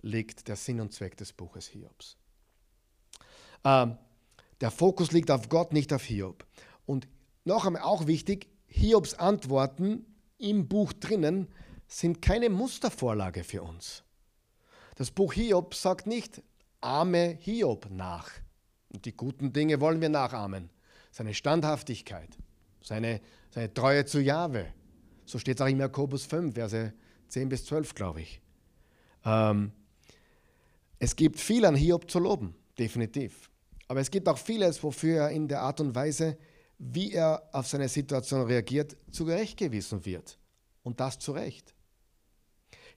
liegt 0.00 0.48
der 0.48 0.56
Sinn 0.56 0.80
und 0.80 0.92
Zweck 0.92 1.16
des 1.16 1.32
Buches 1.32 1.66
Hiobs. 1.68 2.16
Ähm, 3.64 3.96
der 4.60 4.70
Fokus 4.70 5.12
liegt 5.12 5.30
auf 5.30 5.48
Gott, 5.48 5.72
nicht 5.72 5.92
auf 5.92 6.04
Hiob. 6.04 6.46
Und 6.86 7.08
noch 7.44 7.66
einmal 7.66 7.82
auch 7.82 8.06
wichtig, 8.06 8.48
Hiobs 8.66 9.14
Antworten 9.14 10.06
im 10.38 10.68
Buch 10.68 10.92
drinnen 10.92 11.48
sind 11.86 12.22
keine 12.22 12.50
Mustervorlage 12.50 13.44
für 13.44 13.62
uns. 13.62 14.02
Das 14.96 15.10
Buch 15.10 15.32
Hiob 15.32 15.74
sagt 15.74 16.06
nicht, 16.06 16.42
ahme 16.80 17.36
Hiob 17.40 17.88
nach. 17.90 18.30
Und 18.94 19.04
die 19.04 19.16
guten 19.16 19.52
Dinge 19.52 19.80
wollen 19.80 20.00
wir 20.00 20.08
nachahmen. 20.08 20.70
Seine 21.10 21.34
Standhaftigkeit, 21.34 22.38
seine, 22.82 23.20
seine 23.50 23.74
Treue 23.74 24.04
zu 24.06 24.20
Jahwe. 24.20 24.72
So 25.26 25.38
steht 25.38 25.58
es 25.58 25.60
auch 25.60 25.68
in 25.68 25.78
Jakobus 25.78 26.24
5, 26.24 26.54
Verse 26.54 26.92
10 27.28 27.48
bis 27.48 27.66
12, 27.66 27.94
glaube 27.94 28.22
ich. 28.22 28.40
Ähm, 29.24 29.72
es 30.98 31.14
gibt 31.16 31.38
viel 31.38 31.64
an 31.66 31.74
Hiob 31.74 32.10
zu 32.10 32.18
loben, 32.18 32.54
definitiv. 32.78 33.50
Aber 33.88 34.00
es 34.00 34.10
gibt 34.10 34.28
auch 34.28 34.38
vieles, 34.38 34.82
wofür 34.82 35.24
er 35.24 35.30
in 35.30 35.48
der 35.48 35.60
Art 35.60 35.80
und 35.80 35.94
Weise 35.94 36.38
wie 36.78 37.12
er 37.12 37.48
auf 37.52 37.66
seine 37.66 37.88
Situation 37.88 38.42
reagiert, 38.42 38.96
zurechtgewiesen 39.10 40.04
wird. 40.04 40.38
Und 40.82 41.00
das 41.00 41.18
zu 41.18 41.32
Recht. 41.32 41.74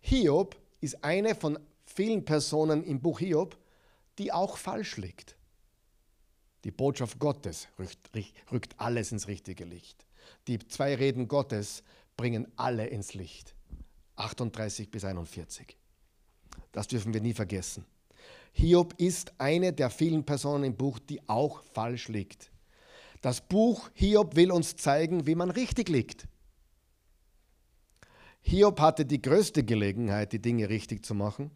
Hiob 0.02 0.58
ist 0.82 1.04
eine 1.04 1.36
von 1.36 1.58
vielen 1.86 2.26
Personen 2.26 2.84
im 2.84 3.02
Buch 3.02 3.20
Hiob, 3.20 3.58
die 4.18 4.32
auch 4.32 4.58
falsch 4.58 4.98
liegt. 4.98 5.37
Die 6.64 6.72
Botschaft 6.72 7.20
Gottes 7.20 7.68
rückt, 7.78 8.10
rückt 8.52 8.76
alles 8.78 9.12
ins 9.12 9.28
richtige 9.28 9.66
Licht. 9.66 10.06
Die 10.48 10.60
zwei 10.60 10.96
Reden 10.96 11.28
Gottes 11.28 11.84
bringen 12.16 12.48
alle 12.56 12.88
ins 12.88 13.14
Licht. 13.14 13.56
38 14.16 14.90
bis 14.90 15.06
41. 15.06 15.78
Das 16.72 16.88
dürfen 16.88 17.14
wir 17.14 17.22
nie 17.22 17.34
vergessen. 17.34 17.86
Hiob 18.52 18.96
ist 18.98 19.34
eine 19.40 19.72
der 19.72 19.90
vielen 19.90 20.26
Personen 20.26 20.64
im 20.64 20.76
Buch, 20.76 21.00
die 21.00 21.22
auch 21.30 21.62
falsch 21.74 22.08
liegt. 22.08 22.52
Das 23.22 23.42
Buch 23.42 23.90
Hiob 23.94 24.36
will 24.36 24.52
uns 24.52 24.76
zeigen, 24.76 25.28
wie 25.28 25.36
man 25.36 25.52
richtig 25.52 25.90
liegt. 25.90 26.28
Hiob 28.42 28.80
hatte 28.80 29.06
die 29.06 29.22
größte 29.22 29.64
Gelegenheit, 29.64 30.34
die 30.34 30.42
Dinge 30.42 30.70
richtig 30.70 31.06
zu 31.06 31.14
machen, 31.14 31.52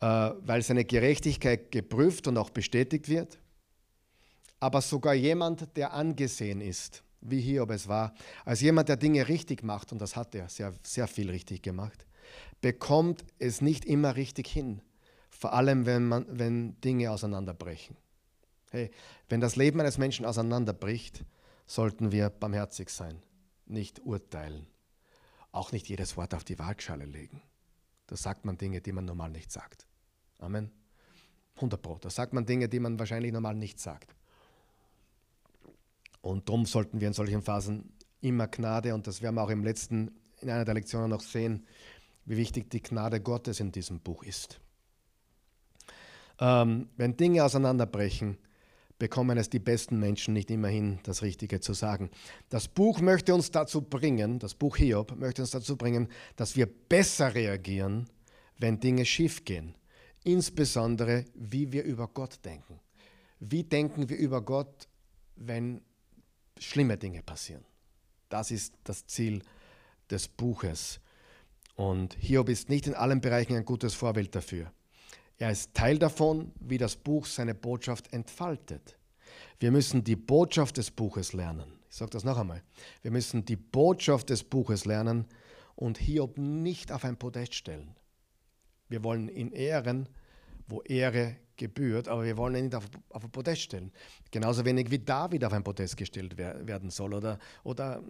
äh, 0.00 0.06
weil 0.06 0.62
seine 0.62 0.84
Gerechtigkeit 0.84 1.70
geprüft 1.72 2.28
und 2.28 2.36
auch 2.36 2.50
bestätigt 2.50 3.08
wird. 3.08 3.38
Aber 4.64 4.80
sogar 4.80 5.12
jemand, 5.12 5.76
der 5.76 5.92
angesehen 5.92 6.62
ist, 6.62 7.04
wie 7.20 7.38
Hiob 7.38 7.68
es 7.68 7.86
war, 7.86 8.14
als 8.46 8.62
jemand, 8.62 8.88
der 8.88 8.96
Dinge 8.96 9.28
richtig 9.28 9.62
macht, 9.62 9.92
und 9.92 9.98
das 9.98 10.16
hat 10.16 10.34
er 10.34 10.48
sehr, 10.48 10.72
sehr 10.82 11.06
viel 11.06 11.28
richtig 11.28 11.62
gemacht, 11.62 12.06
bekommt 12.62 13.26
es 13.38 13.60
nicht 13.60 13.84
immer 13.84 14.16
richtig 14.16 14.46
hin. 14.46 14.80
Vor 15.28 15.52
allem, 15.52 15.84
wenn, 15.84 16.08
man, 16.08 16.24
wenn 16.30 16.80
Dinge 16.80 17.10
auseinanderbrechen. 17.10 17.98
Hey, 18.70 18.90
wenn 19.28 19.42
das 19.42 19.56
Leben 19.56 19.80
eines 19.80 19.98
Menschen 19.98 20.24
auseinanderbricht, 20.24 21.26
sollten 21.66 22.10
wir 22.10 22.30
barmherzig 22.30 22.88
sein, 22.88 23.22
nicht 23.66 24.00
urteilen. 24.00 24.66
Auch 25.52 25.72
nicht 25.72 25.90
jedes 25.90 26.16
Wort 26.16 26.32
auf 26.32 26.42
die 26.42 26.58
Waagschale 26.58 27.04
legen. 27.04 27.42
Da 28.06 28.16
sagt 28.16 28.46
man 28.46 28.56
Dinge, 28.56 28.80
die 28.80 28.92
man 28.92 29.04
normal 29.04 29.28
nicht 29.28 29.52
sagt. 29.52 29.86
Amen. 30.38 30.70
100 31.56 31.82
Pro. 31.82 31.98
Da 31.98 32.08
sagt 32.08 32.32
man 32.32 32.46
Dinge, 32.46 32.70
die 32.70 32.80
man 32.80 32.98
wahrscheinlich 32.98 33.30
normal 33.30 33.56
nicht 33.56 33.78
sagt. 33.78 34.16
Und 36.24 36.48
darum 36.48 36.64
sollten 36.64 37.02
wir 37.02 37.08
in 37.08 37.12
solchen 37.12 37.42
Phasen 37.42 37.92
immer 38.22 38.48
Gnade, 38.48 38.94
und 38.94 39.06
das 39.06 39.20
werden 39.20 39.34
wir 39.34 39.42
auch 39.42 39.50
im 39.50 39.62
letzten, 39.62 40.10
in 40.40 40.48
einer 40.48 40.64
der 40.64 40.72
Lektionen 40.72 41.10
noch 41.10 41.20
sehen, 41.20 41.66
wie 42.24 42.38
wichtig 42.38 42.70
die 42.70 42.82
Gnade 42.82 43.20
Gottes 43.20 43.60
in 43.60 43.70
diesem 43.70 44.00
Buch 44.00 44.22
ist. 44.22 44.58
Ähm, 46.40 46.88
wenn 46.96 47.18
Dinge 47.18 47.44
auseinanderbrechen, 47.44 48.38
bekommen 48.98 49.36
es 49.36 49.50
die 49.50 49.58
besten 49.58 50.00
Menschen 50.00 50.32
nicht 50.32 50.50
immer 50.50 50.68
hin, 50.68 50.98
das 51.02 51.20
Richtige 51.20 51.60
zu 51.60 51.74
sagen. 51.74 52.10
Das 52.48 52.68
Buch 52.68 53.02
möchte 53.02 53.34
uns 53.34 53.50
dazu 53.50 53.82
bringen, 53.82 54.38
das 54.38 54.54
Buch 54.54 54.78
Hiob 54.78 55.14
möchte 55.16 55.42
uns 55.42 55.50
dazu 55.50 55.76
bringen, 55.76 56.08
dass 56.36 56.56
wir 56.56 56.64
besser 56.64 57.34
reagieren, 57.34 58.08
wenn 58.56 58.80
Dinge 58.80 59.04
schief 59.04 59.44
gehen. 59.44 59.74
Insbesondere, 60.22 61.26
wie 61.34 61.70
wir 61.70 61.84
über 61.84 62.08
Gott 62.08 62.42
denken. 62.46 62.80
Wie 63.40 63.64
denken 63.64 64.08
wir 64.08 64.16
über 64.16 64.40
Gott, 64.40 64.88
wenn 65.36 65.82
schlimme 66.64 66.96
Dinge 66.96 67.22
passieren. 67.22 67.64
Das 68.28 68.50
ist 68.50 68.74
das 68.84 69.06
Ziel 69.06 69.42
des 70.10 70.28
Buches. 70.28 71.00
Und 71.76 72.14
Hiob 72.14 72.48
ist 72.48 72.68
nicht 72.68 72.86
in 72.86 72.94
allen 72.94 73.20
Bereichen 73.20 73.56
ein 73.56 73.64
gutes 73.64 73.94
Vorbild 73.94 74.34
dafür. 74.34 74.72
Er 75.38 75.50
ist 75.50 75.74
Teil 75.74 75.98
davon, 75.98 76.52
wie 76.60 76.78
das 76.78 76.96
Buch 76.96 77.26
seine 77.26 77.54
Botschaft 77.54 78.12
entfaltet. 78.12 78.96
Wir 79.58 79.70
müssen 79.70 80.04
die 80.04 80.16
Botschaft 80.16 80.76
des 80.76 80.90
Buches 80.90 81.32
lernen. 81.32 81.80
Ich 81.90 81.96
sage 81.96 82.10
das 82.10 82.24
noch 82.24 82.38
einmal. 82.38 82.62
Wir 83.02 83.10
müssen 83.10 83.44
die 83.44 83.56
Botschaft 83.56 84.30
des 84.30 84.44
Buches 84.44 84.84
lernen 84.84 85.26
und 85.74 85.98
Hiob 85.98 86.38
nicht 86.38 86.92
auf 86.92 87.04
ein 87.04 87.16
Podest 87.16 87.54
stellen. 87.54 87.96
Wir 88.88 89.02
wollen 89.02 89.28
ihn 89.28 89.50
ehren, 89.50 90.08
wo 90.68 90.82
Ehre 90.82 91.36
gebührt, 91.56 92.08
aber 92.08 92.24
wir 92.24 92.36
wollen 92.36 92.56
ihn 92.56 92.64
nicht 92.64 92.74
auf, 92.74 92.84
auf 93.10 93.24
ein 93.24 93.30
Podest 93.30 93.62
stellen. 93.62 93.92
Genauso 94.30 94.64
wenig 94.64 94.90
wie 94.90 94.98
David 94.98 95.44
auf 95.44 95.52
ein 95.52 95.64
Podest 95.64 95.96
gestellt 95.96 96.34
wer, 96.36 96.66
werden 96.66 96.90
soll 96.90 97.14
oder, 97.14 97.38
oder 97.62 98.02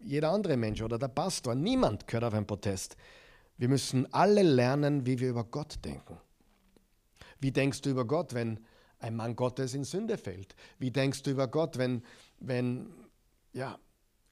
jeder 0.00 0.30
andere 0.30 0.56
Mensch 0.56 0.82
oder 0.82 0.98
der 0.98 1.08
Pastor. 1.08 1.54
Niemand 1.54 2.06
gehört 2.06 2.24
auf 2.24 2.34
ein 2.34 2.46
Podest. 2.46 2.96
Wir 3.56 3.68
müssen 3.68 4.12
alle 4.12 4.42
lernen, 4.42 5.04
wie 5.06 5.18
wir 5.18 5.30
über 5.30 5.44
Gott 5.44 5.78
denken. 5.84 6.18
Wie 7.40 7.52
denkst 7.52 7.82
du 7.82 7.90
über 7.90 8.06
Gott, 8.06 8.34
wenn 8.34 8.60
ein 8.98 9.16
Mann 9.16 9.36
Gottes 9.36 9.74
in 9.74 9.84
Sünde 9.84 10.18
fällt? 10.18 10.54
Wie 10.78 10.90
denkst 10.90 11.22
du 11.22 11.30
über 11.30 11.48
Gott, 11.48 11.78
wenn, 11.78 12.02
wenn 12.38 12.90
ja, 13.52 13.78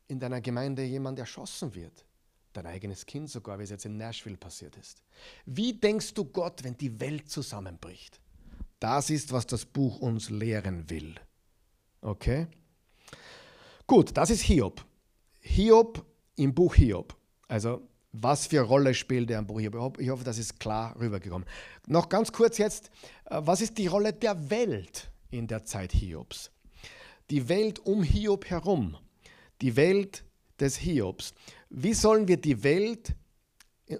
in 0.09 0.19
deiner 0.19 0.41
Gemeinde 0.41 0.83
jemand 0.83 1.19
erschossen 1.19 1.75
wird? 1.75 2.05
Dein 2.53 2.67
eigenes 2.67 3.07
Kind 3.07 3.31
sogar, 3.31 3.59
wie 3.59 3.65
es 3.65 3.71
jetzt 3.71 3.85
in 3.85 3.97
Nashville 3.97 4.37
passiert 4.37 4.77
ist. 4.77 5.03
Wie 5.45 5.75
denkst 5.75 6.15
du 6.15 6.25
Gott, 6.25 6.65
wenn 6.65 6.77
die 6.77 6.99
Welt 6.99 7.31
zusammenbricht? 7.31 8.21
Das 8.81 9.11
ist, 9.11 9.33
was 9.33 9.47
das 9.47 9.65
Buch 9.65 10.01
uns 10.01 10.31
lehren 10.31 10.89
will. 10.89 11.15
Okay? 12.01 12.47
Gut, 13.87 14.17
das 14.17 14.31
ist 14.31 14.43
Hiob. 14.43 14.85
Hiob 15.41 16.05
im 16.37 16.55
Buch 16.55 16.75
Hiob. 16.75 17.17
Also, 17.49 17.89
was 18.13 18.47
für 18.47 18.61
Rolle 18.61 18.95
spielt 18.95 19.31
er 19.31 19.39
im 19.39 19.47
Buch 19.47 19.61
Hiob? 19.61 19.99
Ich 19.99 20.09
hoffe, 20.11 20.25
das 20.25 20.39
ist 20.39 20.61
klar 20.61 20.95
rübergekommen. 20.99 21.49
Noch 21.87 22.09
ganz 22.09 22.33
kurz 22.33 22.59
jetzt, 22.59 22.91
äh, 23.27 23.41
was 23.43 23.61
ist 23.61 23.79
die 23.79 23.87
Rolle 23.87 24.13
der 24.13 24.51
Welt 24.51 25.11
in 25.31 25.47
der 25.47 25.65
Zeit 25.65 25.93
Hiobs? 25.93 26.51
Die 27.31 27.49
Welt 27.49 27.81
um 27.81 28.03
Hiob 28.03 28.47
herum. 28.47 28.97
Die 29.61 29.77
Welt 29.77 30.25
des 30.61 30.77
Hiobs. 30.77 31.35
Wie 31.69 31.95
sollen 31.95 32.29
wir 32.29 32.37
die 32.37 32.63
Welt 32.63 33.15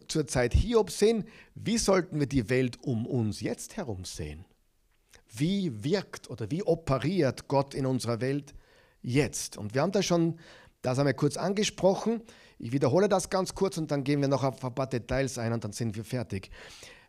zur 0.07 0.27
Zeit 0.27 0.55
Hiobs 0.55 0.99
sehen? 0.99 1.25
Wie 1.55 1.79
sollten 1.79 2.21
wir 2.21 2.27
die 2.27 2.49
Welt 2.49 2.79
um 2.83 3.07
uns 3.07 3.41
jetzt 3.41 3.77
herum 3.77 4.05
sehen? 4.05 4.45
Wie 5.37 5.85
wirkt 5.85 6.31
oder 6.31 6.51
wie 6.51 6.63
operiert 6.63 7.49
Gott 7.49 7.75
in 7.75 7.87
unserer 7.87 8.21
Welt 8.21 8.55
jetzt? 9.03 9.57
Und 9.59 9.75
wir 9.75 9.83
haben 9.83 9.93
da 9.93 10.03
schon, 10.03 10.39
das 10.83 10.99
wir 10.99 11.15
kurz 11.15 11.37
angesprochen. 11.37 12.23
Ich 12.59 12.73
wiederhole 12.73 13.09
das 13.09 13.31
ganz 13.31 13.55
kurz 13.55 13.79
und 13.79 13.91
dann 13.91 14.05
gehen 14.05 14.21
wir 14.21 14.29
noch 14.29 14.43
auf 14.43 14.65
ein 14.65 14.75
paar 14.75 14.89
Details 14.89 15.39
ein 15.39 15.53
und 15.53 15.65
dann 15.65 15.73
sind 15.73 15.97
wir 15.97 16.05
fertig. 16.05 16.51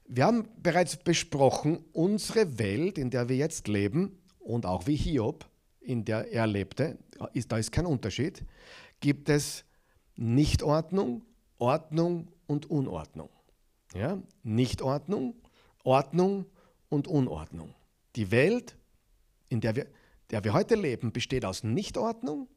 Wir 0.08 0.26
haben 0.26 0.48
bereits 0.62 0.98
besprochen, 0.98 1.86
unsere 1.94 2.58
Welt, 2.60 2.98
in 2.98 3.10
der 3.10 3.30
wir 3.30 3.36
jetzt 3.36 3.68
leben 3.68 4.18
und 4.40 4.66
auch 4.66 4.88
wie 4.88 4.96
Hiob, 4.96 5.46
in 5.80 6.04
der 6.04 6.32
er 6.32 6.48
lebte, 6.48 6.98
ist, 7.34 7.52
da 7.52 7.58
ist 7.58 7.72
kein 7.72 7.86
Unterschied, 7.86 8.44
gibt 9.00 9.30
es 9.30 9.64
Nichtordnung, 10.16 11.24
Ordnung 11.58 12.28
und 12.48 12.70
Unordnung. 12.70 13.30
Ja? 13.94 14.18
Nichtordnung, 14.44 15.36
Ordnung 15.84 16.46
und 16.90 17.08
Unordnung. 17.08 17.74
Die 18.16 18.32
Welt, 18.32 18.76
in 19.49 19.62
der 19.62 19.76
wir, 19.76 19.88
der 20.32 20.43
wir 20.43 20.53
heute 20.53 20.76
leben, 20.76 21.12
besteht 21.12 21.45
aus 21.45 21.64
Nichtordnung. 21.64 22.47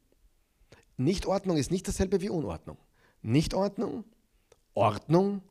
Nichtordnung 0.97 1.57
ist 1.57 1.71
nicht 1.71 1.87
dasselbe 1.87 2.21
wie 2.21 2.29
Unordnung. 2.29 2.77
Nichtordnung, 3.21 4.03
Ordnung 4.73 5.41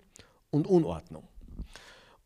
und 0.50 0.66
Unordnung. 0.66 1.28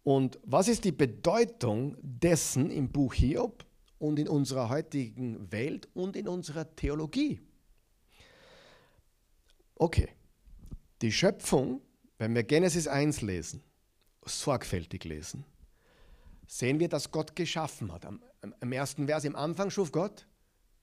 Und 0.02 0.38
was 0.44 0.68
ist 0.68 0.84
die 0.84 0.92
Bedeutung 0.92 1.96
dessen 2.00 2.70
im 2.70 2.90
Buch 2.90 3.14
Hiob 3.14 3.64
und 3.98 4.18
in 4.18 4.28
unserer 4.28 4.68
heutigen 4.68 5.50
Welt 5.50 5.88
und 5.94 6.16
in 6.16 6.28
unserer 6.28 6.76
Theologie? 6.76 7.40
Okay, 9.74 10.08
die 11.02 11.12
Schöpfung, 11.12 11.80
wenn 12.18 12.34
wir 12.34 12.42
Genesis 12.42 12.88
1 12.88 13.20
lesen, 13.20 13.62
sorgfältig 14.24 15.04
lesen, 15.04 15.44
sehen 16.46 16.80
wir, 16.80 16.88
dass 16.88 17.10
Gott 17.10 17.36
geschaffen 17.36 17.92
hat. 17.92 18.04
Am, 18.04 18.22
am 18.60 18.72
ersten 18.72 19.06
Vers, 19.06 19.24
im 19.24 19.36
Anfang 19.36 19.70
schuf 19.70 19.92
Gott 19.92 20.26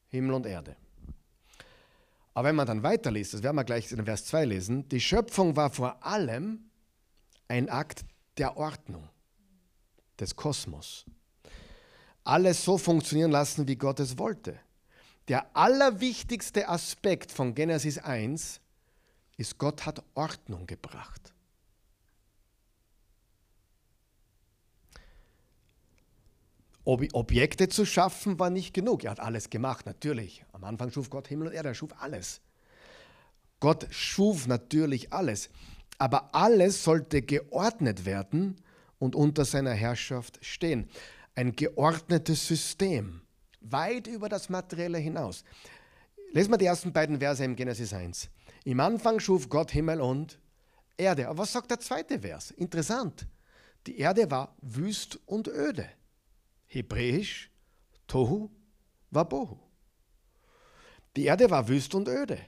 Himmel 0.10 0.34
und 0.34 0.46
Erde. 0.46 0.76
Aber 2.34 2.50
wenn 2.50 2.56
man 2.56 2.68
dann 2.68 2.84
weiterliest, 2.84 3.34
das 3.34 3.44
werden 3.44 3.56
wir 3.56 3.64
gleich 3.64 3.92
in 3.92 4.06
Vers 4.06 4.26
2 4.26 4.46
lesen, 4.46 4.90
die 4.90 5.02
Schöpfung 5.02 5.56
war 5.56 5.70
vor 5.70 6.04
allem 6.04 6.70
ein 7.48 7.70
Akt 7.70 8.06
der 8.38 8.58
Ordnung 8.58 9.10
des 10.20 10.36
Kosmos. 10.36 11.06
Alles 12.24 12.64
so 12.64 12.78
funktionieren 12.78 13.32
lassen, 13.32 13.68
wie 13.68 13.76
Gott 13.76 14.00
es 14.00 14.18
wollte. 14.18 14.58
Der 15.28 15.56
allerwichtigste 15.56 16.68
Aspekt 16.68 17.32
von 17.32 17.54
Genesis 17.54 17.98
1 17.98 18.60
ist, 19.38 19.58
Gott 19.58 19.86
hat 19.86 20.04
Ordnung 20.16 20.66
gebracht. 20.68 21.33
Ob 26.86 27.04
Objekte 27.14 27.70
zu 27.70 27.86
schaffen 27.86 28.40
war 28.40 28.50
nicht 28.50 28.74
genug. 28.74 29.04
Er 29.04 29.12
hat 29.12 29.20
alles 29.20 29.50
gemacht, 29.50 29.86
natürlich. 29.86 30.44
Am 30.52 30.64
Anfang 30.64 30.92
schuf 30.92 31.10
Gott 31.10 31.28
Himmel 31.28 31.48
und 31.48 31.54
Erde, 31.54 31.70
er 31.70 31.76
schuf 31.76 31.92
alles. 32.00 32.42
Gott 33.60 33.88
schuf 33.90 34.48
natürlich 34.48 35.14
alles. 35.14 35.50
Aber 35.98 36.36
alles 36.36 36.84
sollte 36.84 37.22
geordnet 37.22 38.06
werden 38.06 38.58
und 39.00 39.16
unter 39.16 39.46
seiner 39.46 39.72
Herrschaft 39.72 40.44
stehen. 40.44 40.90
Ein 41.36 41.56
geordnetes 41.56 42.46
System, 42.48 43.22
weit 43.62 44.08
über 44.08 44.28
das 44.28 44.50
Materielle 44.50 44.98
hinaus. 44.98 45.46
Lesen 46.32 46.52
wir 46.52 46.58
die 46.58 46.66
ersten 46.66 46.92
beiden 46.92 47.20
Verse 47.20 47.44
im 47.44 47.56
Genesis 47.56 47.94
1. 47.94 48.30
Im 48.66 48.80
Anfang 48.80 49.20
schuf 49.20 49.48
Gott 49.48 49.72
Himmel 49.72 50.02
und 50.02 50.40
Erde. 50.98 51.30
Aber 51.30 51.40
was 51.40 51.54
sagt 51.54 51.72
der 51.72 51.80
zweite 51.80 52.20
Vers? 52.20 52.52
Interessant. 52.52 53.28
Die 53.88 53.98
Erde 53.98 54.30
war 54.30 54.56
wüst 54.62 55.20
und 55.26 55.48
öde. 55.48 55.88
Hebräisch 56.74 57.50
Tohu 58.08 58.50
Wabohu. 59.12 59.60
Die 61.16 61.26
Erde 61.26 61.50
war 61.50 61.68
wüst 61.68 61.94
und 61.94 62.08
öde. 62.08 62.40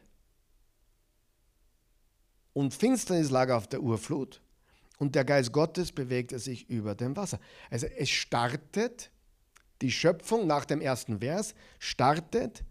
Und 2.54 2.74
Finsternis 2.74 3.30
lag 3.30 3.52
auf 3.52 3.68
der 3.68 3.82
Urflut 3.82 4.42
und 4.98 5.14
der 5.14 5.26
Geist 5.26 5.52
Gottes 5.52 5.92
bewegte 5.92 6.40
sich 6.40 6.70
über 6.70 6.96
dem 6.96 7.16
Wasser. 7.16 7.40
Also 7.70 7.86
es 7.86 8.10
startet, 8.10 9.12
die 9.82 9.92
Schöpfung 9.92 10.48
nach 10.48 10.66
dem 10.66 10.82
ersten 10.82 11.20
Vers 11.20 11.54
startet 11.80 12.64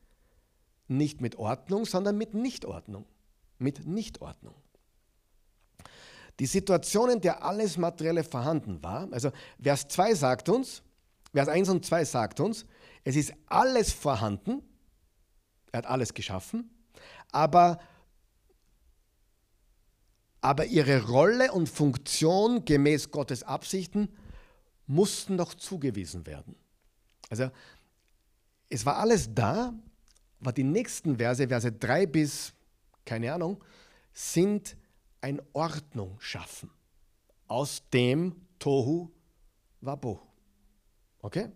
nicht 0.88 1.20
mit 1.20 1.36
Ordnung, 1.36 1.84
sondern 1.84 2.18
mit 2.18 2.34
Nichtordnung. 2.34 3.06
Mit 3.58 3.86
Nichtordnung. 3.86 4.54
Die 6.40 6.46
Situation, 6.46 7.10
in 7.10 7.20
der 7.20 7.44
alles 7.44 7.76
Materielle 7.76 8.24
vorhanden 8.24 8.82
war, 8.82 9.12
also 9.12 9.30
Vers 9.62 9.86
2 9.88 10.14
sagt 10.14 10.48
uns, 10.48 10.82
Vers 11.34 11.48
1 11.48 11.68
und 11.68 11.84
2 11.84 12.04
sagt 12.04 12.38
uns, 12.38 12.64
es 13.02 13.16
ist 13.16 13.34
alles 13.46 13.92
vorhanden, 13.92 14.62
er 15.72 15.78
hat 15.78 15.86
alles 15.86 16.14
geschaffen, 16.14 16.70
aber, 17.32 17.80
aber 20.40 20.66
ihre 20.66 21.04
Rolle 21.08 21.50
und 21.50 21.68
Funktion 21.68 22.64
gemäß 22.64 23.10
Gottes 23.10 23.42
Absichten 23.42 24.08
mussten 24.86 25.34
noch 25.34 25.54
zugewiesen 25.54 26.24
werden. 26.24 26.54
Also 27.28 27.50
es 28.68 28.86
war 28.86 28.98
alles 28.98 29.34
da, 29.34 29.74
aber 30.40 30.52
die 30.52 30.62
nächsten 30.62 31.16
Verse, 31.16 31.48
Verse 31.48 31.72
3 31.72 32.06
bis, 32.06 32.52
keine 33.04 33.32
Ahnung, 33.32 33.62
sind 34.12 34.76
ein 35.20 35.42
Ordnung 35.52 36.16
schaffen. 36.20 36.70
Aus 37.48 37.82
dem 37.92 38.36
Tohu 38.60 39.10
Wabohu. 39.80 40.33
Okay? 41.24 41.50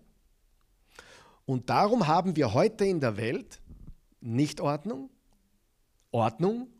Und 1.45 1.69
darum 1.69 2.07
haben 2.07 2.37
wir 2.37 2.55
heute 2.55 2.87
in 2.87 3.01
der 3.01 3.19
Welt 3.19 3.61
Nichtordnung, 4.21 5.11
Ordnung 6.11 6.73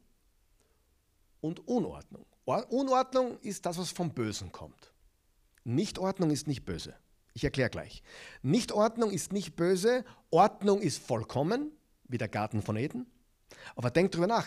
und 1.43 1.69
Unordnung. 1.69 2.25
Unordnung 2.47 3.39
ist 3.41 3.67
das, 3.67 3.77
was 3.77 3.91
vom 3.91 4.15
Bösen 4.15 4.53
kommt. 4.53 4.95
Nichtordnung 5.65 6.31
ist 6.31 6.47
nicht 6.47 6.65
böse. 6.65 6.95
Ich 7.35 7.45
erkläre 7.45 7.69
gleich. 7.69 8.03
Nichtordnung 8.41 9.11
ist 9.11 9.35
nicht 9.35 9.55
böse, 9.55 10.03
Ordnung 10.31 10.81
ist 10.81 11.07
vollkommen, 11.07 11.71
wie 12.05 12.17
der 12.17 12.29
Garten 12.29 12.63
von 12.63 12.77
Eden. 12.77 13.07
Aber 13.77 13.91
denkt 13.91 14.15
drüber 14.15 14.29
nach. 14.29 14.47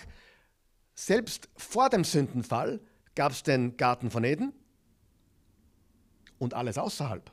Selbst 0.95 1.47
vor 1.55 1.91
dem 1.91 2.03
Sündenfall 2.03 2.81
gab 3.13 3.33
es 3.33 3.43
den 3.43 3.77
Garten 3.77 4.09
von 4.09 4.23
Eden 4.23 4.51
und 6.39 6.55
alles 6.55 6.79
außerhalb. 6.79 7.31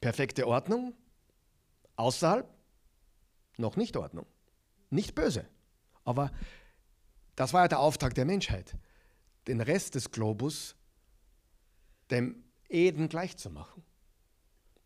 Perfekte 0.00 0.46
Ordnung, 0.46 0.94
außerhalb 1.96 2.48
noch 3.56 3.76
nicht 3.76 3.96
Ordnung. 3.96 4.26
Nicht 4.90 5.14
böse. 5.14 5.46
Aber 6.04 6.32
das 7.36 7.52
war 7.52 7.62
ja 7.62 7.68
der 7.68 7.80
Auftrag 7.80 8.14
der 8.14 8.24
Menschheit, 8.24 8.74
den 9.46 9.60
Rest 9.60 9.94
des 9.94 10.10
Globus 10.10 10.74
dem 12.10 12.42
Eden 12.68 13.08
gleichzumachen. 13.08 13.82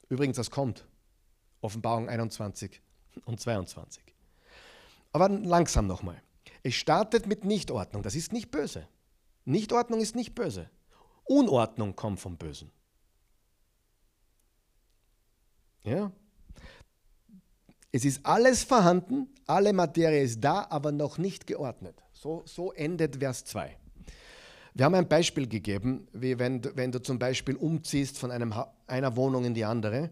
Übrigens, 0.09 0.37
das 0.37 0.51
kommt. 0.51 0.87
Offenbarung 1.61 2.09
21 2.09 2.83
und 3.25 3.41
22. 3.41 4.03
Aber 5.13 5.29
langsam 5.29 5.87
nochmal. 5.87 6.21
Es 6.63 6.75
startet 6.75 7.27
mit 7.27 7.45
Nichtordnung. 7.45 8.03
Das 8.03 8.15
ist 8.15 8.33
nicht 8.33 8.51
böse. 8.51 8.87
Nichtordnung 9.45 10.01
ist 10.01 10.15
nicht 10.15 10.35
böse. 10.35 10.71
Unordnung 11.25 11.97
kommt 11.97 12.21
vom 12.21 12.37
Bösen. 12.37 12.71
Ja? 15.85 16.11
Es 17.93 18.05
ist 18.05 18.27
alles 18.27 18.65
vorhanden, 18.65 19.29
alle 19.47 19.73
Materie 19.73 20.23
ist 20.23 20.43
da, 20.43 20.67
aber 20.69 20.91
noch 20.91 21.19
nicht 21.19 21.47
geordnet. 21.47 22.03
So, 22.13 22.43
so 22.47 22.73
endet 22.73 23.17
Vers 23.17 23.45
2. 23.45 23.77
Wir 24.77 24.85
haben 24.85 24.95
ein 24.95 25.07
Beispiel 25.07 25.47
gegeben, 25.47 26.09
wie 26.13 26.39
wenn, 26.39 26.61
wenn 26.77 26.91
du 26.91 27.01
zum 27.01 27.21
Beispiel 27.21 27.55
umziehst 27.55 28.19
von 28.19 28.33
einem, 28.33 28.53
einer 28.89 29.15
Wohnung 29.15 29.45
in 29.45 29.55
die 29.55 29.65
andere, 29.65 30.11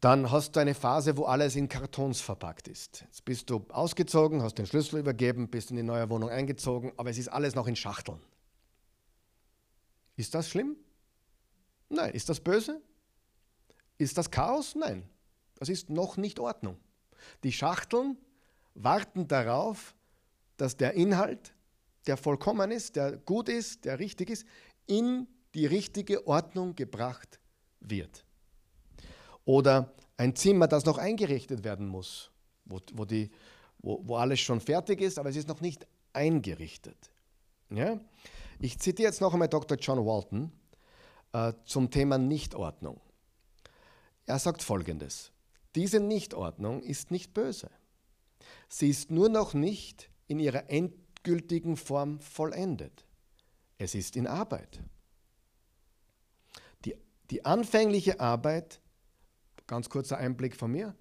dann 0.00 0.30
hast 0.30 0.56
du 0.56 0.60
eine 0.60 0.74
Phase, 0.74 1.18
wo 1.18 1.24
alles 1.24 1.56
in 1.56 1.68
Kartons 1.68 2.22
verpackt 2.22 2.68
ist. 2.68 3.02
Jetzt 3.02 3.26
bist 3.26 3.50
du 3.50 3.66
ausgezogen, 3.68 4.42
hast 4.42 4.54
den 4.54 4.64
Schlüssel 4.64 5.00
übergeben, 5.00 5.48
bist 5.48 5.70
in 5.70 5.76
die 5.76 5.82
neue 5.82 6.08
Wohnung 6.08 6.30
eingezogen, 6.30 6.92
aber 6.96 7.10
es 7.10 7.18
ist 7.18 7.28
alles 7.28 7.54
noch 7.54 7.66
in 7.66 7.76
Schachteln. 7.76 8.20
Ist 10.16 10.34
das 10.34 10.48
schlimm? 10.48 10.76
Nein. 11.90 12.14
Ist 12.14 12.30
das 12.30 12.40
böse? 12.40 12.80
Ist 14.00 14.16
das 14.16 14.30
Chaos? 14.30 14.74
Nein. 14.74 15.02
Das 15.56 15.68
ist 15.68 15.90
noch 15.90 16.16
nicht 16.16 16.40
Ordnung. 16.40 16.78
Die 17.44 17.52
Schachteln 17.52 18.16
warten 18.74 19.28
darauf, 19.28 19.94
dass 20.56 20.74
der 20.74 20.94
Inhalt, 20.94 21.54
der 22.06 22.16
vollkommen 22.16 22.70
ist, 22.70 22.96
der 22.96 23.18
gut 23.18 23.50
ist, 23.50 23.84
der 23.84 23.98
richtig 23.98 24.30
ist, 24.30 24.46
in 24.86 25.28
die 25.54 25.66
richtige 25.66 26.26
Ordnung 26.26 26.74
gebracht 26.74 27.38
wird. 27.80 28.24
Oder 29.44 29.92
ein 30.16 30.34
Zimmer, 30.34 30.66
das 30.66 30.86
noch 30.86 30.96
eingerichtet 30.96 31.62
werden 31.62 31.86
muss, 31.86 32.30
wo, 32.64 32.80
wo, 32.94 33.04
die, 33.04 33.30
wo, 33.80 34.00
wo 34.02 34.16
alles 34.16 34.40
schon 34.40 34.62
fertig 34.62 35.02
ist, 35.02 35.18
aber 35.18 35.28
es 35.28 35.36
ist 35.36 35.48
noch 35.48 35.60
nicht 35.60 35.86
eingerichtet. 36.14 37.10
Ja? 37.68 38.00
Ich 38.60 38.78
zitiere 38.78 39.08
jetzt 39.08 39.20
noch 39.20 39.34
einmal 39.34 39.48
Dr. 39.48 39.76
John 39.76 40.06
Walton 40.06 40.50
äh, 41.34 41.52
zum 41.64 41.90
Thema 41.90 42.16
Nichtordnung. 42.16 42.98
Er 44.30 44.38
sagt 44.38 44.62
folgendes: 44.62 45.32
diese 45.74 45.98
Nichtordnung 45.98 46.84
ist 46.84 47.10
nicht 47.10 47.34
böse. 47.34 47.68
Sie 48.68 48.88
ist 48.88 49.10
nur 49.10 49.28
noch 49.28 49.54
nicht 49.54 50.08
in 50.28 50.38
ihrer 50.38 50.70
endgültigen 50.70 51.76
Form 51.76 52.20
vollendet. 52.20 53.04
Es 53.76 53.96
ist 53.96 54.14
in 54.14 54.28
Arbeit. 54.28 54.84
Die, 56.84 56.94
die 57.30 57.44
anfängliche 57.44 58.20
Arbeit, 58.20 58.80
ganz 59.66 59.88
kurzer 59.88 60.18
Einblick 60.18 60.54
von 60.54 60.70
mir, 60.70 60.94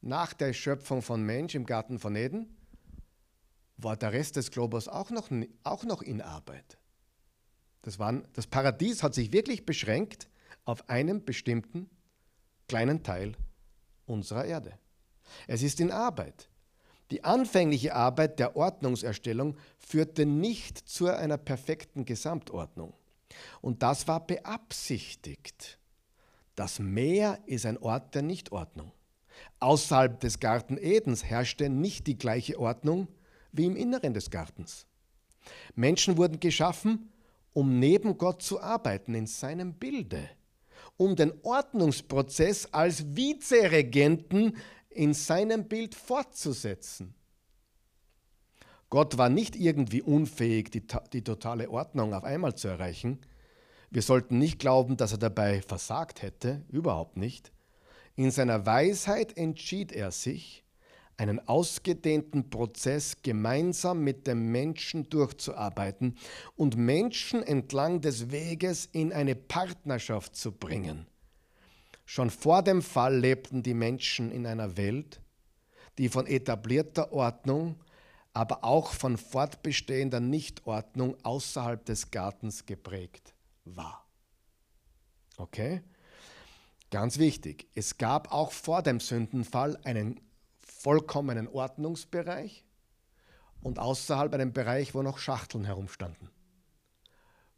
nach 0.00 0.32
der 0.32 0.52
Schöpfung 0.52 1.02
von 1.02 1.22
Mensch 1.22 1.54
im 1.54 1.66
Garten 1.66 2.00
von 2.00 2.16
Eden, 2.16 2.56
war 3.76 3.96
der 3.96 4.12
Rest 4.12 4.34
des 4.34 4.50
Globus 4.50 4.88
auch 4.88 5.10
noch, 5.10 5.30
auch 5.62 5.84
noch 5.84 6.02
in 6.02 6.20
Arbeit. 6.20 6.78
Das, 7.82 8.00
waren, 8.00 8.26
das 8.32 8.48
Paradies 8.48 9.04
hat 9.04 9.14
sich 9.14 9.32
wirklich 9.32 9.64
beschränkt 9.64 10.28
auf 10.64 10.88
einen 10.88 11.24
bestimmten 11.24 11.88
kleinen 12.72 13.02
Teil 13.02 13.34
unserer 14.06 14.46
Erde. 14.46 14.78
Es 15.46 15.62
ist 15.62 15.78
in 15.78 15.90
Arbeit. 15.90 16.48
Die 17.10 17.22
anfängliche 17.22 17.94
Arbeit 17.94 18.38
der 18.38 18.56
Ordnungserstellung 18.56 19.58
führte 19.76 20.24
nicht 20.24 20.78
zu 20.78 21.06
einer 21.08 21.36
perfekten 21.36 22.06
Gesamtordnung. 22.06 22.94
Und 23.60 23.82
das 23.82 24.08
war 24.08 24.26
beabsichtigt. 24.26 25.78
Das 26.54 26.78
Meer 26.78 27.40
ist 27.44 27.66
ein 27.66 27.76
Ort 27.76 28.14
der 28.14 28.22
Nichtordnung. 28.22 28.90
Außerhalb 29.60 30.18
des 30.20 30.40
Garten 30.40 30.78
Edens 30.78 31.24
herrschte 31.24 31.68
nicht 31.68 32.06
die 32.06 32.16
gleiche 32.16 32.58
Ordnung 32.58 33.06
wie 33.52 33.66
im 33.66 33.76
Inneren 33.76 34.14
des 34.14 34.30
Gartens. 34.30 34.86
Menschen 35.74 36.16
wurden 36.16 36.40
geschaffen, 36.40 37.12
um 37.52 37.78
neben 37.78 38.16
Gott 38.16 38.40
zu 38.40 38.62
arbeiten 38.62 39.12
in 39.12 39.26
seinem 39.26 39.74
Bilde 39.74 40.26
um 41.02 41.16
den 41.16 41.32
Ordnungsprozess 41.42 42.68
als 42.72 43.16
Vizeregenten 43.16 44.56
in 44.88 45.14
seinem 45.14 45.64
Bild 45.64 45.94
fortzusetzen. 45.94 47.14
Gott 48.88 49.18
war 49.18 49.28
nicht 49.28 49.56
irgendwie 49.56 50.02
unfähig, 50.02 50.70
die, 50.70 50.82
die 51.12 51.24
totale 51.24 51.70
Ordnung 51.70 52.14
auf 52.14 52.24
einmal 52.24 52.54
zu 52.54 52.68
erreichen. 52.68 53.18
Wir 53.90 54.02
sollten 54.02 54.38
nicht 54.38 54.58
glauben, 54.58 54.96
dass 54.96 55.12
er 55.12 55.18
dabei 55.18 55.60
versagt 55.62 56.22
hätte, 56.22 56.62
überhaupt 56.68 57.16
nicht. 57.16 57.52
In 58.14 58.30
seiner 58.30 58.64
Weisheit 58.64 59.36
entschied 59.36 59.92
er 59.92 60.12
sich, 60.12 60.61
einen 61.22 61.46
ausgedehnten 61.46 62.50
Prozess 62.50 63.22
gemeinsam 63.22 64.02
mit 64.02 64.26
dem 64.26 64.50
Menschen 64.50 65.08
durchzuarbeiten 65.08 66.16
und 66.56 66.76
Menschen 66.76 67.44
entlang 67.44 68.00
des 68.00 68.32
Weges 68.32 68.86
in 68.86 69.12
eine 69.12 69.36
Partnerschaft 69.36 70.34
zu 70.34 70.50
bringen. 70.50 71.06
Schon 72.04 72.28
vor 72.28 72.62
dem 72.62 72.82
Fall 72.82 73.16
lebten 73.16 73.62
die 73.62 73.72
Menschen 73.72 74.32
in 74.32 74.46
einer 74.46 74.76
Welt, 74.76 75.20
die 75.96 76.08
von 76.08 76.26
etablierter 76.26 77.12
Ordnung, 77.12 77.76
aber 78.32 78.64
auch 78.64 78.92
von 78.92 79.16
fortbestehender 79.16 80.18
Nichtordnung 80.18 81.16
außerhalb 81.22 81.84
des 81.84 82.10
Gartens 82.10 82.66
geprägt 82.66 83.32
war. 83.64 84.04
Okay? 85.36 85.82
Ganz 86.90 87.18
wichtig, 87.18 87.68
es 87.76 87.96
gab 87.96 88.32
auch 88.32 88.50
vor 88.50 88.82
dem 88.82 88.98
Sündenfall 88.98 89.78
einen 89.84 90.20
vollkommenen 90.82 91.48
Ordnungsbereich 91.48 92.64
und 93.60 93.78
außerhalb 93.78 94.34
einen 94.34 94.52
Bereich, 94.52 94.94
wo 94.94 95.02
noch 95.02 95.18
Schachteln 95.18 95.64
herumstanden, 95.64 96.30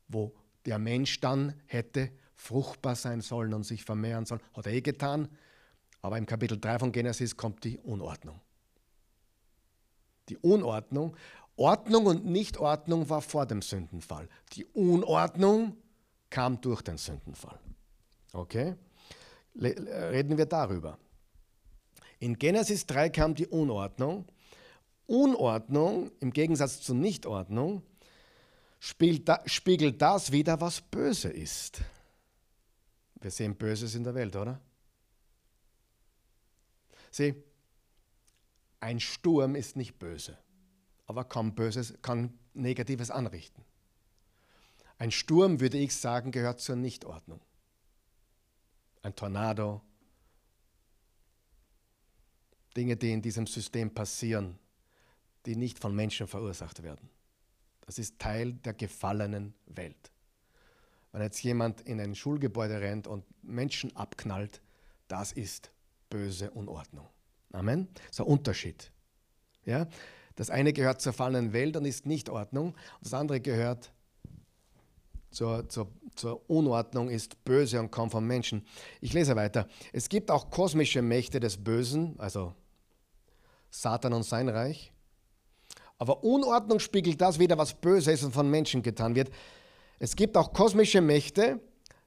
wo 0.08 0.34
der 0.66 0.78
Mensch 0.78 1.20
dann 1.20 1.54
hätte 1.66 2.10
fruchtbar 2.34 2.96
sein 2.96 3.20
sollen 3.20 3.54
und 3.54 3.64
sich 3.64 3.84
vermehren 3.84 4.26
sollen. 4.26 4.42
Hat 4.52 4.66
er 4.66 4.72
eh 4.72 4.80
getan, 4.80 5.28
Aber 6.04 6.18
im 6.18 6.26
Kapitel 6.26 6.60
3 6.60 6.80
von 6.80 6.92
Genesis 6.92 7.34
kommt 7.34 7.64
die 7.64 7.78
Unordnung. 7.78 8.38
Die 10.28 10.36
Unordnung. 10.36 11.16
Ordnung 11.56 12.04
und 12.04 12.26
Nichtordnung 12.26 13.08
war 13.08 13.22
vor 13.22 13.46
dem 13.46 13.62
Sündenfall. 13.62 14.28
Die 14.52 14.66
Unordnung 14.66 15.78
kam 16.28 16.60
durch 16.60 16.82
den 16.82 16.98
Sündenfall. 16.98 17.58
Okay? 18.34 18.74
Reden 19.56 20.36
wir 20.36 20.44
darüber. 20.44 20.98
In 22.18 22.38
Genesis 22.38 22.86
3 22.86 23.10
kam 23.10 23.34
die 23.34 23.46
Unordnung. 23.46 24.26
Unordnung 25.06 26.10
im 26.20 26.32
Gegensatz 26.32 26.80
zur 26.80 26.94
Nichtordnung 26.96 27.82
spiegelt 28.78 30.02
das 30.02 30.32
wieder, 30.32 30.60
was 30.60 30.80
böse 30.80 31.28
ist. 31.28 31.82
Wir 33.20 33.30
sehen 33.30 33.56
Böses 33.56 33.94
in 33.94 34.04
der 34.04 34.14
Welt, 34.14 34.36
oder? 34.36 34.60
Sieh, 37.10 37.34
ein 38.80 39.00
Sturm 39.00 39.54
ist 39.54 39.76
nicht 39.76 39.98
böse, 39.98 40.36
aber 41.06 41.24
kann 41.24 41.54
Böses, 41.54 41.94
kann 42.02 42.38
Negatives 42.52 43.10
anrichten. 43.10 43.64
Ein 44.98 45.10
Sturm, 45.10 45.60
würde 45.60 45.78
ich 45.78 45.96
sagen, 45.96 46.32
gehört 46.32 46.60
zur 46.60 46.76
Nichtordnung. 46.76 47.40
Ein 49.02 49.16
Tornado, 49.16 49.80
Dinge, 52.76 52.96
die 52.96 53.12
in 53.12 53.22
diesem 53.22 53.46
System 53.46 53.92
passieren, 53.92 54.58
die 55.46 55.56
nicht 55.56 55.78
von 55.78 55.94
Menschen 55.94 56.26
verursacht 56.26 56.82
werden. 56.82 57.08
Das 57.86 57.98
ist 57.98 58.18
Teil 58.18 58.54
der 58.54 58.72
gefallenen 58.72 59.54
Welt. 59.66 60.10
Wenn 61.12 61.22
jetzt 61.22 61.42
jemand 61.42 61.82
in 61.82 62.00
ein 62.00 62.14
Schulgebäude 62.14 62.80
rennt 62.80 63.06
und 63.06 63.24
Menschen 63.42 63.94
abknallt, 63.94 64.60
das 65.06 65.32
ist 65.32 65.70
böse 66.10 66.50
Unordnung. 66.50 67.06
Amen. 67.52 67.88
Das 67.94 68.12
ist 68.12 68.20
ein 68.20 68.26
Unterschied. 68.26 68.90
Ja? 69.64 69.86
Das 70.34 70.50
eine 70.50 70.72
gehört 70.72 71.00
zur 71.00 71.12
fallenden 71.12 71.52
Welt 71.52 71.76
und 71.76 71.84
ist 71.84 72.06
nicht 72.06 72.28
Ordnung. 72.28 72.74
Das 73.00 73.14
andere 73.14 73.40
gehört 73.40 73.92
zur, 75.30 75.68
zur, 75.68 75.88
zur 76.14 76.48
Unordnung, 76.48 77.10
ist 77.10 77.44
böse 77.44 77.78
und 77.80 77.90
kommt 77.90 78.12
vom 78.12 78.26
Menschen. 78.26 78.66
Ich 79.00 79.12
lese 79.12 79.36
weiter. 79.36 79.68
Es 79.92 80.08
gibt 80.08 80.30
auch 80.30 80.50
kosmische 80.50 81.02
Mächte 81.02 81.38
des 81.38 81.62
Bösen, 81.62 82.18
also 82.18 82.54
Satan 83.74 84.12
und 84.12 84.22
sein 84.22 84.48
Reich. 84.48 84.92
Aber 85.98 86.22
Unordnung 86.22 86.78
spiegelt 86.78 87.20
das 87.20 87.38
wieder, 87.38 87.58
was 87.58 87.74
böse 87.74 88.12
ist 88.12 88.22
und 88.22 88.32
von 88.32 88.48
Menschen 88.48 88.82
getan 88.82 89.14
wird. 89.16 89.30
Es 89.98 90.14
gibt 90.14 90.36
auch 90.36 90.52
kosmische 90.52 91.00
Mächte 91.00 91.60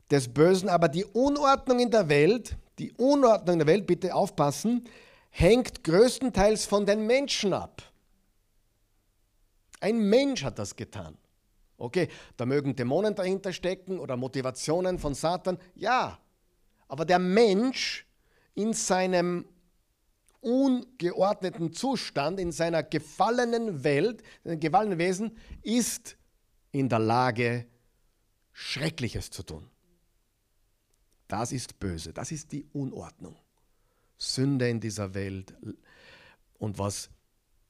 des 0.10 0.34
Bösen, 0.34 0.70
aber 0.70 0.88
die 0.88 1.04
Unordnung 1.04 1.80
in 1.80 1.92
der 1.92 2.08
Welt, 2.08 2.56
die 2.80 2.94
Unordnung 2.94 3.54
in 3.54 3.60
der 3.60 3.68
Welt, 3.68 3.86
bitte 3.86 4.16
aufpassen, 4.16 4.88
hängt 5.30 5.84
größtenteils 5.84 6.66
von 6.66 6.86
den 6.86 7.06
Menschen 7.06 7.54
ab. 7.54 7.82
Ein 9.82 10.00
Mensch 10.10 10.44
hat 10.44 10.60
das 10.60 10.76
getan. 10.76 11.18
Okay, 11.78 12.08
da 12.38 12.46
mögen 12.46 12.76
Dämonen 12.76 13.14
dahinter 13.14 13.52
stecken 13.52 14.00
oder 14.00 14.16
Motivationen 14.16 14.98
von 15.00 15.14
Satan. 15.14 15.60
Ja, 15.76 16.18
aber 16.88 17.04
der 17.04 17.20
Mensch 17.20 18.08
in 18.56 18.74
seinem 18.74 19.46
ungeordneten 20.48 21.74
Zustand, 21.74 22.40
in 22.40 22.54
seiner 22.54 22.82
gefallenen 22.82 23.84
Welt, 23.84 24.24
gefallenen 24.46 24.98
Wesen, 24.98 25.38
ist 25.62 26.16
in 26.72 26.88
der 26.88 27.00
Lage, 27.00 27.68
Schreckliches 28.54 29.30
zu 29.30 29.44
tun. 29.44 29.70
Das 31.28 31.52
ist 31.52 31.80
böse, 31.80 32.14
das 32.14 32.32
ist 32.32 32.54
die 32.54 32.66
Unordnung. 32.72 33.36
Sünde 34.18 34.70
in 34.70 34.80
dieser 34.80 35.14
Welt 35.14 35.54
und 36.58 36.80
was 36.80 37.10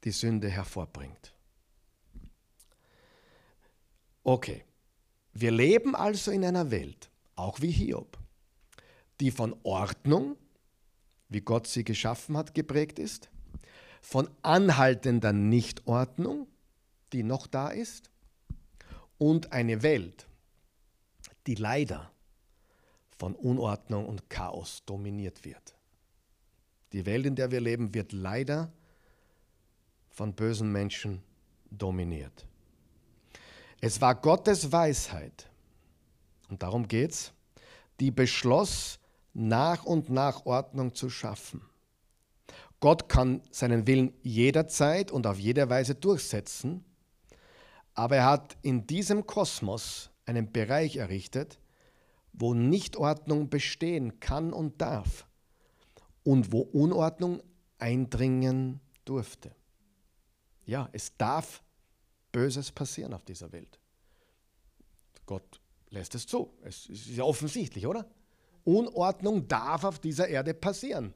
die 0.04 0.12
Sünde 0.12 0.48
hervorbringt. 0.48 1.34
Okay, 4.24 4.64
wir 5.34 5.52
leben 5.52 5.96
also 5.96 6.30
in 6.30 6.46
einer 6.46 6.70
Welt, 6.70 7.10
auch 7.36 7.60
wie 7.60 7.72
Hiob, 7.72 8.20
die 9.20 9.32
von 9.32 9.56
Ordnung, 9.64 10.38
wie 11.30 11.42
Gott 11.42 11.68
sie 11.68 11.84
geschaffen 11.84 12.38
hat, 12.38 12.54
geprägt 12.54 13.00
ist, 13.00 13.30
von 14.02 14.30
anhaltender 14.42 15.34
Nichtordnung, 15.34 16.48
die 17.14 17.24
noch 17.24 17.48
da 17.48 17.70
ist, 17.70 18.10
und 19.18 19.52
eine 19.52 19.84
Welt, 19.84 20.28
die 21.48 21.56
leider 21.56 22.12
von 23.18 23.36
Unordnung 23.36 24.06
und 24.06 24.30
Chaos 24.30 24.84
dominiert 24.86 25.44
wird. 25.44 25.76
Die 26.94 27.06
Welt, 27.06 27.26
in 27.26 27.36
der 27.36 27.52
wir 27.52 27.60
leben, 27.60 27.94
wird 27.94 28.12
leider 28.12 28.72
von 30.10 30.34
bösen 30.34 30.72
Menschen 30.72 31.22
dominiert. 31.70 32.46
Es 33.82 34.00
war 34.02 34.16
Gottes 34.16 34.72
Weisheit, 34.72 35.50
und 36.50 36.64
darum 36.64 36.88
geht 36.88 37.12
es, 37.12 37.34
die 38.00 38.12
beschloss, 38.12 39.00
nach 39.38 39.86
und 39.86 40.10
nach 40.10 40.48
Ordnung 40.48 40.96
zu 40.96 41.12
schaffen. 41.12 41.62
Gott 42.80 43.08
kann 43.08 43.44
seinen 43.52 43.86
Willen 43.86 44.14
jederzeit 44.24 45.12
und 45.12 45.28
auf 45.28 45.38
jede 45.38 45.70
Weise 45.70 45.94
durchsetzen, 45.94 46.84
aber 47.94 48.18
er 48.18 48.26
hat 48.26 48.58
in 48.64 48.88
diesem 48.88 49.28
Kosmos 49.28 50.10
einen 50.26 50.52
Bereich 50.52 50.96
errichtet, 50.96 51.60
wo 52.34 52.56
Nichtordnung 52.56 53.50
bestehen 53.50 54.20
kann 54.20 54.54
und 54.54 54.82
darf 54.82 55.28
und 56.24 56.52
wo 56.52 56.62
Unordnung 56.62 57.44
eindringen 57.78 58.80
durfte. 59.06 59.56
Ja, 60.66 60.90
es 60.94 61.16
darf 61.16 61.64
Böses 62.32 62.72
passieren 62.72 63.14
auf 63.14 63.24
dieser 63.24 63.52
Welt. 63.52 63.80
Gott 65.28 65.62
lässt 65.90 66.16
es 66.16 66.26
zu. 66.26 66.58
Es 66.64 66.88
ist 66.88 67.08
ja 67.08 67.24
offensichtlich, 67.24 67.86
oder? 67.86 68.10
Unordnung 68.68 69.48
darf 69.48 69.86
auf 69.86 70.00
dieser 70.00 70.28
Erde 70.28 70.54
passieren. 70.54 71.14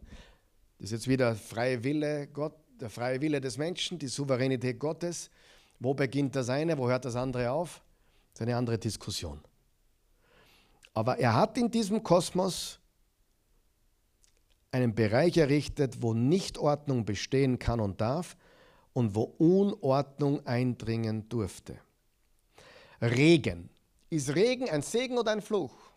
Das 0.80 0.86
ist 0.86 0.92
jetzt 0.92 1.08
wieder 1.08 1.36
freie 1.36 1.84
Wille 1.84 2.28
Gott, 2.28 2.56
der 2.80 2.90
freie 2.90 3.20
Wille 3.20 3.42
des 3.42 3.58
Menschen, 3.58 4.00
die 4.00 4.08
Souveränität 4.08 4.80
Gottes. 4.80 5.30
Wo 5.80 5.94
beginnt 5.94 6.36
das 6.36 6.50
eine, 6.50 6.78
wo 6.78 6.88
hört 6.88 7.04
das 7.04 7.16
andere 7.16 7.52
auf? 7.52 7.82
Das 8.34 8.40
ist 8.40 8.48
eine 8.48 8.56
andere 8.56 8.78
Diskussion. 8.78 9.42
Aber 10.94 11.20
er 11.20 11.36
hat 11.36 11.58
in 11.58 11.70
diesem 11.70 12.02
Kosmos 12.02 12.80
einen 14.72 14.96
Bereich 14.96 15.38
errichtet, 15.38 16.02
wo 16.02 16.14
Nichtordnung 16.14 17.04
bestehen 17.04 17.60
kann 17.60 17.82
und 17.82 18.00
darf 18.00 18.38
und 18.94 19.14
wo 19.14 19.24
Unordnung 19.38 20.46
eindringen 20.46 21.28
durfte. 21.28 21.78
Regen. 23.02 23.70
Ist 24.10 24.36
Regen 24.36 24.70
ein 24.70 24.82
Segen 24.82 25.18
oder 25.18 25.32
ein 25.32 25.42
Fluch? 25.42 25.91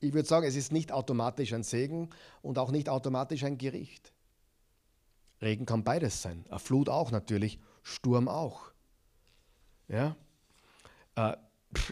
Ich 0.00 0.12
würde 0.12 0.28
sagen, 0.28 0.46
es 0.46 0.56
ist 0.56 0.72
nicht 0.72 0.92
automatisch 0.92 1.52
ein 1.52 1.62
Segen 1.64 2.10
und 2.42 2.58
auch 2.58 2.70
nicht 2.70 2.88
automatisch 2.88 3.44
ein 3.44 3.58
Gericht. 3.58 4.12
Regen 5.40 5.66
kann 5.66 5.84
beides 5.84 6.22
sein. 6.22 6.44
Eine 6.48 6.58
Flut 6.58 6.88
auch 6.88 7.10
natürlich, 7.10 7.58
Sturm 7.82 8.28
auch. 8.28 8.72
Ja? 9.88 10.16
Äh, 11.16 11.36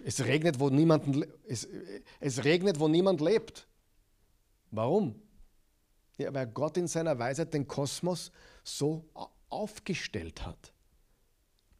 es 0.04 0.24
regnet, 0.24 0.58
wo 0.58 0.70
niemand, 0.70 1.26
es, 1.46 1.68
es 2.20 2.44
regnet, 2.44 2.80
wo 2.80 2.88
niemand 2.88 3.20
lebt. 3.20 3.68
Warum? 4.70 5.20
Ja, 6.18 6.32
weil 6.32 6.46
Gott 6.46 6.76
in 6.76 6.88
seiner 6.88 7.18
Weisheit 7.18 7.52
den 7.52 7.68
Kosmos 7.68 8.30
so 8.64 9.04
aufgestellt 9.48 10.46
hat. 10.46 10.72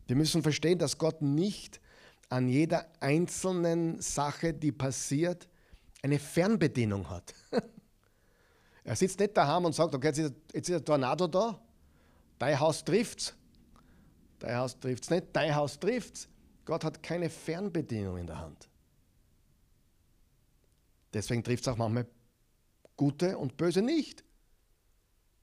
Wir 0.07 0.17
müssen 0.17 0.43
verstehen, 0.43 0.79
dass 0.79 0.99
Gott 0.99 1.23
nicht 1.23 1.81
an 2.29 2.49
jeder 2.49 2.87
einzelnen 3.01 4.01
Sache, 4.01 4.53
die 4.53 4.73
passiert, 4.73 5.49
eine 6.07 6.19
Fernbedienung 6.19 7.09
hat. 7.11 7.35
er 8.85 8.97
sitzt 8.97 9.19
nicht 9.19 9.37
daheim 9.37 9.65
und 9.65 9.75
sagt, 9.75 9.95
okay, 9.95 10.07
jetzt 10.07 10.19
ist, 10.53 10.71
ein 10.71 10.85
Tornado 10.85 11.27
da, 11.27 11.61
dein 12.39 12.59
Haus 12.59 12.85
trifft's. 12.85 13.35
Dein 14.39 14.57
Haus 14.57 14.79
trifft's 14.79 15.11
nicht, 15.11 15.27
dein 15.33 15.55
Haus 15.55 15.79
trifft's. 15.79 16.29
Gott 16.65 16.85
hat 16.85 17.03
keine 17.03 17.29
Fernbedienung 17.29 18.19
in 18.19 18.27
der 18.27 18.39
Hand. 18.39 18.69
Deswegen 21.13 21.43
trifft 21.43 21.63
es 21.63 21.69
auch 21.69 21.77
manchmal 21.77 22.07
Gute 22.97 23.37
und 23.37 23.57
Böse 23.57 23.83
nicht. 23.83 24.25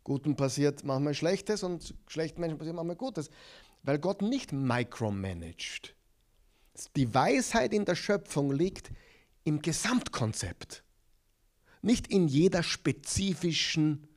Guten 0.03 0.36
passiert 0.36 0.84
manchmal 0.84 1.14
Schlechtes 1.14 1.64
und 1.64 1.93
schlechten 2.07 2.41
Menschen 2.41 2.57
passiert 2.57 2.76
manchmal 2.76 2.95
Gutes, 2.95 3.30
weil 3.84 3.99
Gott 3.99 4.22
nicht 4.22 4.51
micromanagt. 4.51 5.95
Die 6.95 7.14
Weisheit 7.14 7.74
in 7.74 7.86
der 7.86 7.95
Schöpfung 7.95 8.51
liegt 8.51 8.91
im 9.43 9.61
Gesamtkonzept, 9.61 10.83
nicht 11.81 12.07
in 12.07 12.27
jeder 12.27 12.63
spezifischen, 12.63 14.07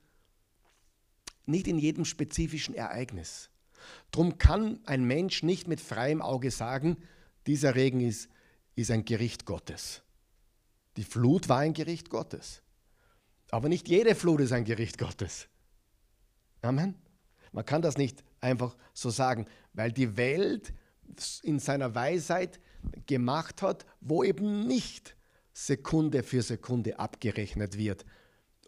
nicht 1.46 1.66
in 1.66 1.78
jedem 1.78 2.04
spezifischen 2.04 2.74
Ereignis. 2.74 3.50
Drum 4.10 4.38
kann 4.38 4.80
ein 4.86 5.04
Mensch 5.04 5.42
nicht 5.42 5.68
mit 5.68 5.80
freiem 5.80 6.22
Auge 6.22 6.50
sagen, 6.50 6.96
dieser 7.46 7.74
Regen 7.74 8.00
ist, 8.00 8.28
ist 8.74 8.90
ein 8.90 9.04
Gericht 9.04 9.46
Gottes. 9.46 10.02
Die 10.96 11.04
Flut 11.04 11.48
war 11.48 11.58
ein 11.58 11.74
Gericht 11.74 12.10
Gottes. 12.10 12.62
Aber 13.50 13.68
nicht 13.68 13.88
jede 13.88 14.14
Flut 14.14 14.40
ist 14.40 14.52
ein 14.52 14.64
Gericht 14.64 14.98
Gottes. 14.98 15.48
Amen. 16.62 16.94
Man 17.52 17.64
kann 17.64 17.82
das 17.82 17.96
nicht 17.96 18.24
einfach 18.40 18.76
so 18.92 19.10
sagen, 19.10 19.46
weil 19.72 19.92
die 19.92 20.16
Welt 20.16 20.72
in 21.42 21.58
seiner 21.58 21.94
Weisheit 21.94 22.60
gemacht 23.06 23.62
hat, 23.62 23.86
wo 24.00 24.24
eben 24.24 24.66
nicht 24.66 25.15
Sekunde 25.58 26.22
für 26.22 26.42
Sekunde 26.42 26.98
abgerechnet 26.98 27.78
wird 27.78 28.04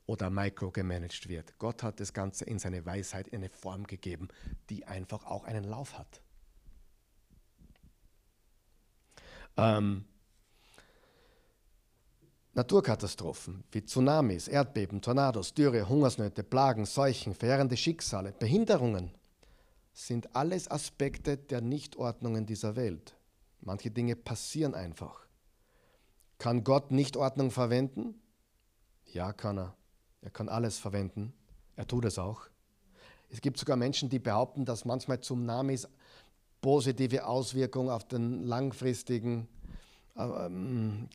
oder 0.07 0.31
microgemanagt 0.31 1.29
wird. 1.29 1.59
Gott 1.59 1.83
hat 1.83 2.01
das 2.01 2.15
Ganze 2.15 2.47
in 2.47 2.59
seine 2.59 2.87
Weisheit 2.87 3.31
eine 3.35 3.51
Form 3.51 3.87
gegeben, 3.87 4.29
die 4.71 4.87
einfach 4.87 5.27
auch 5.27 5.45
einen 5.45 5.65
Lauf 5.65 5.99
hat. 5.99 6.23
Ähm, 9.59 10.07
Naturkatastrophen 12.55 13.65
wie 13.71 13.85
Tsunamis, 13.85 14.49
Erdbeben, 14.49 15.03
Tornados, 15.03 15.53
Dürre, 15.53 15.87
Hungersnöte, 15.87 16.43
Plagen, 16.43 16.87
Seuchen, 16.87 17.35
verheerende 17.35 17.77
Schicksale, 17.77 18.33
Behinderungen 18.33 19.11
sind 19.93 20.35
alles 20.35 20.71
Aspekte 20.71 21.37
der 21.37 21.61
Nichtordnungen 21.61 22.47
dieser 22.47 22.77
Welt. 22.77 23.15
Manche 23.61 23.91
Dinge 23.91 24.17
passieren 24.17 24.75
einfach. 24.75 25.28
Kann 26.39 26.65
Gott 26.65 26.91
Nichtordnung 26.93 27.51
verwenden? 27.51 28.15
Ja, 29.13 29.33
kann 29.33 29.59
er. 29.59 29.75
Er 30.23 30.31
kann 30.31 30.49
alles 30.49 30.79
verwenden. 30.79 31.33
Er 31.77 31.87
tut 31.87 32.05
es 32.05 32.19
auch. 32.19 32.43
Es 33.31 33.41
gibt 33.41 33.59
sogar 33.59 33.77
Menschen, 33.77 34.09
die 34.09 34.19
behaupten, 34.19 34.65
dass 34.65 34.85
manchmal 34.85 35.21
Tsunamis 35.21 35.89
positive 36.61 37.27
Auswirkungen 37.27 37.91
auf 37.91 38.07
den 38.07 38.43
langfristigen, 38.43 39.49
äh, 40.17 40.49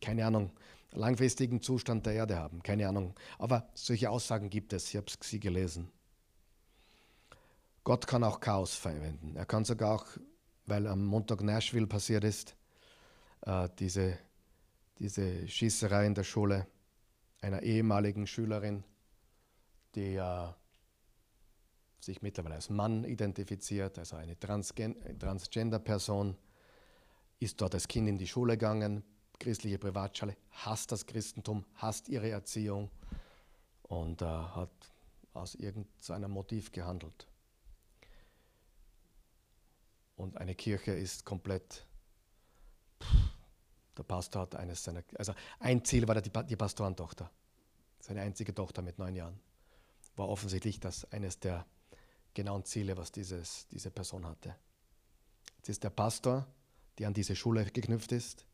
keine 0.01 0.25
Ahnung, 0.25 0.51
langfristigen 0.91 1.61
Zustand 1.61 2.05
der 2.05 2.13
Erde 2.13 2.37
haben. 2.37 2.61
Keine 2.61 2.87
Ahnung. 2.87 3.13
Aber 3.39 3.67
solche 3.73 4.09
Aussagen 4.09 4.49
gibt 4.49 4.73
es. 4.73 4.89
Ich 4.89 4.97
habe 4.97 5.07
sie 5.21 5.39
gelesen. 5.39 5.89
Gott 7.83 8.07
kann 8.07 8.23
auch 8.23 8.39
Chaos 8.39 8.75
verwenden. 8.75 9.35
Er 9.35 9.45
kann 9.45 9.65
sogar 9.65 9.95
auch, 9.95 10.05
weil 10.65 10.87
am 10.87 11.05
Montag 11.05 11.41
Nashville 11.41 11.87
passiert 11.87 12.23
ist, 12.23 12.55
äh, 13.41 13.67
diese, 13.79 14.17
diese 15.03 15.47
Schießerei 15.49 16.05
in 16.05 16.15
der 16.15 16.23
Schule 16.23 16.65
einer 17.41 17.61
ehemaligen 17.61 18.25
Schülerin, 18.25 18.85
die 19.95 20.15
äh, 20.15 20.47
sich 21.99 22.21
mittlerweile 22.21 22.55
als 22.55 22.69
Mann 22.69 23.03
identifiziert, 23.03 23.99
also 23.99 24.15
eine 24.15 24.39
Transgender-Person, 24.39 26.37
ist 27.39 27.59
dort 27.59 27.73
als 27.73 27.89
Kind 27.89 28.07
in 28.07 28.17
die 28.17 28.27
Schule 28.27 28.53
gegangen, 28.53 29.03
christliche 29.39 29.77
Privatschule, 29.77 30.37
hasst 30.51 30.93
das 30.93 31.05
Christentum, 31.05 31.65
hasst 31.75 32.07
ihre 32.07 32.29
Erziehung 32.29 32.89
und 33.81 34.21
äh, 34.21 34.25
hat 34.25 34.71
aus 35.33 35.55
irgendeinem 35.55 36.31
Motiv 36.31 36.71
gehandelt. 36.71 37.27
Und 40.15 40.37
eine 40.37 40.55
Kirche 40.55 40.93
ist 40.93 41.25
komplett, 41.25 41.85
der 43.97 44.03
Pastor 44.03 44.43
hat 44.43 44.55
eines 44.55 44.83
seiner, 44.83 45.03
also 45.17 45.33
ein 45.59 45.83
Ziel 45.85 46.07
war 46.07 46.19
die, 46.21 46.55
Pastorentochter, 46.55 47.29
seine 47.99 48.21
einzige 48.21 48.53
Tochter 48.53 48.81
mit 48.81 48.97
neun 48.97 49.15
Jahren. 49.15 49.39
War 50.15 50.29
offensichtlich 50.29 50.79
das 50.79 51.11
eines 51.11 51.39
der 51.39 51.65
genauen 52.33 52.65
Ziele, 52.65 52.97
was 52.97 53.11
dieses, 53.11 53.67
diese 53.69 53.91
Person 53.91 54.25
hatte. 54.25 54.55
Jetzt 55.57 55.69
ist 55.69 55.83
der 55.83 55.91
Pastor, 55.91 56.47
der 56.97 57.07
an 57.07 57.13
diese 57.13 57.35
Schule 57.35 57.65
geknüpft 57.65 58.11
ist, 58.11 58.45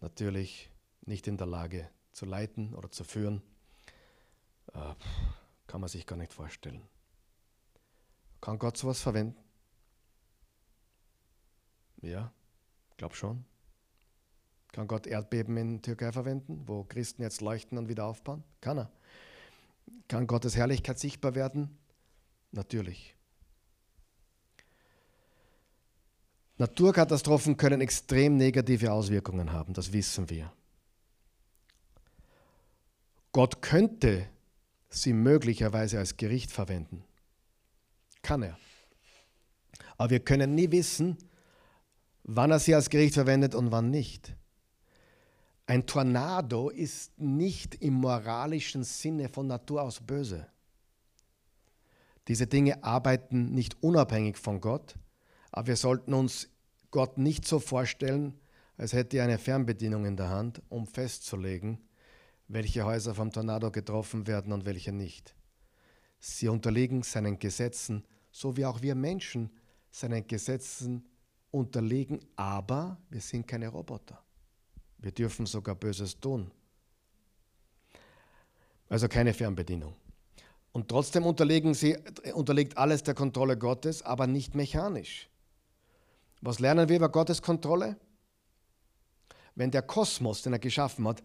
natürlich 0.00 0.70
nicht 1.02 1.26
in 1.26 1.36
der 1.36 1.46
Lage 1.46 1.88
zu 2.12 2.26
leiten 2.26 2.74
oder 2.74 2.90
zu 2.90 3.04
führen. 3.04 3.42
Äh, 4.74 4.94
kann 5.66 5.80
man 5.80 5.88
sich 5.88 6.06
gar 6.06 6.16
nicht 6.16 6.32
vorstellen. 6.32 6.86
Kann 8.40 8.58
Gott 8.58 8.76
sowas 8.76 9.00
verwenden? 9.00 9.42
Ja, 12.02 12.32
glaub 12.96 13.14
schon. 13.14 13.44
Kann 14.72 14.88
Gott 14.88 15.06
Erdbeben 15.06 15.56
in 15.58 15.82
Türkei 15.82 16.12
verwenden, 16.12 16.62
wo 16.66 16.84
Christen 16.84 17.22
jetzt 17.22 17.42
leuchten 17.42 17.76
und 17.76 17.88
wieder 17.88 18.06
aufbauen? 18.06 18.42
Kann 18.62 18.78
er. 18.78 18.90
Kann 20.08 20.26
Gottes 20.26 20.56
Herrlichkeit 20.56 20.98
sichtbar 20.98 21.34
werden? 21.34 21.76
Natürlich. 22.52 23.14
Naturkatastrophen 26.56 27.56
können 27.56 27.80
extrem 27.80 28.36
negative 28.36 28.92
Auswirkungen 28.92 29.52
haben, 29.52 29.74
das 29.74 29.92
wissen 29.92 30.30
wir. 30.30 30.52
Gott 33.32 33.62
könnte 33.62 34.28
sie 34.88 35.12
möglicherweise 35.12 35.98
als 35.98 36.16
Gericht 36.16 36.52
verwenden. 36.52 37.04
Kann 38.22 38.42
er. 38.42 38.58
Aber 39.96 40.10
wir 40.10 40.20
können 40.20 40.54
nie 40.54 40.70
wissen, 40.70 41.16
wann 42.24 42.50
er 42.50 42.58
sie 42.58 42.74
als 42.74 42.90
Gericht 42.90 43.14
verwendet 43.14 43.54
und 43.54 43.72
wann 43.72 43.90
nicht. 43.90 44.36
Ein 45.66 45.86
Tornado 45.86 46.70
ist 46.70 47.18
nicht 47.18 47.76
im 47.76 47.94
moralischen 47.94 48.82
Sinne 48.82 49.28
von 49.28 49.46
Natur 49.46 49.82
aus 49.82 50.00
böse. 50.00 50.48
Diese 52.28 52.46
Dinge 52.46 52.82
arbeiten 52.82 53.52
nicht 53.52 53.82
unabhängig 53.82 54.38
von 54.38 54.60
Gott, 54.60 54.96
aber 55.50 55.68
wir 55.68 55.76
sollten 55.76 56.14
uns 56.14 56.48
Gott 56.90 57.18
nicht 57.18 57.46
so 57.46 57.58
vorstellen, 57.58 58.38
als 58.76 58.92
hätte 58.92 59.18
er 59.18 59.24
eine 59.24 59.38
Fernbedienung 59.38 60.04
in 60.04 60.16
der 60.16 60.30
Hand, 60.30 60.62
um 60.68 60.86
festzulegen, 60.86 61.78
welche 62.48 62.84
Häuser 62.84 63.14
vom 63.14 63.30
Tornado 63.30 63.70
getroffen 63.70 64.26
werden 64.26 64.52
und 64.52 64.64
welche 64.64 64.92
nicht. 64.92 65.34
Sie 66.18 66.48
unterliegen 66.48 67.02
seinen 67.02 67.38
Gesetzen, 67.38 68.04
so 68.30 68.56
wie 68.56 68.64
auch 68.64 68.82
wir 68.82 68.94
Menschen 68.94 69.50
seinen 69.90 70.26
Gesetzen 70.26 71.08
unterliegen, 71.50 72.20
aber 72.36 73.00
wir 73.10 73.20
sind 73.20 73.46
keine 73.46 73.68
Roboter. 73.68 74.21
Wir 75.02 75.10
dürfen 75.10 75.46
sogar 75.46 75.74
Böses 75.74 76.18
tun. 76.18 76.50
Also 78.88 79.08
keine 79.08 79.34
Fernbedienung. 79.34 79.94
Und 80.72 80.88
trotzdem 80.88 81.26
unterliegen 81.26 81.74
sie, 81.74 81.98
unterliegt 82.34 82.78
alles 82.78 83.02
der 83.02 83.14
Kontrolle 83.14 83.58
Gottes, 83.58 84.02
aber 84.02 84.26
nicht 84.26 84.54
mechanisch. 84.54 85.28
Was 86.40 86.60
lernen 86.60 86.88
wir 86.88 86.96
über 86.96 87.08
Gottes 87.08 87.42
Kontrolle? 87.42 87.96
Wenn 89.54 89.70
der 89.70 89.82
Kosmos, 89.82 90.42
den 90.42 90.54
er 90.54 90.58
geschaffen 90.58 91.06
hat, 91.06 91.22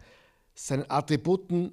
seinen 0.54 0.90
Attributen 0.90 1.72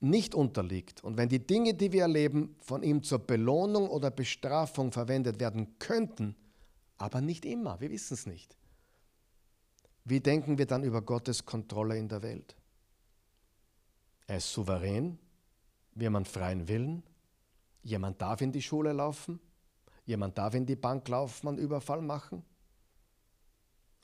nicht 0.00 0.34
unterliegt 0.34 1.04
und 1.04 1.16
wenn 1.16 1.28
die 1.28 1.46
Dinge, 1.46 1.74
die 1.74 1.92
wir 1.92 2.02
erleben, 2.02 2.56
von 2.60 2.82
ihm 2.82 3.02
zur 3.02 3.18
Belohnung 3.18 3.88
oder 3.88 4.10
Bestrafung 4.10 4.90
verwendet 4.90 5.38
werden 5.38 5.78
könnten, 5.78 6.34
aber 6.98 7.20
nicht 7.20 7.44
immer, 7.44 7.80
wir 7.80 7.90
wissen 7.90 8.14
es 8.14 8.26
nicht. 8.26 8.56
Wie 10.08 10.20
denken 10.20 10.56
wir 10.56 10.66
dann 10.66 10.84
über 10.84 11.02
Gottes 11.02 11.44
Kontrolle 11.44 11.98
in 11.98 12.08
der 12.08 12.22
Welt? 12.22 12.54
Er 14.28 14.36
ist 14.36 14.52
souverän, 14.52 15.18
wie 15.96 16.08
man 16.08 16.24
freien 16.24 16.68
Willen. 16.68 17.02
Jemand 17.82 18.22
darf 18.22 18.40
in 18.40 18.52
die 18.52 18.62
Schule 18.62 18.92
laufen, 18.92 19.40
jemand 20.04 20.38
darf 20.38 20.54
in 20.54 20.64
die 20.64 20.76
Bank 20.76 21.08
laufen 21.08 21.48
und 21.48 21.58
Überfall 21.58 22.02
machen. 22.02 22.44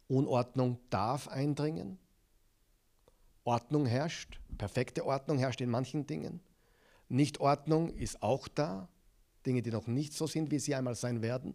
Unordnung 0.09 0.81
darf 0.91 1.29
eindringen. 1.29 1.99
Ordnung 3.45 3.87
herrscht, 3.87 4.41
perfekte 4.59 5.07
Ordnung 5.07 5.39
herrscht 5.39 5.61
in 5.61 5.71
manchen 5.71 6.09
Dingen. 6.09 6.41
Nichtordnung 7.09 7.91
ist 7.91 8.25
auch 8.25 8.49
da, 8.49 8.89
Dinge, 9.47 9.63
die 9.63 9.71
noch 9.71 9.87
nicht 9.87 10.15
so 10.15 10.27
sind, 10.27 10.51
wie 10.51 10.59
sie 10.59 10.75
einmal 10.75 10.97
sein 10.97 11.23
werden. 11.23 11.55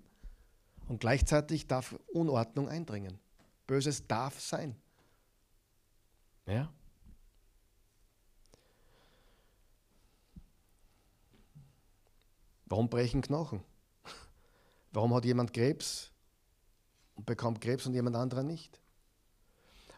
Und 0.87 1.01
gleichzeitig 1.01 1.67
darf 1.67 1.99
Unordnung 2.13 2.69
eindringen. 2.69 3.19
Böses 3.67 4.07
darf 4.07 4.39
sein. 4.39 4.75
Ja? 6.45 6.71
Warum 12.65 12.89
brechen 12.89 13.21
Knochen? 13.21 13.63
Warum 14.91 15.13
hat 15.13 15.25
jemand 15.25 15.53
Krebs 15.53 16.11
und 17.15 17.25
bekommt 17.25 17.61
Krebs 17.61 17.85
und 17.85 17.93
jemand 17.93 18.15
anderer 18.15 18.43
nicht? 18.43 18.79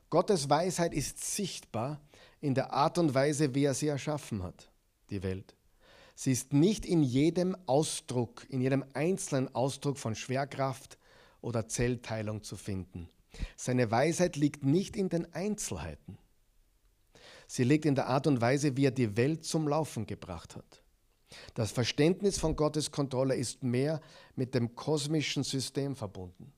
Gottes 0.09 0.49
Weisheit 0.49 0.93
ist 0.93 1.23
sichtbar 1.23 1.99
in 2.41 2.55
der 2.55 2.73
Art 2.73 2.97
und 2.97 3.13
Weise, 3.13 3.53
wie 3.53 3.65
er 3.65 3.75
sie 3.75 3.87
erschaffen 3.87 4.41
hat, 4.41 4.71
die 5.09 5.21
Welt. 5.21 5.55
Sie 6.15 6.31
ist 6.31 6.51
nicht 6.51 6.85
in 6.85 7.03
jedem 7.03 7.55
Ausdruck, 7.67 8.45
in 8.49 8.61
jedem 8.61 8.83
einzelnen 8.93 9.53
Ausdruck 9.53 9.97
von 9.97 10.15
Schwerkraft 10.15 10.97
oder 11.41 11.67
Zellteilung 11.67 12.43
zu 12.43 12.57
finden. 12.57 13.09
Seine 13.55 13.91
Weisheit 13.91 14.35
liegt 14.35 14.63
nicht 14.63 14.95
in 14.95 15.09
den 15.09 15.33
Einzelheiten. 15.33 16.17
Sie 17.47 17.63
liegt 17.63 17.85
in 17.85 17.95
der 17.95 18.07
Art 18.07 18.27
und 18.27 18.41
Weise, 18.41 18.77
wie 18.77 18.85
er 18.85 18.91
die 18.91 19.17
Welt 19.17 19.43
zum 19.43 19.67
Laufen 19.67 20.05
gebracht 20.05 20.55
hat. 20.55 20.83
Das 21.53 21.71
Verständnis 21.71 22.39
von 22.39 22.55
Gottes 22.55 22.91
Kontrolle 22.91 23.35
ist 23.35 23.63
mehr 23.63 24.01
mit 24.35 24.55
dem 24.55 24.75
kosmischen 24.75 25.43
System 25.43 25.95
verbunden, 25.95 26.53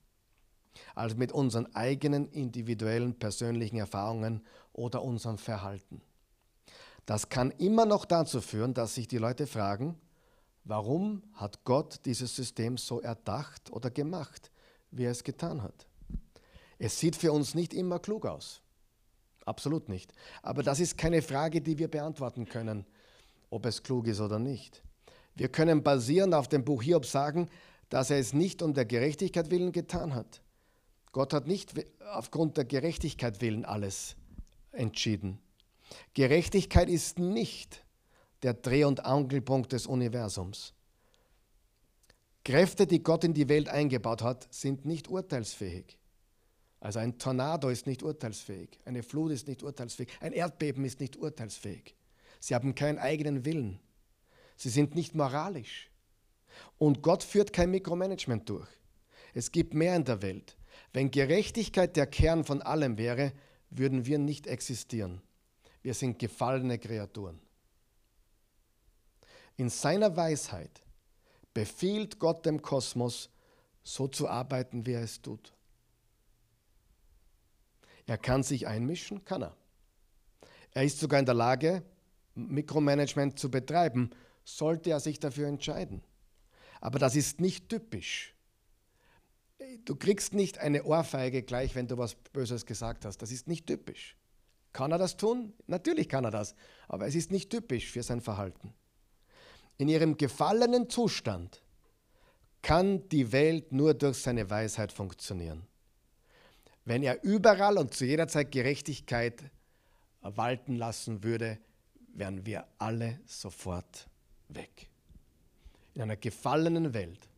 als 0.95 1.15
mit 1.15 1.31
unseren 1.31 1.73
eigenen 1.75 2.29
individuellen 2.29 3.17
persönlichen 3.17 3.77
Erfahrungen 3.77 4.45
oder 4.73 5.01
unserem 5.01 5.37
Verhalten. 5.37 6.01
Das 7.05 7.29
kann 7.29 7.51
immer 7.51 7.85
noch 7.85 8.05
dazu 8.05 8.41
führen, 8.41 8.73
dass 8.73 8.95
sich 8.95 9.07
die 9.07 9.17
Leute 9.17 9.47
fragen, 9.47 9.97
warum 10.63 11.23
hat 11.33 11.63
Gott 11.65 12.01
dieses 12.05 12.35
System 12.35 12.77
so 12.77 13.01
erdacht 13.01 13.71
oder 13.71 13.89
gemacht, 13.89 14.51
wie 14.91 15.05
er 15.05 15.11
es 15.11 15.23
getan 15.23 15.63
hat. 15.63 15.87
Es 16.83 16.99
sieht 16.99 17.15
für 17.15 17.31
uns 17.31 17.53
nicht 17.53 17.75
immer 17.75 17.99
klug 17.99 18.25
aus. 18.25 18.59
Absolut 19.45 19.87
nicht. 19.87 20.11
Aber 20.41 20.63
das 20.63 20.79
ist 20.79 20.97
keine 20.97 21.21
Frage, 21.21 21.61
die 21.61 21.77
wir 21.77 21.87
beantworten 21.87 22.47
können, 22.47 22.87
ob 23.51 23.67
es 23.67 23.83
klug 23.83 24.07
ist 24.07 24.19
oder 24.19 24.39
nicht. 24.39 24.81
Wir 25.35 25.49
können 25.49 25.83
basierend 25.83 26.33
auf 26.33 26.47
dem 26.47 26.65
Buch 26.65 26.81
Hiob 26.81 27.05
sagen, 27.05 27.49
dass 27.89 28.09
er 28.09 28.17
es 28.17 28.33
nicht 28.33 28.63
um 28.63 28.73
der 28.73 28.85
Gerechtigkeit 28.85 29.51
willen 29.51 29.71
getan 29.71 30.15
hat. 30.15 30.41
Gott 31.11 31.33
hat 31.33 31.45
nicht 31.45 31.71
aufgrund 32.13 32.57
der 32.57 32.65
Gerechtigkeit 32.65 33.41
willen 33.41 33.63
alles 33.63 34.15
entschieden. 34.71 35.37
Gerechtigkeit 36.15 36.89
ist 36.89 37.19
nicht 37.19 37.85
der 38.41 38.55
Dreh- 38.55 38.85
und 38.85 39.05
Angelpunkt 39.05 39.71
des 39.73 39.85
Universums. 39.85 40.73
Kräfte, 42.43 42.87
die 42.87 43.03
Gott 43.03 43.23
in 43.23 43.35
die 43.35 43.49
Welt 43.49 43.69
eingebaut 43.69 44.23
hat, 44.23 44.51
sind 44.51 44.85
nicht 44.85 45.09
urteilsfähig. 45.09 45.99
Also 46.81 46.97
ein 46.97 47.19
Tornado 47.19 47.69
ist 47.69 47.85
nicht 47.85 48.01
urteilsfähig, 48.01 48.79
eine 48.85 49.03
Flut 49.03 49.31
ist 49.31 49.47
nicht 49.47 49.61
urteilsfähig, 49.61 50.09
ein 50.19 50.33
Erdbeben 50.33 50.83
ist 50.83 50.99
nicht 50.99 51.15
urteilsfähig. 51.15 51.95
Sie 52.39 52.55
haben 52.55 52.73
keinen 52.73 52.97
eigenen 52.97 53.45
Willen. 53.45 53.79
Sie 54.57 54.69
sind 54.69 54.95
nicht 54.95 55.13
moralisch. 55.13 55.91
Und 56.79 57.03
Gott 57.03 57.23
führt 57.23 57.53
kein 57.53 57.69
Mikromanagement 57.69 58.49
durch. 58.49 58.67
Es 59.35 59.51
gibt 59.51 59.75
mehr 59.75 59.95
in 59.95 60.05
der 60.05 60.23
Welt. 60.23 60.57
Wenn 60.91 61.11
Gerechtigkeit 61.11 61.95
der 61.95 62.07
Kern 62.07 62.43
von 62.43 62.63
allem 62.63 62.97
wäre, 62.97 63.31
würden 63.69 64.07
wir 64.07 64.17
nicht 64.17 64.47
existieren. 64.47 65.21
Wir 65.83 65.93
sind 65.93 66.17
gefallene 66.17 66.79
Kreaturen. 66.79 67.39
In 69.55 69.69
seiner 69.69 70.17
Weisheit 70.17 70.81
befiehlt 71.53 72.17
Gott 72.17 72.43
dem 72.47 72.63
Kosmos, 72.63 73.29
so 73.83 74.07
zu 74.07 74.27
arbeiten, 74.27 74.85
wie 74.87 74.93
er 74.93 75.03
es 75.03 75.21
tut. 75.21 75.53
Er 78.11 78.17
kann 78.17 78.43
sich 78.43 78.67
einmischen, 78.67 79.23
kann 79.23 79.41
er. 79.41 79.55
Er 80.71 80.83
ist 80.83 80.99
sogar 80.99 81.17
in 81.21 81.25
der 81.25 81.33
Lage, 81.33 81.81
Mikromanagement 82.35 83.39
zu 83.39 83.49
betreiben, 83.49 84.09
sollte 84.43 84.89
er 84.89 84.99
sich 84.99 85.21
dafür 85.21 85.47
entscheiden. 85.47 86.03
Aber 86.81 86.99
das 86.99 87.15
ist 87.15 87.39
nicht 87.39 87.69
typisch. 87.69 88.35
Du 89.85 89.95
kriegst 89.95 90.33
nicht 90.33 90.57
eine 90.57 90.83
Ohrfeige 90.83 91.41
gleich, 91.41 91.73
wenn 91.73 91.87
du 91.87 91.97
was 91.97 92.15
Böses 92.15 92.65
gesagt 92.65 93.05
hast. 93.05 93.19
Das 93.21 93.31
ist 93.31 93.47
nicht 93.47 93.65
typisch. 93.65 94.17
Kann 94.73 94.91
er 94.91 94.97
das 94.97 95.15
tun? 95.15 95.53
Natürlich 95.67 96.09
kann 96.09 96.25
er 96.25 96.31
das, 96.31 96.53
aber 96.89 97.07
es 97.07 97.15
ist 97.15 97.31
nicht 97.31 97.49
typisch 97.49 97.91
für 97.91 98.03
sein 98.03 98.19
Verhalten. 98.19 98.73
In 99.77 99.87
ihrem 99.87 100.17
gefallenen 100.17 100.89
Zustand 100.89 101.63
kann 102.61 103.07
die 103.07 103.31
Welt 103.31 103.71
nur 103.71 103.93
durch 103.93 104.17
seine 104.17 104.49
Weisheit 104.49 104.91
funktionieren. 104.91 105.65
Wenn 106.85 107.03
er 107.03 107.23
überall 107.23 107.77
und 107.77 107.93
zu 107.93 108.05
jeder 108.05 108.27
Zeit 108.27 108.51
Gerechtigkeit 108.51 109.43
walten 110.21 110.75
lassen 110.75 111.23
würde, 111.23 111.59
wären 112.13 112.45
wir 112.45 112.65
alle 112.77 113.19
sofort 113.25 114.07
weg. 114.49 114.89
In 115.93 116.01
einer 116.01 116.17
gefallenen 116.17 116.93
Welt, 116.93 117.29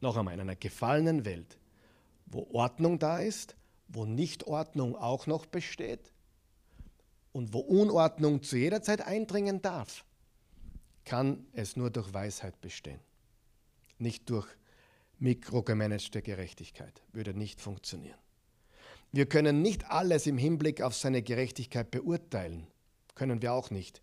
noch 0.00 0.16
einmal, 0.16 0.34
in 0.34 0.40
einer 0.40 0.56
gefallenen 0.56 1.24
Welt, 1.24 1.58
wo 2.26 2.48
Ordnung 2.52 2.98
da 2.98 3.18
ist, 3.18 3.56
wo 3.88 4.04
Nichtordnung 4.04 4.96
auch 4.96 5.26
noch 5.26 5.46
besteht 5.46 6.12
und 7.32 7.52
wo 7.52 7.60
Unordnung 7.60 8.42
zu 8.42 8.56
jeder 8.56 8.82
Zeit 8.82 9.00
eindringen 9.00 9.62
darf, 9.62 10.04
kann 11.04 11.46
es 11.52 11.76
nur 11.76 11.90
durch 11.90 12.12
Weisheit 12.12 12.60
bestehen, 12.60 13.00
nicht 13.98 14.28
durch 14.28 14.46
mikrogemanagte 15.18 16.22
Gerechtigkeit. 16.22 17.02
Würde 17.12 17.34
nicht 17.34 17.60
funktionieren. 17.60 18.18
Wir 19.10 19.26
können 19.26 19.62
nicht 19.62 19.90
alles 19.90 20.26
im 20.26 20.38
Hinblick 20.38 20.82
auf 20.82 20.94
seine 20.94 21.22
Gerechtigkeit 21.22 21.90
beurteilen. 21.90 22.66
Können 23.14 23.42
wir 23.42 23.52
auch 23.52 23.70
nicht. 23.70 24.00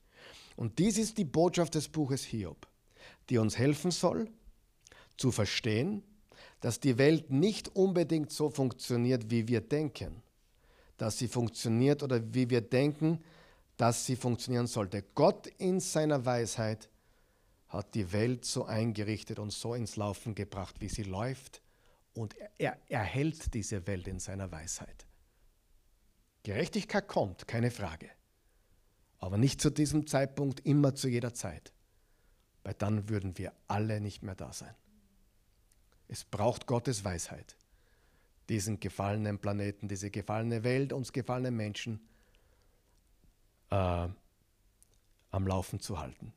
Und 0.56 0.80
dies 0.80 0.98
ist 0.98 1.18
die 1.18 1.26
Botschaft 1.26 1.76
des 1.76 1.90
Buches 1.90 2.24
Hiob, 2.24 2.68
die 3.30 3.38
uns 3.38 3.58
helfen 3.58 3.92
soll, 3.92 4.30
zu 5.18 5.32
verstehen, 5.32 6.04
dass 6.62 6.80
die 6.80 6.98
Welt 6.98 7.30
nicht 7.30 7.76
unbedingt 7.76 8.32
so 8.32 8.50
funktioniert, 8.50 9.30
wie 9.30 9.48
wir 9.48 9.62
denken, 9.62 10.24
dass 10.98 11.20
sie 11.20 11.28
funktioniert 11.28 12.02
oder 12.02 12.34
wie 12.34 12.50
wir 12.50 12.62
denken, 12.62 13.24
dass 13.78 14.06
sie 14.06 14.16
funktionieren 14.16 14.68
sollte. 14.68 15.04
Gott 15.14 15.48
in 15.58 15.80
seiner 15.80 16.26
Weisheit 16.26 16.90
hat 17.76 17.94
die 17.94 18.12
Welt 18.12 18.46
so 18.46 18.66
eingerichtet 18.66 19.40
und 19.40 19.52
so 19.52 19.74
ins 19.74 19.96
Laufen 19.96 20.36
gebracht, 20.36 20.76
wie 20.80 20.90
sie 20.90 21.04
läuft. 21.04 21.62
Und 22.14 22.36
er 22.58 22.78
erhält 22.88 23.54
diese 23.54 23.86
Welt 23.88 24.08
in 24.08 24.20
seiner 24.20 24.52
Weisheit. 24.52 25.06
Gerechtigkeit 26.44 27.08
kommt, 27.08 27.48
keine 27.48 27.72
Frage. 27.72 28.10
Aber 29.18 29.38
nicht 29.38 29.60
zu 29.60 29.70
diesem 29.70 30.08
Zeitpunkt, 30.08 30.62
immer 30.62 30.96
zu 30.96 31.10
jeder 31.10 31.34
Zeit. 31.34 31.74
Weil 32.64 32.76
dann 32.76 33.10
würden 33.10 33.38
wir 33.38 33.52
alle 33.68 34.00
nicht 34.00 34.24
mehr 34.24 34.36
da 34.36 34.54
sein. 34.54 34.76
Es 36.08 36.24
braucht 36.24 36.68
Gottes 36.68 37.04
Weisheit, 37.04 37.58
diesen 38.48 38.80
gefallenen 38.80 39.40
Planeten, 39.40 39.88
diese 39.88 40.12
gefallene 40.12 40.64
Welt, 40.64 40.94
uns 40.94 41.12
gefallenen 41.12 41.56
Menschen 41.56 42.00
äh, 43.72 44.08
am 45.32 45.48
Laufen 45.48 45.80
zu 45.80 46.00
halten. 46.00 46.32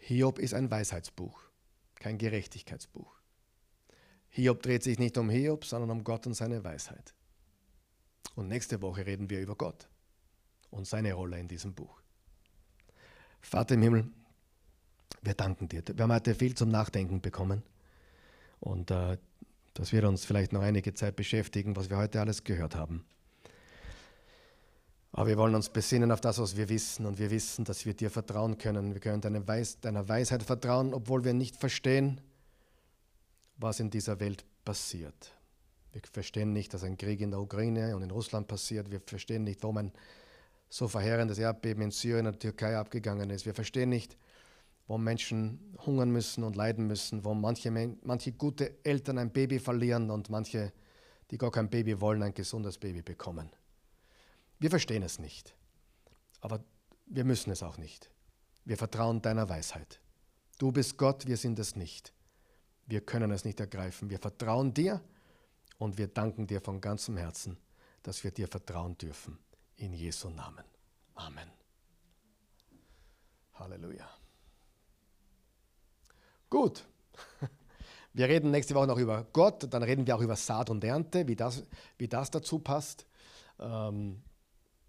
Hiob 0.00 0.38
ist 0.38 0.54
ein 0.54 0.70
Weisheitsbuch, 0.70 1.40
kein 1.96 2.18
Gerechtigkeitsbuch. 2.18 3.14
Hiob 4.30 4.62
dreht 4.62 4.82
sich 4.82 4.98
nicht 4.98 5.18
um 5.18 5.28
Hiob, 5.30 5.64
sondern 5.64 5.90
um 5.90 6.04
Gott 6.04 6.26
und 6.26 6.34
seine 6.34 6.64
Weisheit. 6.64 7.14
Und 8.34 8.48
nächste 8.48 8.80
Woche 8.80 9.04
reden 9.06 9.28
wir 9.28 9.40
über 9.40 9.54
Gott 9.54 9.88
und 10.70 10.86
seine 10.86 11.12
Rolle 11.12 11.38
in 11.38 11.48
diesem 11.48 11.74
Buch. 11.74 12.00
Vater 13.40 13.74
im 13.74 13.82
Himmel, 13.82 14.08
wir 15.22 15.34
danken 15.34 15.68
dir. 15.68 15.82
Wir 15.86 16.02
haben 16.02 16.12
heute 16.12 16.34
viel 16.34 16.54
zum 16.54 16.70
Nachdenken 16.70 17.20
bekommen. 17.20 17.62
Und 18.60 18.90
äh, 18.90 19.18
das 19.74 19.92
wird 19.92 20.04
uns 20.04 20.24
vielleicht 20.24 20.52
noch 20.52 20.62
einige 20.62 20.94
Zeit 20.94 21.16
beschäftigen, 21.16 21.76
was 21.76 21.90
wir 21.90 21.96
heute 21.96 22.20
alles 22.20 22.44
gehört 22.44 22.74
haben. 22.74 23.04
Aber 25.12 25.26
wir 25.26 25.36
wollen 25.36 25.54
uns 25.54 25.68
besinnen 25.68 26.12
auf 26.12 26.20
das, 26.20 26.38
was 26.38 26.56
wir 26.56 26.68
wissen. 26.68 27.04
Und 27.06 27.18
wir 27.18 27.30
wissen, 27.30 27.64
dass 27.64 27.84
wir 27.84 27.94
dir 27.94 28.10
vertrauen 28.10 28.58
können. 28.58 28.94
Wir 28.94 29.00
können 29.00 29.20
deiner, 29.20 29.46
Weis 29.46 29.80
deiner 29.80 30.08
Weisheit 30.08 30.42
vertrauen, 30.42 30.94
obwohl 30.94 31.24
wir 31.24 31.34
nicht 31.34 31.56
verstehen, 31.56 32.20
was 33.56 33.80
in 33.80 33.90
dieser 33.90 34.20
Welt 34.20 34.44
passiert. 34.64 35.34
Wir 35.92 36.02
verstehen 36.12 36.52
nicht, 36.52 36.72
dass 36.72 36.84
ein 36.84 36.96
Krieg 36.96 37.20
in 37.20 37.30
der 37.30 37.40
Ukraine 37.40 37.96
und 37.96 38.02
in 38.02 38.10
Russland 38.10 38.46
passiert. 38.46 38.90
Wir 38.90 39.00
verstehen 39.00 39.42
nicht, 39.42 39.62
warum 39.62 39.78
ein 39.78 39.92
so 40.68 40.86
verheerendes 40.86 41.38
Erdbeben 41.38 41.82
in 41.82 41.90
Syrien 41.90 42.26
und 42.26 42.34
der 42.34 42.38
Türkei 42.38 42.76
abgegangen 42.76 43.28
ist. 43.30 43.44
Wir 43.44 43.54
verstehen 43.54 43.88
nicht, 43.88 44.16
warum 44.86 45.02
Menschen 45.02 45.74
hungern 45.84 46.10
müssen 46.10 46.44
und 46.44 46.54
leiden 46.54 46.86
müssen, 46.86 47.24
warum 47.24 47.40
manche, 47.40 47.72
manche 48.04 48.32
gute 48.32 48.84
Eltern 48.84 49.18
ein 49.18 49.32
Baby 49.32 49.58
verlieren 49.58 50.10
und 50.10 50.30
manche, 50.30 50.72
die 51.32 51.38
gar 51.38 51.50
kein 51.50 51.68
Baby 51.68 52.00
wollen, 52.00 52.22
ein 52.22 52.34
gesundes 52.34 52.78
Baby 52.78 53.02
bekommen. 53.02 53.50
Wir 54.60 54.70
verstehen 54.70 55.02
es 55.02 55.18
nicht, 55.18 55.54
aber 56.40 56.62
wir 57.06 57.24
müssen 57.24 57.50
es 57.50 57.62
auch 57.62 57.78
nicht. 57.78 58.10
Wir 58.64 58.76
vertrauen 58.76 59.22
deiner 59.22 59.48
Weisheit. 59.48 60.00
Du 60.58 60.70
bist 60.70 60.98
Gott, 60.98 61.26
wir 61.26 61.38
sind 61.38 61.58
es 61.58 61.74
nicht. 61.74 62.12
Wir 62.86 63.00
können 63.00 63.30
es 63.30 63.44
nicht 63.44 63.58
ergreifen. 63.58 64.10
Wir 64.10 64.18
vertrauen 64.18 64.74
dir 64.74 65.00
und 65.78 65.96
wir 65.96 66.08
danken 66.08 66.46
dir 66.46 66.60
von 66.60 66.80
ganzem 66.80 67.16
Herzen, 67.16 67.56
dass 68.02 68.22
wir 68.22 68.30
dir 68.30 68.48
vertrauen 68.48 68.98
dürfen. 68.98 69.38
In 69.76 69.94
Jesu 69.94 70.28
Namen. 70.28 70.64
Amen. 71.14 71.50
Halleluja. 73.54 74.08
Gut. 76.50 76.84
Wir 78.12 78.28
reden 78.28 78.50
nächste 78.50 78.74
Woche 78.74 78.88
noch 78.88 78.98
über 78.98 79.24
Gott, 79.32 79.72
dann 79.72 79.84
reden 79.84 80.04
wir 80.04 80.16
auch 80.16 80.20
über 80.20 80.34
Saat 80.34 80.68
und 80.68 80.82
Ernte, 80.82 81.28
wie 81.28 81.36
das, 81.36 81.62
wie 81.96 82.08
das 82.08 82.28
dazu 82.28 82.58
passt. 82.58 83.06
Ähm, 83.60 84.20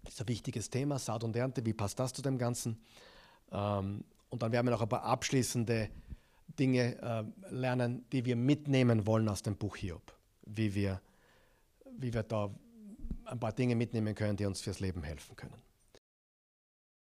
das 0.02 0.14
ist 0.14 0.20
ein 0.20 0.28
wichtiges 0.28 0.70
Thema, 0.70 0.98
Saat 0.98 1.24
und 1.24 1.36
Ernte, 1.36 1.64
wie 1.64 1.72
passt 1.72 1.98
das 1.98 2.12
zu 2.12 2.22
dem 2.22 2.38
Ganzen? 2.38 2.78
Ähm, 3.50 4.04
und 4.30 4.42
dann 4.42 4.52
werden 4.52 4.66
wir 4.66 4.72
noch 4.72 4.82
ein 4.82 4.88
paar 4.88 5.04
abschließende 5.04 5.90
Dinge 6.58 7.00
äh, 7.00 7.24
lernen, 7.54 8.04
die 8.12 8.24
wir 8.24 8.36
mitnehmen 8.36 9.06
wollen 9.06 9.28
aus 9.28 9.42
dem 9.42 9.56
Buch 9.56 9.76
Hiob, 9.76 10.12
wie 10.46 10.74
wir, 10.74 11.00
wie 11.98 12.12
wir 12.12 12.22
da 12.22 12.50
ein 13.24 13.38
paar 13.38 13.52
Dinge 13.52 13.74
mitnehmen 13.74 14.14
können, 14.14 14.36
die 14.36 14.46
uns 14.46 14.60
fürs 14.60 14.80
Leben 14.80 15.02
helfen 15.02 15.36
können. 15.36 15.61